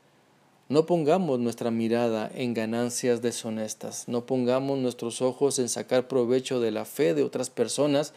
No 0.69 0.87
pongamos 0.87 1.39
nuestra 1.39 1.71
mirada 1.71 2.29
en 2.35 2.53
ganancias 2.53 3.23
deshonestas, 3.23 4.09
no 4.09 4.27
pongamos 4.27 4.79
nuestros 4.79 5.23
ojos 5.23 5.61
en 5.61 5.69
sacar 5.69 6.09
provecho 6.09 6.59
de 6.59 6.73
la 6.73 6.85
fe 6.85 7.15
de 7.15 7.23
otras 7.23 7.51
personas, 7.51 8.13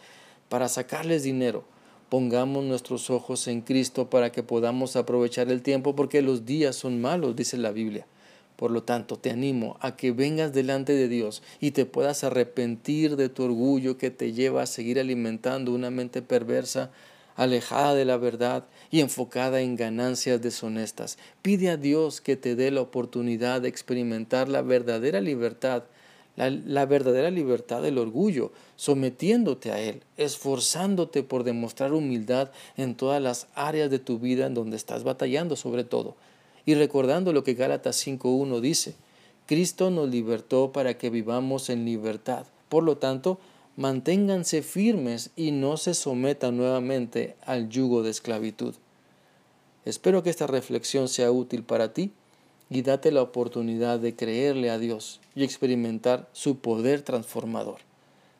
para 0.48 0.68
sacarles 0.68 1.22
dinero. 1.22 1.64
Pongamos 2.08 2.64
nuestros 2.64 3.10
ojos 3.10 3.48
en 3.48 3.60
Cristo 3.60 4.08
para 4.08 4.32
que 4.32 4.42
podamos 4.42 4.96
aprovechar 4.96 5.50
el 5.50 5.62
tiempo 5.62 5.94
porque 5.94 6.22
los 6.22 6.46
días 6.46 6.74
son 6.74 7.00
malos, 7.00 7.36
dice 7.36 7.58
la 7.58 7.70
Biblia. 7.70 8.06
Por 8.56 8.70
lo 8.70 8.82
tanto, 8.82 9.16
te 9.16 9.30
animo 9.30 9.76
a 9.80 9.94
que 9.94 10.10
vengas 10.10 10.52
delante 10.52 10.94
de 10.94 11.06
Dios 11.06 11.42
y 11.60 11.70
te 11.72 11.86
puedas 11.86 12.24
arrepentir 12.24 13.16
de 13.16 13.28
tu 13.28 13.44
orgullo 13.44 13.98
que 13.98 14.10
te 14.10 14.32
lleva 14.32 14.62
a 14.62 14.66
seguir 14.66 14.98
alimentando 14.98 15.72
una 15.72 15.90
mente 15.90 16.22
perversa, 16.22 16.90
alejada 17.36 17.94
de 17.94 18.04
la 18.04 18.16
verdad 18.16 18.64
y 18.90 19.00
enfocada 19.00 19.60
en 19.60 19.76
ganancias 19.76 20.42
deshonestas. 20.42 21.18
Pide 21.40 21.70
a 21.70 21.76
Dios 21.76 22.20
que 22.20 22.36
te 22.36 22.56
dé 22.56 22.72
la 22.72 22.80
oportunidad 22.80 23.60
de 23.60 23.68
experimentar 23.68 24.48
la 24.48 24.62
verdadera 24.62 25.20
libertad 25.20 25.84
la, 26.38 26.86
verdadera 26.86 27.30
libertad 27.30 27.82
del 27.82 27.98
orgullo, 27.98 28.52
sometiéndote 28.76 29.72
a 29.72 29.80
Él, 29.80 30.02
esforzándote 30.16 31.24
por 31.24 31.42
demostrar 31.42 31.92
humildad 31.92 32.50
en 32.76 32.94
todas 32.94 33.20
las 33.20 33.48
áreas 33.54 33.90
de 33.90 33.98
tu 33.98 34.18
vida 34.20 34.46
en 34.46 34.54
donde 34.54 34.76
estás 34.76 35.02
batallando 35.02 35.56
sobre 35.56 35.82
todo. 35.82 36.14
Y 36.64 36.74
recordando 36.74 37.32
lo 37.32 37.42
que 37.42 37.54
Gálatas 37.54 38.06
5.1 38.06 38.60
dice, 38.60 38.94
Cristo 39.46 39.90
nos 39.90 40.08
libertó 40.08 40.70
para 40.70 40.96
que 40.96 41.10
vivamos 41.10 41.70
en 41.70 41.84
libertad. 41.84 42.46
Por 42.68 42.84
lo 42.84 42.98
tanto, 42.98 43.40
manténganse 43.76 44.62
firmes 44.62 45.30
y 45.34 45.50
no 45.50 45.76
se 45.76 45.94
sometan 45.94 46.56
nuevamente 46.56 47.36
al 47.46 47.68
yugo 47.68 48.02
de 48.02 48.10
esclavitud. 48.10 48.74
Espero 49.84 50.22
que 50.22 50.30
esta 50.30 50.46
reflexión 50.46 51.08
sea 51.08 51.32
útil 51.32 51.64
para 51.64 51.92
ti 51.94 52.12
y 52.70 52.82
date 52.82 53.12
la 53.12 53.22
oportunidad 53.22 53.98
de 53.98 54.14
creerle 54.14 54.70
a 54.70 54.78
Dios 54.78 55.20
y 55.34 55.44
experimentar 55.44 56.28
su 56.32 56.58
poder 56.58 57.02
transformador. 57.02 57.78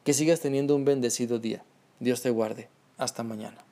Que 0.05 0.15
sigas 0.15 0.41
teniendo 0.41 0.77
un 0.77 0.85
bendecido 0.85 1.39
día. 1.39 1.65
Dios 2.01 2.23
te 2.23 2.31
guarde. 2.31 2.69
Hasta 2.97 3.23
mañana. 3.23 3.68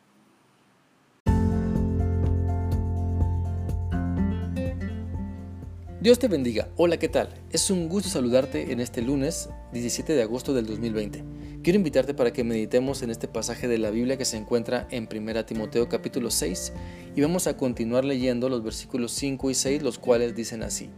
Dios 6.06 6.20
te 6.20 6.28
bendiga. 6.28 6.68
Hola, 6.76 6.98
¿qué 6.98 7.08
tal? 7.08 7.30
Es 7.50 7.68
un 7.68 7.88
gusto 7.88 8.08
saludarte 8.08 8.70
en 8.70 8.78
este 8.78 9.02
lunes 9.02 9.48
17 9.72 10.12
de 10.12 10.22
agosto 10.22 10.54
del 10.54 10.64
2020. 10.64 11.24
Quiero 11.64 11.78
invitarte 11.78 12.14
para 12.14 12.32
que 12.32 12.44
meditemos 12.44 13.02
en 13.02 13.10
este 13.10 13.26
pasaje 13.26 13.66
de 13.66 13.78
la 13.78 13.90
Biblia 13.90 14.16
que 14.16 14.24
se 14.24 14.36
encuentra 14.36 14.86
en 14.92 15.08
1 15.12 15.46
Timoteo 15.46 15.88
capítulo 15.88 16.30
6 16.30 16.72
y 17.16 17.22
vamos 17.22 17.48
a 17.48 17.56
continuar 17.56 18.04
leyendo 18.04 18.48
los 18.48 18.62
versículos 18.62 19.10
5 19.14 19.50
y 19.50 19.54
6 19.54 19.82
los 19.82 19.98
cuales 19.98 20.36
dicen 20.36 20.62
así. 20.62 20.90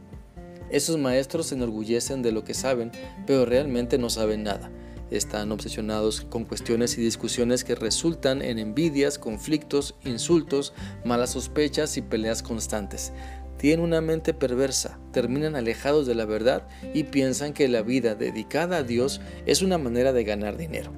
Esos 0.70 0.98
maestros 0.98 1.46
se 1.46 1.54
enorgullecen 1.54 2.20
de 2.20 2.32
lo 2.32 2.44
que 2.44 2.52
saben, 2.52 2.92
pero 3.26 3.46
realmente 3.46 3.96
no 3.96 4.10
saben 4.10 4.42
nada. 4.42 4.70
Están 5.10 5.52
obsesionados 5.52 6.20
con 6.20 6.44
cuestiones 6.44 6.98
y 6.98 7.00
discusiones 7.00 7.64
que 7.64 7.74
resultan 7.74 8.42
en 8.42 8.58
envidias, 8.58 9.18
conflictos, 9.18 9.94
insultos, 10.04 10.74
malas 11.06 11.30
sospechas 11.30 11.96
y 11.96 12.02
peleas 12.02 12.42
constantes 12.42 13.14
tienen 13.58 13.84
una 13.84 14.00
mente 14.00 14.32
perversa, 14.32 14.98
terminan 15.12 15.56
alejados 15.56 16.06
de 16.06 16.14
la 16.14 16.24
verdad 16.24 16.66
y 16.94 17.04
piensan 17.04 17.52
que 17.52 17.68
la 17.68 17.82
vida 17.82 18.14
dedicada 18.14 18.78
a 18.78 18.82
Dios 18.82 19.20
es 19.46 19.62
una 19.62 19.78
manera 19.78 20.12
de 20.12 20.24
ganar 20.24 20.56
dinero. 20.56 20.92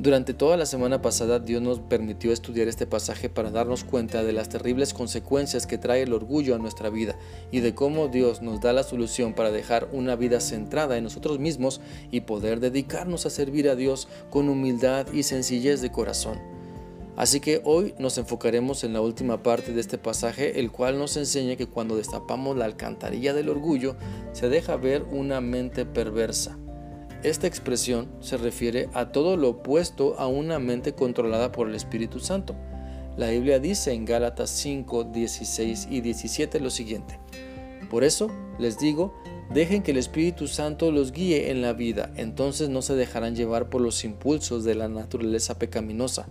Durante 0.00 0.32
toda 0.32 0.56
la 0.56 0.64
semana 0.64 1.02
pasada 1.02 1.40
Dios 1.40 1.60
nos 1.60 1.78
permitió 1.78 2.32
estudiar 2.32 2.68
este 2.68 2.86
pasaje 2.86 3.28
para 3.28 3.50
darnos 3.50 3.84
cuenta 3.84 4.22
de 4.22 4.32
las 4.32 4.48
terribles 4.48 4.94
consecuencias 4.94 5.66
que 5.66 5.76
trae 5.76 6.00
el 6.00 6.14
orgullo 6.14 6.54
a 6.54 6.58
nuestra 6.58 6.88
vida 6.88 7.18
y 7.50 7.60
de 7.60 7.74
cómo 7.74 8.08
Dios 8.08 8.40
nos 8.40 8.62
da 8.62 8.72
la 8.72 8.82
solución 8.82 9.34
para 9.34 9.50
dejar 9.50 9.90
una 9.92 10.16
vida 10.16 10.40
centrada 10.40 10.96
en 10.96 11.04
nosotros 11.04 11.38
mismos 11.38 11.82
y 12.10 12.22
poder 12.22 12.60
dedicarnos 12.60 13.26
a 13.26 13.30
servir 13.30 13.68
a 13.68 13.76
Dios 13.76 14.08
con 14.30 14.48
humildad 14.48 15.06
y 15.12 15.24
sencillez 15.24 15.82
de 15.82 15.92
corazón. 15.92 16.59
Así 17.16 17.40
que 17.40 17.60
hoy 17.64 17.94
nos 17.98 18.16
enfocaremos 18.18 18.84
en 18.84 18.92
la 18.92 19.00
última 19.00 19.42
parte 19.42 19.72
de 19.72 19.80
este 19.80 19.98
pasaje, 19.98 20.60
el 20.60 20.70
cual 20.70 20.98
nos 20.98 21.16
enseña 21.16 21.56
que 21.56 21.66
cuando 21.66 21.96
destapamos 21.96 22.56
la 22.56 22.64
alcantarilla 22.64 23.34
del 23.34 23.48
orgullo, 23.48 23.96
se 24.32 24.48
deja 24.48 24.76
ver 24.76 25.02
una 25.10 25.40
mente 25.40 25.84
perversa. 25.84 26.56
Esta 27.22 27.46
expresión 27.46 28.08
se 28.20 28.38
refiere 28.38 28.88
a 28.94 29.12
todo 29.12 29.36
lo 29.36 29.50
opuesto 29.50 30.18
a 30.18 30.26
una 30.26 30.58
mente 30.58 30.94
controlada 30.94 31.52
por 31.52 31.68
el 31.68 31.74
Espíritu 31.74 32.20
Santo. 32.20 32.54
La 33.18 33.28
Biblia 33.28 33.58
dice 33.58 33.92
en 33.92 34.06
Gálatas 34.06 34.48
5, 34.50 35.04
16 35.04 35.88
y 35.90 36.00
17 36.00 36.60
lo 36.60 36.70
siguiente. 36.70 37.18
Por 37.90 38.04
eso 38.04 38.30
les 38.58 38.78
digo, 38.78 39.12
dejen 39.52 39.82
que 39.82 39.90
el 39.90 39.98
Espíritu 39.98 40.46
Santo 40.46 40.92
los 40.92 41.12
guíe 41.12 41.50
en 41.50 41.60
la 41.60 41.74
vida, 41.74 42.10
entonces 42.16 42.70
no 42.70 42.80
se 42.80 42.94
dejarán 42.94 43.36
llevar 43.36 43.68
por 43.68 43.82
los 43.82 44.04
impulsos 44.04 44.64
de 44.64 44.76
la 44.76 44.88
naturaleza 44.88 45.58
pecaminosa 45.58 46.26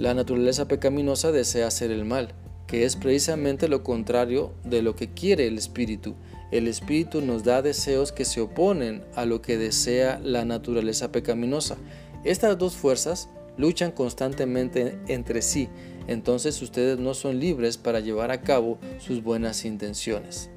la 0.00 0.14
naturaleza 0.14 0.66
pecaminosa 0.66 1.30
desea 1.30 1.66
hacer 1.66 1.90
el 1.90 2.06
mal, 2.06 2.32
que 2.66 2.86
es 2.86 2.96
precisamente 2.96 3.68
lo 3.68 3.82
contrario 3.82 4.54
de 4.64 4.80
lo 4.80 4.96
que 4.96 5.12
quiere 5.12 5.46
el 5.46 5.58
espíritu. 5.58 6.14
El 6.50 6.68
espíritu 6.68 7.20
nos 7.20 7.44
da 7.44 7.60
deseos 7.60 8.10
que 8.10 8.24
se 8.24 8.40
oponen 8.40 9.04
a 9.14 9.26
lo 9.26 9.42
que 9.42 9.58
desea 9.58 10.18
la 10.24 10.46
naturaleza 10.46 11.12
pecaminosa. 11.12 11.76
Estas 12.24 12.56
dos 12.56 12.76
fuerzas 12.76 13.28
luchan 13.58 13.92
constantemente 13.92 14.98
entre 15.06 15.42
sí, 15.42 15.68
entonces 16.06 16.62
ustedes 16.62 16.98
no 16.98 17.12
son 17.12 17.38
libres 17.38 17.76
para 17.76 18.00
llevar 18.00 18.30
a 18.30 18.40
cabo 18.40 18.78
sus 19.00 19.22
buenas 19.22 19.66
intenciones. 19.66 20.48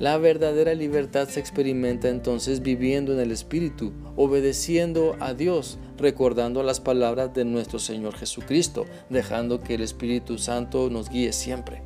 La 0.00 0.16
verdadera 0.16 0.72
libertad 0.72 1.28
se 1.28 1.40
experimenta 1.40 2.08
entonces 2.08 2.62
viviendo 2.62 3.12
en 3.12 3.20
el 3.20 3.32
Espíritu, 3.32 3.92
obedeciendo 4.16 5.14
a 5.20 5.34
Dios, 5.34 5.78
recordando 6.00 6.62
las 6.62 6.80
palabras 6.80 7.32
de 7.34 7.44
nuestro 7.44 7.78
Señor 7.78 8.16
Jesucristo, 8.16 8.86
dejando 9.08 9.60
que 9.60 9.74
el 9.74 9.82
Espíritu 9.82 10.38
Santo 10.38 10.90
nos 10.90 11.08
guíe 11.08 11.32
siempre. 11.32 11.82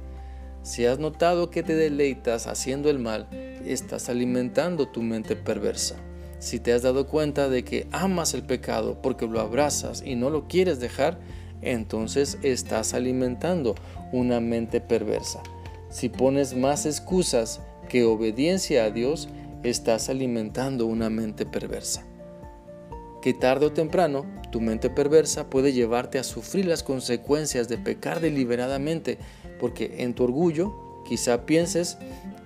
Si 0.62 0.86
has 0.86 0.98
notado 0.98 1.50
que 1.50 1.62
te 1.62 1.74
deleitas 1.74 2.46
haciendo 2.46 2.88
el 2.88 2.98
mal, 2.98 3.28
estás 3.66 4.08
alimentando 4.08 4.88
tu 4.88 5.02
mente 5.02 5.36
perversa. 5.36 5.96
Si 6.38 6.58
te 6.58 6.72
has 6.72 6.82
dado 6.82 7.06
cuenta 7.06 7.48
de 7.48 7.64
que 7.64 7.86
amas 7.92 8.34
el 8.34 8.44
pecado 8.44 9.00
porque 9.02 9.26
lo 9.26 9.40
abrazas 9.40 10.02
y 10.04 10.14
no 10.14 10.30
lo 10.30 10.46
quieres 10.46 10.80
dejar, 10.80 11.18
entonces 11.60 12.38
estás 12.42 12.94
alimentando 12.94 13.74
una 14.12 14.40
mente 14.40 14.80
perversa. 14.80 15.42
Si 15.90 16.08
pones 16.08 16.54
más 16.54 16.86
excusas 16.86 17.60
que 17.88 18.04
obediencia 18.04 18.84
a 18.84 18.90
Dios, 18.90 19.28
estás 19.62 20.08
alimentando 20.08 20.86
una 20.86 21.08
mente 21.10 21.46
perversa. 21.46 22.04
Que 23.24 23.32
tarde 23.32 23.64
o 23.64 23.72
temprano 23.72 24.26
tu 24.50 24.60
mente 24.60 24.90
perversa 24.90 25.48
puede 25.48 25.72
llevarte 25.72 26.18
a 26.18 26.24
sufrir 26.24 26.66
las 26.66 26.82
consecuencias 26.82 27.70
de 27.70 27.78
pecar 27.78 28.20
deliberadamente, 28.20 29.16
porque 29.58 29.94
en 30.00 30.12
tu 30.12 30.24
orgullo 30.24 30.74
quizá 31.08 31.46
pienses 31.46 31.96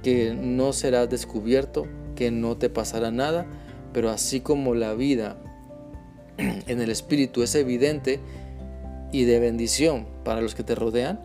que 0.05 0.37
no 0.41 0.73
serás 0.73 1.11
descubierto, 1.11 1.89
que 2.15 2.31
no 2.31 2.59
te 2.59 2.71
pasará 2.71 3.11
nada, 3.11 3.45
pero 3.93 4.09
así 4.09 4.39
como 4.39 4.77
la 4.77 4.95
vida 4.95 5.43
en 6.39 6.81
el 6.81 6.91
Espíritu 6.91 7.43
es 7.43 7.57
evidente 7.57 8.21
y 9.11 9.25
de 9.25 9.41
bendición 9.41 10.07
para 10.23 10.41
los 10.41 10.55
que 10.55 10.63
te 10.63 10.77
rodean, 10.77 11.19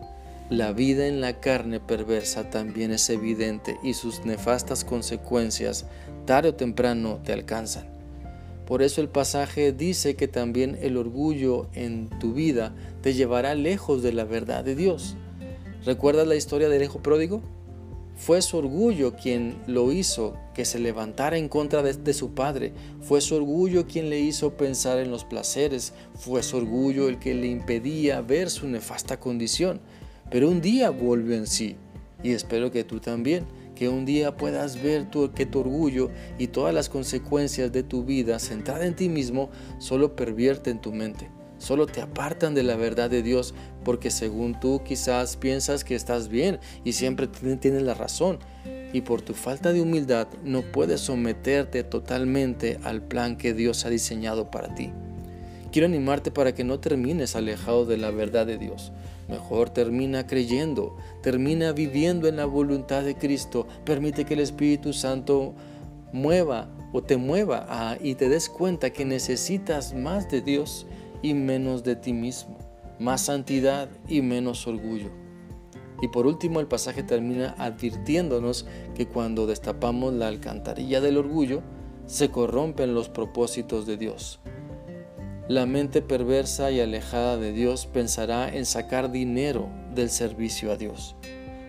la 0.50 0.72
vida 0.72 1.06
en 1.06 1.20
la 1.20 1.38
carne 1.38 1.78
perversa 1.78 2.50
también 2.50 2.90
es 2.90 3.08
evidente 3.08 3.76
y 3.84 3.94
sus 3.94 4.24
nefastas 4.24 4.84
consecuencias 4.84 5.86
tarde 6.26 6.48
o 6.48 6.54
temprano 6.56 7.20
te 7.22 7.32
alcanzan. 7.32 7.93
Por 8.66 8.82
eso 8.82 9.00
el 9.00 9.08
pasaje 9.08 9.72
dice 9.72 10.16
que 10.16 10.28
también 10.28 10.78
el 10.80 10.96
orgullo 10.96 11.68
en 11.74 12.08
tu 12.18 12.32
vida 12.32 12.74
te 13.02 13.12
llevará 13.12 13.54
lejos 13.54 14.02
de 14.02 14.12
la 14.12 14.24
verdad 14.24 14.64
de 14.64 14.74
Dios. 14.74 15.16
¿Recuerdas 15.84 16.26
la 16.26 16.36
historia 16.36 16.70
del 16.70 16.82
hijo 16.82 17.02
pródigo? 17.02 17.42
Fue 18.16 18.40
su 18.42 18.56
orgullo 18.56 19.16
quien 19.16 19.56
lo 19.66 19.90
hizo 19.92 20.36
que 20.54 20.64
se 20.64 20.78
levantara 20.78 21.36
en 21.36 21.48
contra 21.48 21.82
de, 21.82 22.14
su 22.14 22.32
padre. 22.32 22.72
Fue 23.02 23.20
su 23.20 23.34
orgullo 23.34 23.86
quien 23.86 24.08
le 24.08 24.20
hizo 24.20 24.56
pensar 24.56 24.98
en 24.98 25.10
los 25.10 25.24
placeres. 25.24 25.92
Fue 26.14 26.42
su 26.42 26.56
orgullo 26.56 27.08
el 27.08 27.18
que 27.18 27.34
le 27.34 27.48
impedía 27.48 28.20
ver 28.22 28.50
su 28.50 28.68
nefasta 28.68 29.18
condición. 29.18 29.80
Pero 30.30 30.48
un 30.48 30.60
día 30.60 30.90
volvió 30.90 31.34
en 31.34 31.46
sí. 31.46 31.76
Y 32.22 32.30
espero 32.30 32.70
que 32.70 32.84
tú 32.84 33.00
también. 33.00 33.44
Que 33.74 33.88
un 33.88 34.04
día 34.04 34.36
puedas 34.36 34.82
ver 34.82 35.08
que 35.34 35.46
tu 35.46 35.60
orgullo 35.60 36.10
y 36.38 36.48
todas 36.48 36.74
las 36.74 36.88
consecuencias 36.88 37.72
de 37.72 37.82
tu 37.82 38.04
vida 38.04 38.38
centrada 38.38 38.86
en 38.86 38.94
ti 38.94 39.08
mismo 39.08 39.50
solo 39.78 40.14
pervierten 40.14 40.80
tu 40.80 40.92
mente 40.92 41.30
solo 41.58 41.86
te 41.86 42.02
apartan 42.02 42.54
de 42.54 42.62
la 42.62 42.76
verdad 42.76 43.08
de 43.08 43.22
Dios 43.22 43.54
porque 43.84 44.10
según 44.10 44.58
tú 44.60 44.82
quizás 44.84 45.36
piensas 45.36 45.82
que 45.82 45.94
estás 45.94 46.28
bien 46.28 46.58
y 46.84 46.92
siempre 46.92 47.26
tienes 47.26 47.82
la 47.82 47.94
razón 47.94 48.38
y 48.92 49.00
por 49.00 49.22
tu 49.22 49.34
falta 49.34 49.72
de 49.72 49.82
humildad 49.82 50.28
no 50.44 50.62
puedes 50.62 51.00
someterte 51.00 51.82
totalmente 51.82 52.78
al 52.84 53.02
plan 53.02 53.36
que 53.36 53.54
Dios 53.54 53.84
ha 53.84 53.90
diseñado 53.90 54.50
para 54.50 54.74
ti. 54.74 54.92
Quiero 55.72 55.88
animarte 55.88 56.30
para 56.30 56.54
que 56.54 56.62
no 56.62 56.78
termines 56.78 57.34
alejado 57.34 57.84
de 57.84 57.96
la 57.96 58.12
verdad 58.12 58.46
de 58.46 58.58
Dios. 58.58 58.92
Mejor 59.28 59.70
termina 59.70 60.26
creyendo, 60.26 60.96
termina 61.24 61.72
viviendo 61.72 62.28
en 62.28 62.36
la 62.36 62.44
voluntad 62.44 63.02
de 63.02 63.16
Cristo. 63.16 63.66
Permite 63.86 64.26
que 64.26 64.34
el 64.34 64.40
Espíritu 64.40 64.92
Santo 64.92 65.54
mueva 66.12 66.68
o 66.92 67.02
te 67.02 67.16
mueva 67.16 67.96
y 68.02 68.14
te 68.16 68.28
des 68.28 68.50
cuenta 68.50 68.90
que 68.90 69.06
necesitas 69.06 69.94
más 69.94 70.30
de 70.30 70.42
Dios 70.42 70.86
y 71.22 71.32
menos 71.32 71.82
de 71.82 71.96
ti 71.96 72.12
mismo, 72.12 72.58
más 72.98 73.22
santidad 73.22 73.88
y 74.06 74.20
menos 74.20 74.66
orgullo. 74.66 75.08
Y 76.02 76.08
por 76.08 76.26
último 76.26 76.60
el 76.60 76.66
pasaje 76.66 77.02
termina 77.02 77.54
advirtiéndonos 77.56 78.66
que 78.94 79.06
cuando 79.06 79.46
destapamos 79.46 80.12
la 80.12 80.28
alcantarilla 80.28 81.00
del 81.00 81.16
orgullo, 81.16 81.62
se 82.04 82.28
corrompen 82.30 82.94
los 82.94 83.08
propósitos 83.08 83.86
de 83.86 83.96
Dios. 83.96 84.40
La 85.48 85.64
mente 85.64 86.02
perversa 86.02 86.70
y 86.70 86.80
alejada 86.80 87.38
de 87.38 87.52
Dios 87.52 87.86
pensará 87.86 88.54
en 88.54 88.66
sacar 88.66 89.10
dinero 89.10 89.70
del 89.94 90.10
servicio 90.10 90.72
a 90.72 90.76
Dios. 90.76 91.16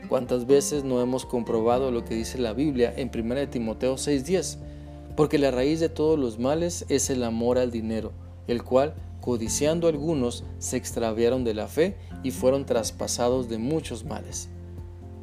¿Cuántas 0.09 0.45
veces 0.45 0.83
no 0.83 1.01
hemos 1.01 1.25
comprobado 1.25 1.91
lo 1.91 2.05
que 2.05 2.15
dice 2.15 2.37
la 2.37 2.53
Biblia 2.53 2.93
en 2.95 3.09
1 3.09 3.49
Timoteo 3.49 3.95
6:10? 3.95 4.57
Porque 5.15 5.37
la 5.37 5.51
raíz 5.51 5.79
de 5.79 5.89
todos 5.89 6.19
los 6.19 6.39
males 6.39 6.85
es 6.89 7.09
el 7.09 7.23
amor 7.23 7.57
al 7.57 7.71
dinero, 7.71 8.11
el 8.47 8.63
cual 8.63 8.93
codiciando 9.25 9.87
algunos, 9.87 10.43
se 10.59 10.77
extraviaron 10.77 11.43
de 11.43 11.55
la 11.55 11.67
fe 11.67 11.97
y 12.21 12.29
fueron 12.29 12.63
traspasados 12.67 13.49
de 13.49 13.57
muchos 13.57 14.05
males. 14.05 14.49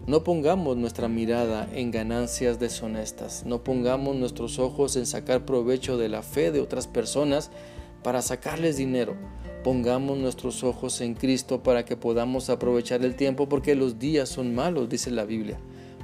No 0.08 0.24
pongamos 0.24 0.76
nuestra 0.76 1.06
mirada 1.06 1.68
en 1.72 1.92
ganancias 1.92 2.58
deshonestas, 2.58 3.44
no 3.46 3.62
pongamos 3.62 4.16
nuestros 4.16 4.58
ojos 4.58 4.96
en 4.96 5.06
sacar 5.06 5.44
provecho 5.44 5.98
de 5.98 6.08
la 6.08 6.22
fe 6.22 6.50
de 6.50 6.60
otras 6.60 6.88
personas 6.88 7.52
para 8.02 8.22
sacarles 8.22 8.76
dinero. 8.76 9.14
Pongamos 9.64 10.18
nuestros 10.18 10.64
ojos 10.64 11.00
en 11.00 11.14
Cristo 11.14 11.62
para 11.62 11.84
que 11.84 11.96
podamos 11.96 12.50
aprovechar 12.50 13.04
el 13.04 13.14
tiempo 13.14 13.48
porque 13.48 13.76
los 13.76 14.00
días 14.00 14.28
son 14.28 14.56
malos, 14.56 14.88
dice 14.88 15.12
la 15.12 15.24
Biblia. 15.24 15.60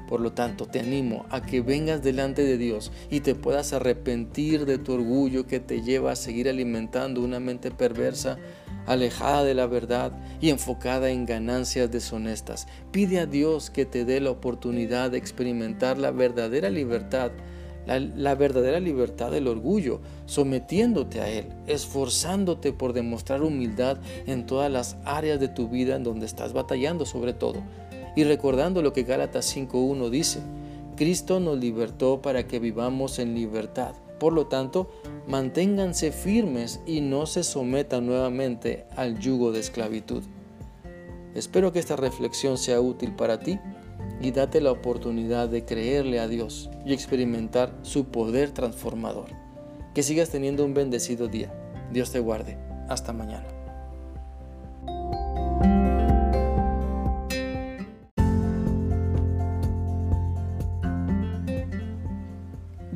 Por 0.08 0.20
lo 0.20 0.32
tanto, 0.32 0.66
te 0.66 0.78
animo 0.78 1.26
a 1.28 1.42
que 1.42 1.60
vengas 1.60 2.02
delante 2.02 2.42
de 2.42 2.56
Dios 2.56 2.92
y 3.10 3.20
te 3.20 3.34
puedas 3.34 3.72
arrepentir 3.72 4.64
de 4.64 4.78
tu 4.78 4.94
orgullo 4.94 5.46
que 5.46 5.58
te 5.58 5.82
lleva 5.82 6.12
a 6.12 6.16
seguir 6.16 6.48
alimentando 6.48 7.20
una 7.20 7.40
mente 7.40 7.72
perversa, 7.72 8.38
alejada 8.86 9.42
de 9.42 9.54
la 9.54 9.66
verdad 9.66 10.12
y 10.40 10.50
enfocada 10.50 11.10
en 11.10 11.26
ganancias 11.26 11.90
deshonestas. 11.90 12.68
Pide 12.92 13.18
a 13.18 13.26
Dios 13.26 13.70
que 13.70 13.84
te 13.84 14.04
dé 14.04 14.20
la 14.20 14.30
oportunidad 14.30 15.10
de 15.10 15.18
experimentar 15.18 15.98
la 15.98 16.12
verdadera 16.12 16.70
libertad 16.70 17.32
la, 17.88 18.34
verdadera 18.34 18.80
libertad 18.80 19.30
del 19.30 19.48
orgullo, 19.48 20.00
sometiéndote 20.26 21.20
a 21.20 21.28
Él, 21.28 21.46
esforzándote 21.66 22.72
por 22.72 22.92
demostrar 22.92 23.42
humildad 23.42 23.98
en 24.26 24.46
todas 24.46 24.70
las 24.70 24.96
áreas 25.04 25.40
de 25.40 25.48
tu 25.48 25.68
vida 25.68 25.96
en 25.96 26.04
donde 26.04 26.26
estás 26.26 26.52
batallando 26.52 27.06
sobre 27.06 27.32
todo. 27.32 27.62
Y 28.14 28.24
recordando 28.24 28.82
lo 28.82 28.92
que 28.92 29.04
Gálatas 29.04 29.56
5.1 29.56 30.10
dice, 30.10 30.40
Cristo 30.96 31.40
nos 31.40 31.58
libertó 31.58 32.20
para 32.20 32.46
que 32.46 32.58
vivamos 32.58 33.18
en 33.18 33.34
libertad. 33.34 33.94
Por 34.18 34.32
lo 34.32 34.46
tanto, 34.46 34.90
manténganse 35.26 36.12
firmes 36.12 36.80
y 36.86 37.00
no 37.00 37.26
se 37.26 37.44
sometan 37.44 38.06
nuevamente 38.06 38.84
al 38.96 39.18
yugo 39.18 39.52
de 39.52 39.60
esclavitud. 39.60 40.24
Espero 41.34 41.72
que 41.72 41.78
esta 41.78 41.94
reflexión 41.94 42.58
sea 42.58 42.80
útil 42.80 43.14
para 43.14 43.38
ti 43.38 43.60
y 44.20 44.30
date 44.30 44.60
la 44.60 44.72
oportunidad 44.72 45.48
de 45.48 45.64
creerle 45.64 46.20
a 46.20 46.28
Dios 46.28 46.70
y 46.84 46.92
experimentar 46.92 47.72
su 47.82 48.06
poder 48.06 48.50
transformador. 48.50 49.30
Que 49.94 50.02
sigas 50.02 50.30
teniendo 50.30 50.64
un 50.64 50.74
bendecido 50.74 51.28
día. 51.28 51.52
Dios 51.92 52.12
te 52.12 52.20
guarde. 52.20 52.58
Hasta 52.88 53.12
mañana. 53.12 53.57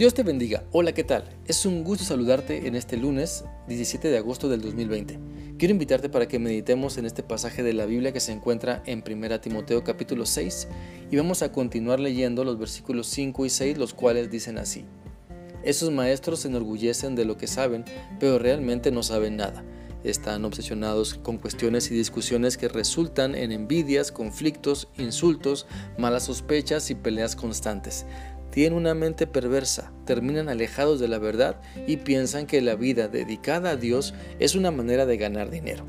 Dios 0.02 0.14
te 0.14 0.24
bendiga. 0.24 0.64
Hola, 0.72 0.90
¿qué 0.90 1.04
tal? 1.04 1.22
Es 1.46 1.64
un 1.64 1.84
gusto 1.84 2.02
saludarte 2.02 2.66
en 2.66 2.74
este 2.74 2.96
lunes 2.96 3.44
17 3.68 4.08
de 4.08 4.18
agosto 4.18 4.48
del 4.48 4.60
2020. 4.60 5.16
Quiero 5.56 5.70
invitarte 5.70 6.08
para 6.08 6.26
que 6.26 6.40
meditemos 6.40 6.98
en 6.98 7.06
este 7.06 7.22
pasaje 7.22 7.62
de 7.62 7.72
la 7.72 7.86
Biblia 7.86 8.12
que 8.12 8.18
se 8.18 8.32
encuentra 8.32 8.82
en 8.84 9.04
1 9.08 9.40
Timoteo 9.40 9.84
capítulo 9.84 10.26
6 10.26 10.66
y 11.08 11.16
vamos 11.18 11.42
a 11.42 11.52
continuar 11.52 12.00
leyendo 12.00 12.42
los 12.42 12.58
versículos 12.58 13.06
5 13.06 13.46
y 13.46 13.48
6 13.48 13.78
los 13.78 13.94
cuales 13.94 14.28
dicen 14.28 14.58
así. 14.58 14.86
Esos 15.62 15.92
maestros 15.92 16.40
se 16.40 16.48
enorgullecen 16.48 17.14
de 17.14 17.24
lo 17.24 17.36
que 17.36 17.46
saben, 17.46 17.84
pero 18.18 18.40
realmente 18.40 18.90
no 18.90 19.04
saben 19.04 19.36
nada. 19.36 19.62
Están 20.02 20.44
obsesionados 20.44 21.14
con 21.14 21.38
cuestiones 21.38 21.88
y 21.92 21.94
discusiones 21.94 22.56
que 22.56 22.66
resultan 22.66 23.36
en 23.36 23.52
envidias, 23.52 24.10
conflictos, 24.10 24.88
insultos, 24.98 25.68
malas 25.96 26.24
sospechas 26.24 26.90
y 26.90 26.96
peleas 26.96 27.36
constantes 27.36 28.04
tienen 28.52 28.74
una 28.74 28.94
mente 28.94 29.26
perversa, 29.26 29.92
terminan 30.04 30.50
alejados 30.50 31.00
de 31.00 31.08
la 31.08 31.18
verdad 31.18 31.56
y 31.86 31.96
piensan 31.96 32.46
que 32.46 32.60
la 32.60 32.74
vida 32.74 33.08
dedicada 33.08 33.70
a 33.70 33.76
Dios 33.76 34.12
es 34.38 34.54
una 34.54 34.70
manera 34.70 35.06
de 35.06 35.16
ganar 35.16 35.50
dinero. 35.50 35.86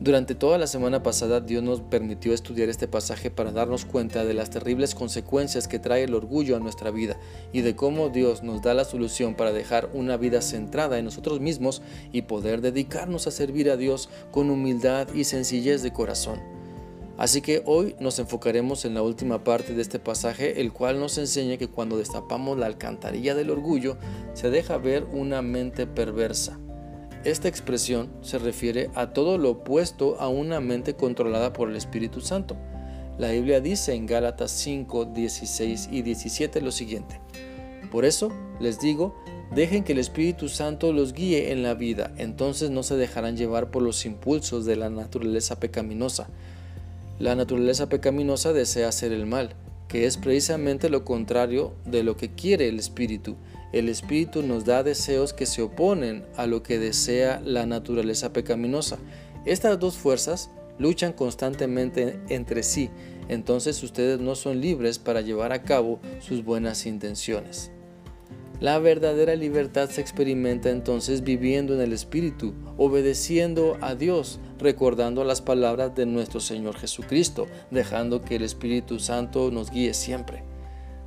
Durante 0.00 0.34
toda 0.34 0.56
la 0.56 0.66
semana 0.66 1.02
pasada 1.02 1.40
Dios 1.40 1.62
nos 1.62 1.82
permitió 1.82 2.32
estudiar 2.32 2.70
este 2.70 2.88
pasaje 2.88 3.30
para 3.30 3.52
darnos 3.52 3.84
cuenta 3.84 4.24
de 4.24 4.32
las 4.32 4.48
terribles 4.48 4.94
consecuencias 4.94 5.68
que 5.68 5.78
trae 5.78 6.04
el 6.04 6.14
orgullo 6.14 6.56
a 6.56 6.60
nuestra 6.60 6.90
vida 6.90 7.20
y 7.52 7.60
de 7.60 7.76
cómo 7.76 8.08
Dios 8.08 8.42
nos 8.42 8.62
da 8.62 8.72
la 8.72 8.86
solución 8.86 9.36
para 9.36 9.52
dejar 9.52 9.90
una 9.92 10.16
vida 10.16 10.40
centrada 10.40 10.98
en 10.98 11.04
nosotros 11.04 11.38
mismos 11.38 11.82
y 12.12 12.22
poder 12.22 12.62
dedicarnos 12.62 13.26
a 13.26 13.30
servir 13.30 13.70
a 13.70 13.76
Dios 13.76 14.08
con 14.32 14.48
humildad 14.48 15.06
y 15.14 15.24
sencillez 15.24 15.82
de 15.82 15.92
corazón. 15.92 16.61
Así 17.18 17.42
que 17.42 17.62
hoy 17.66 17.94
nos 18.00 18.18
enfocaremos 18.18 18.84
en 18.84 18.94
la 18.94 19.02
última 19.02 19.44
parte 19.44 19.74
de 19.74 19.82
este 19.82 19.98
pasaje, 19.98 20.60
el 20.60 20.72
cual 20.72 20.98
nos 20.98 21.18
enseña 21.18 21.58
que 21.58 21.68
cuando 21.68 21.98
destapamos 21.98 22.58
la 22.58 22.66
alcantarilla 22.66 23.34
del 23.34 23.50
orgullo, 23.50 23.96
se 24.32 24.50
deja 24.50 24.78
ver 24.78 25.04
una 25.12 25.42
mente 25.42 25.86
perversa. 25.86 26.58
Esta 27.24 27.46
expresión 27.46 28.10
se 28.22 28.38
refiere 28.38 28.90
a 28.94 29.12
todo 29.12 29.38
lo 29.38 29.50
opuesto 29.50 30.16
a 30.20 30.28
una 30.28 30.60
mente 30.60 30.94
controlada 30.94 31.52
por 31.52 31.68
el 31.68 31.76
Espíritu 31.76 32.20
Santo. 32.20 32.56
La 33.18 33.30
Biblia 33.30 33.60
dice 33.60 33.94
en 33.94 34.06
Gálatas 34.06 34.50
5, 34.50 35.04
16 35.04 35.90
y 35.92 36.02
17 36.02 36.60
lo 36.62 36.72
siguiente. 36.72 37.20
Por 37.92 38.04
eso 38.04 38.32
les 38.58 38.80
digo, 38.80 39.14
dejen 39.54 39.84
que 39.84 39.92
el 39.92 39.98
Espíritu 39.98 40.48
Santo 40.48 40.92
los 40.92 41.12
guíe 41.12 41.52
en 41.52 41.62
la 41.62 41.74
vida, 41.74 42.12
entonces 42.16 42.70
no 42.70 42.82
se 42.82 42.96
dejarán 42.96 43.36
llevar 43.36 43.70
por 43.70 43.82
los 43.82 44.06
impulsos 44.06 44.64
de 44.64 44.76
la 44.76 44.88
naturaleza 44.88 45.60
pecaminosa. 45.60 46.28
La 47.22 47.36
naturaleza 47.36 47.88
pecaminosa 47.88 48.52
desea 48.52 48.88
hacer 48.88 49.12
el 49.12 49.26
mal, 49.26 49.54
que 49.86 50.06
es 50.06 50.16
precisamente 50.16 50.90
lo 50.90 51.04
contrario 51.04 51.72
de 51.84 52.02
lo 52.02 52.16
que 52.16 52.34
quiere 52.34 52.66
el 52.66 52.80
Espíritu. 52.80 53.36
El 53.72 53.88
Espíritu 53.88 54.42
nos 54.42 54.64
da 54.64 54.82
deseos 54.82 55.32
que 55.32 55.46
se 55.46 55.62
oponen 55.62 56.24
a 56.36 56.48
lo 56.48 56.64
que 56.64 56.80
desea 56.80 57.40
la 57.44 57.64
naturaleza 57.64 58.32
pecaminosa. 58.32 58.98
Estas 59.46 59.78
dos 59.78 59.98
fuerzas 59.98 60.50
luchan 60.80 61.12
constantemente 61.12 62.18
entre 62.28 62.64
sí, 62.64 62.90
entonces 63.28 63.80
ustedes 63.84 64.18
no 64.18 64.34
son 64.34 64.60
libres 64.60 64.98
para 64.98 65.20
llevar 65.20 65.52
a 65.52 65.62
cabo 65.62 66.00
sus 66.18 66.44
buenas 66.44 66.86
intenciones. 66.86 67.70
La 68.62 68.78
verdadera 68.78 69.34
libertad 69.34 69.90
se 69.90 70.00
experimenta 70.00 70.70
entonces 70.70 71.24
viviendo 71.24 71.74
en 71.74 71.80
el 71.80 71.92
Espíritu, 71.92 72.54
obedeciendo 72.76 73.76
a 73.80 73.96
Dios, 73.96 74.38
recordando 74.56 75.24
las 75.24 75.40
palabras 75.40 75.96
de 75.96 76.06
nuestro 76.06 76.38
Señor 76.38 76.76
Jesucristo, 76.76 77.48
dejando 77.72 78.22
que 78.22 78.36
el 78.36 78.44
Espíritu 78.44 79.00
Santo 79.00 79.50
nos 79.50 79.72
guíe 79.72 79.94
siempre. 79.94 80.44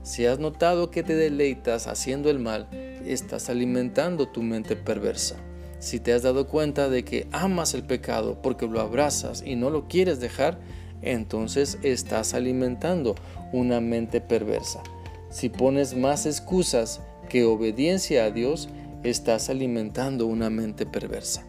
Si 0.03 0.25
has 0.25 0.37
notado 0.37 0.91
que 0.91 1.01
te 1.01 1.15
deleitas 1.15 1.87
haciendo 1.87 2.29
el 2.29 2.39
mal, 2.39 2.67
estás 3.05 3.49
alimentando 3.49 4.27
tu 4.27 4.43
mente 4.43 4.75
perversa. 4.75 5.37
Si 5.79 6.01
te 6.01 6.11
has 6.11 6.23
dado 6.23 6.47
cuenta 6.47 6.89
de 6.89 7.05
que 7.05 7.25
amas 7.31 7.73
el 7.73 7.85
pecado 7.85 8.41
porque 8.41 8.67
lo 8.67 8.81
abrazas 8.81 9.41
y 9.45 9.55
no 9.55 9.69
lo 9.69 9.87
quieres 9.87 10.19
dejar, 10.19 10.59
entonces 11.01 11.77
estás 11.83 12.33
alimentando 12.33 13.15
una 13.53 13.79
mente 13.79 14.19
perversa. 14.19 14.83
Si 15.29 15.47
pones 15.47 15.95
más 15.95 16.25
excusas 16.25 16.99
que 17.29 17.45
obediencia 17.45 18.25
a 18.25 18.31
Dios, 18.31 18.69
estás 19.03 19.49
alimentando 19.49 20.25
una 20.25 20.49
mente 20.49 20.85
perversa. 20.85 21.45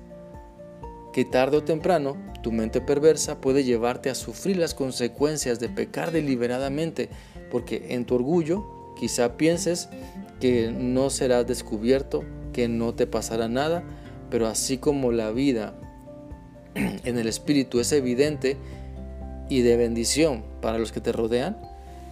Que 1.12 1.24
tarde 1.24 1.59
o 1.59 1.64
temprano 1.64 2.16
tu 2.43 2.53
mente 2.53 2.81
perversa 2.81 3.41
puede 3.41 3.64
llevarte 3.64 4.11
a 4.11 4.14
sufrir 4.14 4.57
las 4.57 4.74
consecuencias 4.74 5.59
de 5.59 5.68
pecar 5.68 6.12
deliberadamente, 6.12 7.09
porque 7.51 7.87
en 7.91 8.05
tu 8.05 8.14
orgullo 8.16 8.64
quizá 8.99 9.37
pienses 9.37 9.89
que 10.41 10.70
no 10.70 11.11
serás 11.11 11.47
descubierto, 11.47 12.24
que 12.53 12.68
no 12.68 12.95
te 12.95 13.07
pasará 13.07 13.49
nada, 13.49 13.83
pero 14.31 14.47
así 14.47 14.79
como 14.79 15.11
la 15.11 15.31
vida 15.31 15.74
en 16.77 17.18
el 17.18 17.27
Espíritu 17.27 17.81
es 17.81 17.93
evidente 17.93 18.57
y 19.49 19.62
de 19.62 19.77
bendición 19.77 20.45
para 20.61 20.79
los 20.79 20.93
que 20.93 21.01
te 21.01 21.12
rodean, 21.12 21.57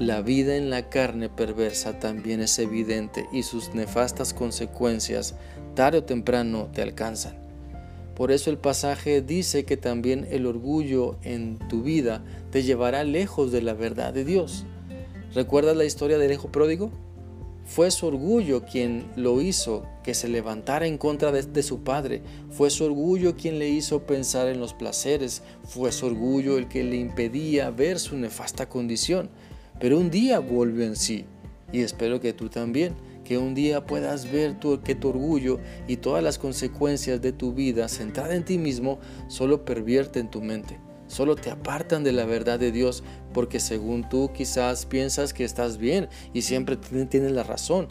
la 0.00 0.22
vida 0.22 0.56
en 0.56 0.70
la 0.70 0.88
carne 0.88 1.28
perversa 1.28 2.00
también 2.00 2.40
es 2.40 2.58
evidente 2.58 3.28
y 3.32 3.44
sus 3.44 3.74
nefastas 3.74 4.34
consecuencias 4.34 5.36
tarde 5.76 5.98
o 5.98 6.04
temprano 6.04 6.68
te 6.72 6.82
alcanzan. 6.82 7.36
Por 8.16 8.32
eso 8.32 8.50
el 8.50 8.58
pasaje 8.58 9.22
dice 9.22 9.64
que 9.64 9.76
también 9.76 10.26
el 10.30 10.46
orgullo 10.46 11.16
en 11.22 11.58
tu 11.68 11.82
vida 11.82 12.24
te 12.50 12.64
llevará 12.64 13.04
lejos 13.04 13.52
de 13.52 13.62
la 13.62 13.74
verdad 13.74 14.12
de 14.12 14.24
Dios. 14.24 14.66
¿Recuerdas 15.32 15.76
la 15.76 15.84
historia 15.84 16.18
del 16.18 16.32
hijo 16.32 16.50
pródigo? 16.50 16.90
Fue 17.64 17.90
su 17.90 18.06
orgullo 18.06 18.64
quien 18.64 19.06
lo 19.16 19.40
hizo 19.40 19.86
que 20.02 20.14
se 20.14 20.28
levantara 20.28 20.86
en 20.86 20.98
contra 20.98 21.32
de, 21.32 21.42
de, 21.42 21.62
su 21.62 21.82
padre. 21.82 22.22
Fue 22.50 22.68
su 22.68 22.84
orgullo 22.84 23.36
quien 23.36 23.58
le 23.58 23.68
hizo 23.68 24.02
pensar 24.02 24.48
en 24.48 24.60
los 24.60 24.74
placeres. 24.74 25.42
Fue 25.64 25.90
su 25.90 26.06
orgullo 26.06 26.58
el 26.58 26.68
que 26.68 26.84
le 26.84 26.96
impedía 26.96 27.70
ver 27.70 27.98
su 27.98 28.16
nefasta 28.16 28.68
condición 28.68 29.30
pero 29.80 29.98
un 29.98 30.10
día 30.10 30.38
vuelve 30.38 30.86
en 30.86 30.96
sí. 30.96 31.24
Y 31.72 31.80
espero 31.80 32.20
que 32.20 32.32
tú 32.32 32.48
también, 32.48 32.94
que 33.24 33.38
un 33.38 33.54
día 33.54 33.86
puedas 33.86 34.30
ver 34.30 34.56
que 34.84 34.94
tu 34.94 35.08
orgullo 35.08 35.58
y 35.88 35.96
todas 35.96 36.22
las 36.22 36.38
consecuencias 36.38 37.20
de 37.20 37.32
tu 37.32 37.52
vida 37.52 37.88
centrada 37.88 38.34
en 38.34 38.44
ti 38.44 38.58
mismo 38.58 38.98
solo 39.28 39.64
pervierten 39.64 40.30
tu 40.30 40.40
mente, 40.40 40.78
solo 41.08 41.34
te 41.34 41.50
apartan 41.50 42.04
de 42.04 42.12
la 42.12 42.26
verdad 42.26 42.60
de 42.60 42.70
Dios, 42.70 43.02
porque 43.32 43.60
según 43.60 44.08
tú 44.08 44.30
quizás 44.32 44.86
piensas 44.86 45.32
que 45.32 45.44
estás 45.44 45.78
bien 45.78 46.08
y 46.32 46.42
siempre 46.42 46.76
tienes 46.76 47.32
la 47.32 47.42
razón, 47.42 47.88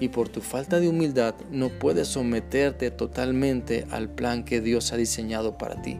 y 0.00 0.08
por 0.08 0.28
tu 0.28 0.40
falta 0.40 0.80
de 0.80 0.88
humildad 0.88 1.36
no 1.52 1.68
puedes 1.68 2.08
someterte 2.08 2.90
totalmente 2.90 3.86
al 3.90 4.10
plan 4.10 4.44
que 4.44 4.60
Dios 4.60 4.92
ha 4.92 4.96
diseñado 4.96 5.56
para 5.56 5.80
ti. 5.80 5.98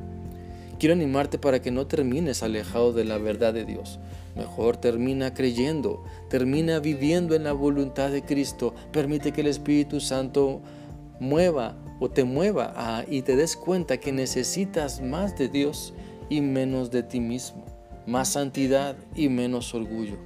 Quiero 0.80 0.94
animarte 0.94 1.38
para 1.38 1.62
que 1.62 1.70
no 1.70 1.86
termines 1.86 2.42
alejado 2.42 2.92
de 2.92 3.04
la 3.04 3.16
verdad 3.16 3.54
de 3.54 3.64
Dios. 3.64 4.00
Mejor 4.34 4.78
termina 4.78 5.34
creyendo, 5.34 6.02
termina 6.28 6.78
viviendo 6.78 7.34
en 7.34 7.44
la 7.44 7.52
voluntad 7.52 8.10
de 8.10 8.22
Cristo. 8.22 8.74
Permite 8.90 9.32
que 9.32 9.42
el 9.42 9.46
Espíritu 9.46 10.00
Santo 10.00 10.62
mueva 11.20 11.76
o 12.00 12.10
te 12.10 12.24
mueva 12.24 13.04
y 13.08 13.22
te 13.22 13.36
des 13.36 13.56
cuenta 13.56 13.98
que 13.98 14.12
necesitas 14.12 15.00
más 15.00 15.36
de 15.38 15.48
Dios 15.48 15.94
y 16.28 16.40
menos 16.40 16.90
de 16.90 17.02
ti 17.02 17.20
mismo, 17.20 17.64
más 18.06 18.30
santidad 18.30 18.96
y 19.14 19.28
menos 19.28 19.74
orgullo. 19.74 20.16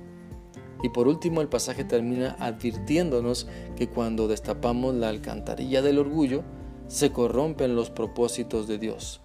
Y 0.83 0.91
por 0.91 1.09
último 1.09 1.41
el 1.41 1.49
pasaje 1.49 1.85
termina 1.85 2.37
advirtiéndonos 2.39 3.49
que 3.77 3.89
cuando 3.89 4.29
destapamos 4.29 4.95
la 4.95 5.09
alcantarilla 5.09 5.83
del 5.83 5.99
orgullo, 5.99 6.45
se 6.87 7.11
corrompen 7.11 7.75
los 7.75 7.91
propósitos 7.91 8.69
de 8.69 8.79
Dios. 8.79 9.21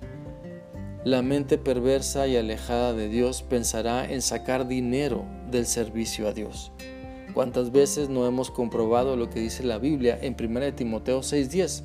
La 1.03 1.23
mente 1.23 1.57
perversa 1.57 2.27
y 2.27 2.37
alejada 2.37 2.93
de 2.93 3.09
Dios 3.09 3.41
pensará 3.41 4.07
en 4.07 4.21
sacar 4.21 4.67
dinero 4.67 5.25
del 5.49 5.65
servicio 5.65 6.27
a 6.27 6.31
Dios. 6.31 6.71
¿Cuántas 7.33 7.71
veces 7.71 8.09
no 8.09 8.27
hemos 8.27 8.51
comprobado 8.51 9.15
lo 9.15 9.27
que 9.31 9.39
dice 9.39 9.63
la 9.63 9.79
Biblia 9.79 10.19
en 10.21 10.35
1 10.35 10.75
Timoteo 10.75 11.23
6:10? 11.23 11.81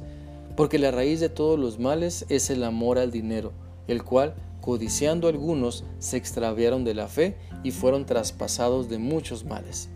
Porque 0.55 0.79
la 0.79 0.91
raíz 0.91 1.21
de 1.21 1.31
todos 1.31 1.59
los 1.59 1.79
males 1.79 2.27
es 2.29 2.51
el 2.51 2.63
amor 2.63 2.99
al 2.99 3.11
dinero, 3.11 3.53
el 3.89 4.05
cual, 4.05 4.35
codiciando 4.61 5.29
algunos, 5.29 5.85
se 5.99 6.19
extraviaron 6.19 6.85
de 6.85 6.93
la 6.93 7.09
fe 7.09 7.39
y 7.65 7.71
fueron 7.71 8.05
traspasados 8.05 8.91
de 8.91 8.99
muchos 8.99 9.47
males. 9.47 9.89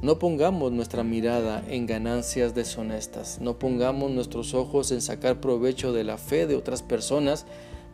No 0.00 0.18
pongamos 0.18 0.72
nuestra 0.72 1.04
mirada 1.04 1.62
en 1.68 1.84
ganancias 1.84 2.54
deshonestas, 2.54 3.40
no 3.42 3.58
pongamos 3.58 4.10
nuestros 4.10 4.54
ojos 4.54 4.90
en 4.90 5.02
sacar 5.02 5.38
provecho 5.38 5.92
de 5.92 6.04
la 6.04 6.16
fe 6.16 6.46
de 6.46 6.56
otras 6.56 6.82
personas 6.82 7.44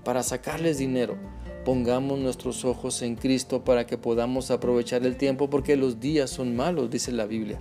para 0.05 0.23
sacarles 0.23 0.79
dinero. 0.79 1.17
Pongamos 1.65 2.19
nuestros 2.19 2.65
ojos 2.65 3.01
en 3.03 3.17
Cristo 3.17 3.65
para 3.65 3.87
que 3.87 3.97
podamos 3.97 4.51
aprovechar 4.51 5.05
el 5.07 5.17
tiempo 5.17 5.49
porque 5.49 5.77
los 5.77 5.99
días 5.99 6.31
son 6.31 6.55
malos, 6.55 6.91
dice 6.91 7.11
la 7.11 7.25
Biblia. 7.25 7.59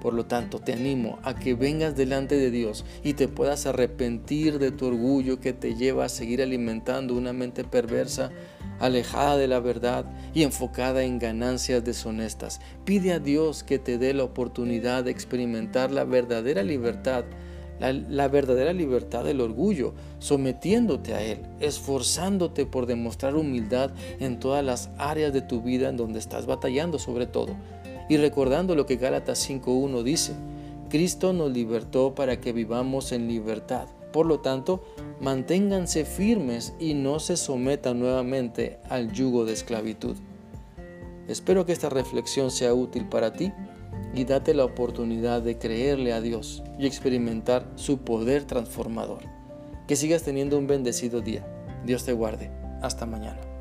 Por 0.00 0.14
lo 0.14 0.26
tanto, 0.26 0.58
te 0.58 0.72
animo 0.72 1.20
a 1.22 1.36
que 1.36 1.54
vengas 1.54 1.94
delante 1.94 2.36
de 2.36 2.50
Dios 2.50 2.84
y 3.04 3.12
te 3.12 3.28
puedas 3.28 3.66
arrepentir 3.66 4.58
de 4.58 4.72
tu 4.72 4.86
orgullo 4.86 5.38
que 5.38 5.52
te 5.52 5.76
lleva 5.76 6.06
a 6.06 6.08
seguir 6.08 6.42
alimentando 6.42 7.14
una 7.14 7.32
mente 7.32 7.62
perversa, 7.62 8.32
alejada 8.80 9.36
de 9.36 9.46
la 9.46 9.60
verdad 9.60 10.06
y 10.34 10.42
enfocada 10.42 11.04
en 11.04 11.20
ganancias 11.20 11.84
deshonestas. 11.84 12.60
Pide 12.84 13.12
a 13.12 13.20
Dios 13.20 13.62
que 13.62 13.78
te 13.78 13.96
dé 13.96 14.12
la 14.12 14.24
oportunidad 14.24 15.04
de 15.04 15.12
experimentar 15.12 15.92
la 15.92 16.02
verdadera 16.02 16.64
libertad 16.64 17.24
la, 17.90 18.28
verdadera 18.28 18.72
libertad 18.72 19.24
del 19.24 19.40
orgullo, 19.40 19.94
sometiéndote 20.20 21.14
a 21.14 21.22
Él, 21.22 21.38
esforzándote 21.58 22.66
por 22.66 22.86
demostrar 22.86 23.34
humildad 23.34 23.90
en 24.20 24.38
todas 24.38 24.64
las 24.64 24.90
áreas 24.98 25.32
de 25.32 25.42
tu 25.42 25.62
vida 25.62 25.88
en 25.88 25.96
donde 25.96 26.20
estás 26.20 26.46
batallando 26.46 26.98
sobre 26.98 27.26
todo. 27.26 27.56
Y 28.08 28.18
recordando 28.18 28.76
lo 28.76 28.86
que 28.86 28.96
Gálatas 28.96 29.48
5.1 29.48 30.02
dice, 30.02 30.34
Cristo 30.90 31.32
nos 31.32 31.50
libertó 31.50 32.14
para 32.14 32.40
que 32.40 32.52
vivamos 32.52 33.10
en 33.12 33.26
libertad. 33.26 33.86
Por 34.12 34.26
lo 34.26 34.40
tanto, 34.40 34.84
manténganse 35.20 36.04
firmes 36.04 36.74
y 36.78 36.94
no 36.94 37.18
se 37.18 37.36
sometan 37.36 37.98
nuevamente 37.98 38.78
al 38.90 39.10
yugo 39.12 39.44
de 39.44 39.54
esclavitud. 39.54 40.16
Espero 41.28 41.64
que 41.64 41.72
esta 41.72 41.88
reflexión 41.88 42.50
sea 42.50 42.74
útil 42.74 43.08
para 43.08 43.32
ti 43.32 43.52
y 44.14 44.24
date 44.24 44.54
la 44.54 44.64
oportunidad 44.64 45.42
de 45.42 45.58
creerle 45.58 46.12
a 46.12 46.20
Dios 46.20 46.62
y 46.78 46.86
experimentar 46.86 47.66
su 47.76 47.98
poder 47.98 48.44
transformador. 48.44 49.22
Que 49.86 49.96
sigas 49.96 50.22
teniendo 50.22 50.58
un 50.58 50.66
bendecido 50.66 51.20
día. 51.20 51.46
Dios 51.84 52.04
te 52.04 52.12
guarde. 52.12 52.50
Hasta 52.82 53.06
mañana. 53.06 53.51